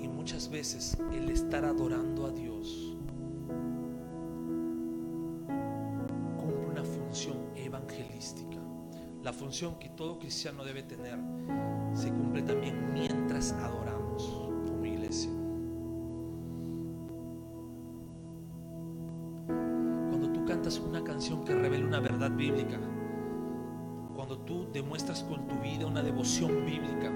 Y 0.00 0.08
muchas 0.08 0.50
veces 0.50 0.98
el 1.12 1.30
estar 1.30 1.64
adorando 1.64 2.26
a 2.26 2.30
Dios 2.32 2.47
La 9.28 9.34
función 9.34 9.78
que 9.78 9.90
todo 9.90 10.18
cristiano 10.18 10.64
debe 10.64 10.82
tener 10.82 11.18
se 11.92 12.08
cumple 12.08 12.40
también 12.40 12.94
mientras 12.94 13.52
adoramos 13.52 14.22
como 14.66 14.86
iglesia. 14.86 15.30
Cuando 20.08 20.32
tú 20.32 20.46
cantas 20.46 20.78
una 20.78 21.04
canción 21.04 21.44
que 21.44 21.54
revela 21.54 21.84
una 21.84 22.00
verdad 22.00 22.30
bíblica, 22.30 22.80
cuando 24.16 24.38
tú 24.38 24.66
demuestras 24.72 25.22
con 25.24 25.46
tu 25.46 25.56
vida 25.56 25.84
una 25.84 26.02
devoción 26.02 26.64
bíblica, 26.64 27.12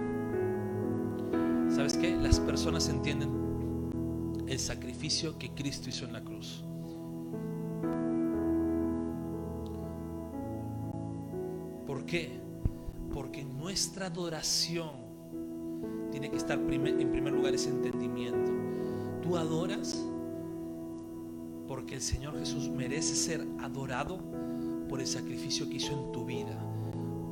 ¿sabes 1.75 1.97
qué? 1.97 2.15
Las 2.15 2.41
personas 2.41 2.91
entienden 2.91 4.45
el 4.47 4.59
sacrificio 4.59 5.39
que 5.39 5.55
Cristo 5.55 5.89
hizo 5.89 6.05
en 6.05 6.13
la 6.13 6.23
cruz. 6.23 6.63
Qué? 12.13 12.29
Porque 13.15 13.43
nuestra 13.43 14.09
adoración 14.09 14.91
tiene 16.11 16.31
que 16.31 16.37
estar 16.37 16.59
en 16.59 17.11
primer 17.11 17.33
lugar 17.33 17.55
ese 17.55 17.71
entendimiento. 17.71 18.53
Tú 19.23 19.39
adoras 19.39 19.99
porque 21.67 21.95
el 21.95 22.03
Señor 22.03 22.39
Jesús 22.39 22.69
merece 22.69 23.15
ser 23.15 23.47
adorado 23.61 24.19
por 24.91 25.01
el 25.01 25.07
sacrificio 25.07 25.71
que 25.71 25.77
hizo 25.77 25.95
en 25.95 26.13
tu 26.13 26.27
vida, 26.27 26.55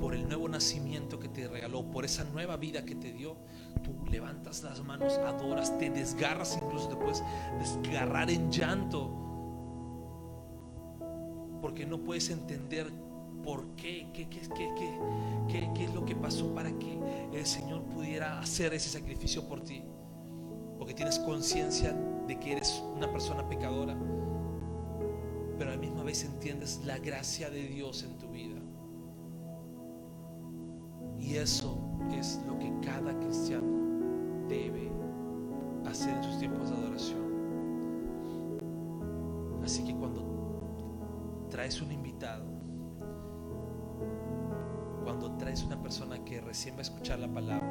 por 0.01 0.15
el 0.15 0.27
nuevo 0.27 0.49
nacimiento 0.49 1.21
que 1.21 1.29
te 1.29 1.47
regaló, 1.47 1.91
por 1.91 2.07
esa 2.07 2.25
nueva 2.25 2.57
vida 2.57 2.87
que 2.87 2.95
te 2.95 3.13
dio. 3.13 3.37
Tú 3.85 4.11
levantas 4.11 4.63
las 4.63 4.83
manos, 4.83 5.13
adoras, 5.19 5.79
te 5.79 5.91
desgarras, 5.91 6.57
incluso 6.57 6.89
te 6.89 6.97
puedes 6.97 7.23
desgarrar 7.59 8.31
en 8.31 8.51
llanto, 8.51 9.11
porque 11.61 11.85
no 11.85 12.03
puedes 12.03 12.31
entender 12.31 13.10
por 13.51 13.67
qué, 13.75 14.07
qué, 14.13 14.29
es 15.85 15.93
lo 15.93 16.05
que 16.05 16.15
pasó 16.15 16.55
para 16.55 16.71
que 16.79 16.97
el 17.33 17.45
Señor 17.45 17.83
pudiera 17.83 18.39
hacer 18.39 18.73
ese 18.75 18.89
sacrificio 18.89 19.49
por 19.49 19.61
ti, 19.63 19.83
porque 20.79 20.95
tienes 20.95 21.19
conciencia 21.19 21.93
de 22.29 22.39
que 22.39 22.53
eres 22.53 22.81
una 22.95 23.11
persona 23.11 23.49
pecadora 23.49 23.97
pero 25.59 25.73
a 25.73 25.75
la 25.75 25.81
misma 25.81 26.05
vez 26.05 26.25
entiendes 26.25 26.81
la 26.87 26.99
gracia 26.99 27.51
de 27.51 27.65
Dios 27.65 28.05
en 28.05 28.17
tu 28.19 28.29
vida. 28.29 28.61
Y 31.19 31.35
eso 31.35 31.77
es 32.19 32.41
lo 32.47 32.57
que 32.57 32.73
cada 32.83 33.19
cristiano 33.19 34.47
debe 34.49 34.93
hacer 35.87 36.17
en 36.17 36.23
sus 36.23 36.39
tiempos 36.39 36.71
de 36.71 36.77
adoración. 36.77 37.21
Así 39.65 39.83
que 39.85 39.95
cuando 39.95 41.47
traes 41.51 41.83
un 41.83 41.91
invitado, 41.93 42.50
cuando 45.11 45.37
traes 45.39 45.65
una 45.65 45.77
persona 45.83 46.25
que 46.25 46.41
recién 46.41 46.77
va 46.77 46.79
a 46.79 46.83
escuchar 46.83 47.19
la 47.19 47.27
palabra, 47.27 47.69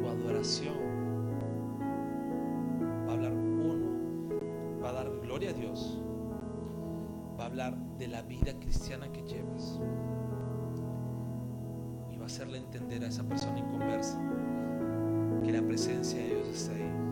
tu 0.00 0.08
adoración 0.08 0.74
va 3.06 3.12
a 3.12 3.14
hablar 3.14 3.32
uno 3.32 4.80
va 4.82 4.88
a 4.88 4.92
dar 4.92 5.08
gloria 5.20 5.50
a 5.50 5.52
Dios, 5.52 6.02
va 7.38 7.44
a 7.44 7.46
hablar 7.46 7.76
de 7.98 8.08
la 8.08 8.22
vida 8.22 8.52
cristiana 8.58 9.06
que 9.12 9.22
llevas. 9.22 9.78
Y 12.10 12.16
va 12.16 12.24
a 12.24 12.26
hacerle 12.26 12.58
entender 12.58 13.04
a 13.04 13.06
esa 13.06 13.22
persona 13.22 13.60
inconversa 13.60 14.20
que 15.44 15.52
la 15.52 15.62
presencia 15.62 16.18
de 16.18 16.26
Dios 16.30 16.48
está 16.48 16.74
ahí 16.74 17.09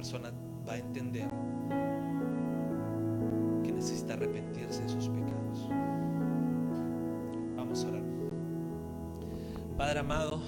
persona 0.00 0.32
va 0.66 0.72
a 0.72 0.78
entender 0.78 1.28
que 3.62 3.70
necesita 3.70 4.14
arrepentirse 4.14 4.82
de 4.82 4.88
sus 4.88 5.10
pecados. 5.10 5.68
Vamos 7.54 7.84
a 7.84 7.88
orar. 7.88 8.02
Padre 9.76 9.98
amado, 9.98 10.40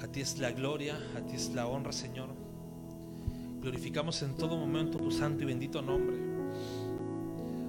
a 0.00 0.06
ti 0.06 0.22
es 0.22 0.38
la 0.38 0.50
gloria, 0.52 0.96
a 1.14 1.20
ti 1.20 1.36
es 1.36 1.52
la 1.52 1.66
honra, 1.66 1.92
Señor. 1.92 2.30
Glorificamos 3.60 4.22
en 4.22 4.34
todo 4.34 4.56
momento 4.56 4.96
tu 4.96 5.10
santo 5.10 5.42
y 5.42 5.46
bendito 5.46 5.82
nombre. 5.82 6.16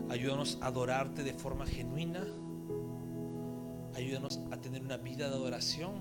Ayúdanos 0.10 0.60
a 0.62 0.68
adorarte 0.68 1.24
de 1.24 1.34
forma 1.34 1.66
genuina. 1.66 2.26
Ayúdanos 3.98 4.40
a 4.50 4.56
tener 4.56 4.82
una 4.82 4.96
vida 4.96 5.28
de 5.28 5.36
adoración, 5.36 5.96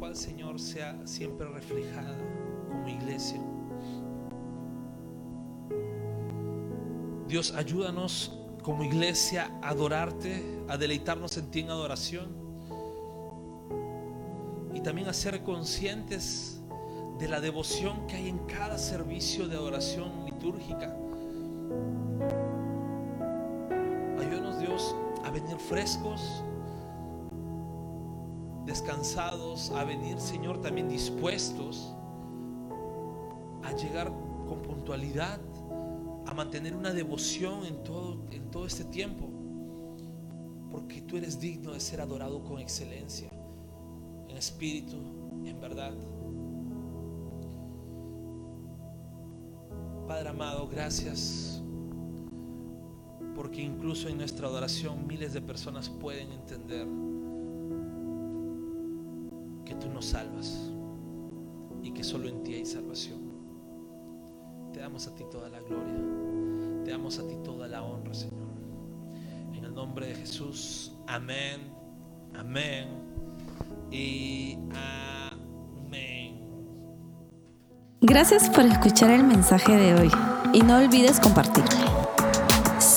cual, 0.00 0.16
Señor, 0.16 0.58
sea 0.58 0.98
siempre 1.06 1.46
reflejada 1.46 2.16
como 2.68 2.88
iglesia. 2.88 3.38
Dios, 7.28 7.52
ayúdanos 7.54 8.32
como 8.62 8.82
iglesia 8.82 9.50
a 9.62 9.68
adorarte, 9.68 10.42
a 10.68 10.78
deleitarnos 10.78 11.36
en 11.36 11.50
ti 11.50 11.60
en 11.60 11.70
adoración 11.70 12.34
y 14.72 14.80
también 14.80 15.06
a 15.06 15.12
ser 15.12 15.42
conscientes 15.42 16.62
de 17.18 17.28
la 17.28 17.42
devoción 17.42 18.06
que 18.06 18.16
hay 18.16 18.30
en 18.30 18.38
cada 18.46 18.78
servicio 18.78 19.48
de 19.48 19.56
adoración 19.56 20.24
litúrgica. 20.24 20.96
Ayúdanos 24.18 24.58
Dios 24.60 24.96
a 25.24 25.30
venir 25.30 25.58
frescos, 25.58 26.42
descansados, 28.80 29.70
a 29.72 29.84
venir 29.84 30.18
Señor 30.18 30.60
también 30.60 30.88
dispuestos 30.88 31.94
a 33.62 33.72
llegar 33.72 34.08
con 34.48 34.62
puntualidad 34.62 35.38
a 36.26 36.34
mantener 36.34 36.74
una 36.74 36.92
devoción 36.92 37.66
en 37.66 37.82
todo, 37.82 38.22
en 38.30 38.50
todo 38.50 38.66
este 38.66 38.84
tiempo. 38.84 39.28
Porque 40.70 41.02
tú 41.02 41.16
eres 41.16 41.40
digno 41.40 41.72
de 41.72 41.80
ser 41.80 42.00
adorado 42.00 42.42
con 42.42 42.58
excelencia, 42.58 43.28
en 44.28 44.36
espíritu, 44.36 44.96
en 45.44 45.60
verdad. 45.60 45.92
Padre 50.06 50.28
amado, 50.28 50.68
gracias. 50.68 51.62
Porque 53.34 53.60
incluso 53.60 54.08
en 54.08 54.16
nuestra 54.18 54.46
adoración 54.46 55.06
miles 55.06 55.32
de 55.32 55.42
personas 55.42 55.88
pueden 55.90 56.32
entender 56.32 56.86
salvas 60.06 60.70
y 61.82 61.92
que 61.92 62.04
solo 62.04 62.28
en 62.28 62.42
ti 62.42 62.54
hay 62.54 62.66
salvación. 62.66 63.20
Te 64.72 64.80
damos 64.80 65.06
a 65.06 65.14
ti 65.14 65.24
toda 65.30 65.48
la 65.48 65.60
gloria. 65.60 66.84
Te 66.84 66.90
damos 66.90 67.18
a 67.18 67.26
ti 67.26 67.36
toda 67.44 67.66
la 67.68 67.82
honra, 67.82 68.14
Señor. 68.14 68.48
En 69.54 69.64
el 69.64 69.74
nombre 69.74 70.06
de 70.06 70.14
Jesús. 70.14 70.92
Amén. 71.06 71.60
Amén. 72.34 72.88
Y 73.90 74.58
amén. 74.72 76.40
Gracias 78.00 78.48
por 78.48 78.64
escuchar 78.64 79.10
el 79.10 79.24
mensaje 79.24 79.76
de 79.76 79.94
hoy 79.94 80.10
y 80.52 80.62
no 80.62 80.78
olvides 80.78 81.20
compartirlo. 81.20 81.89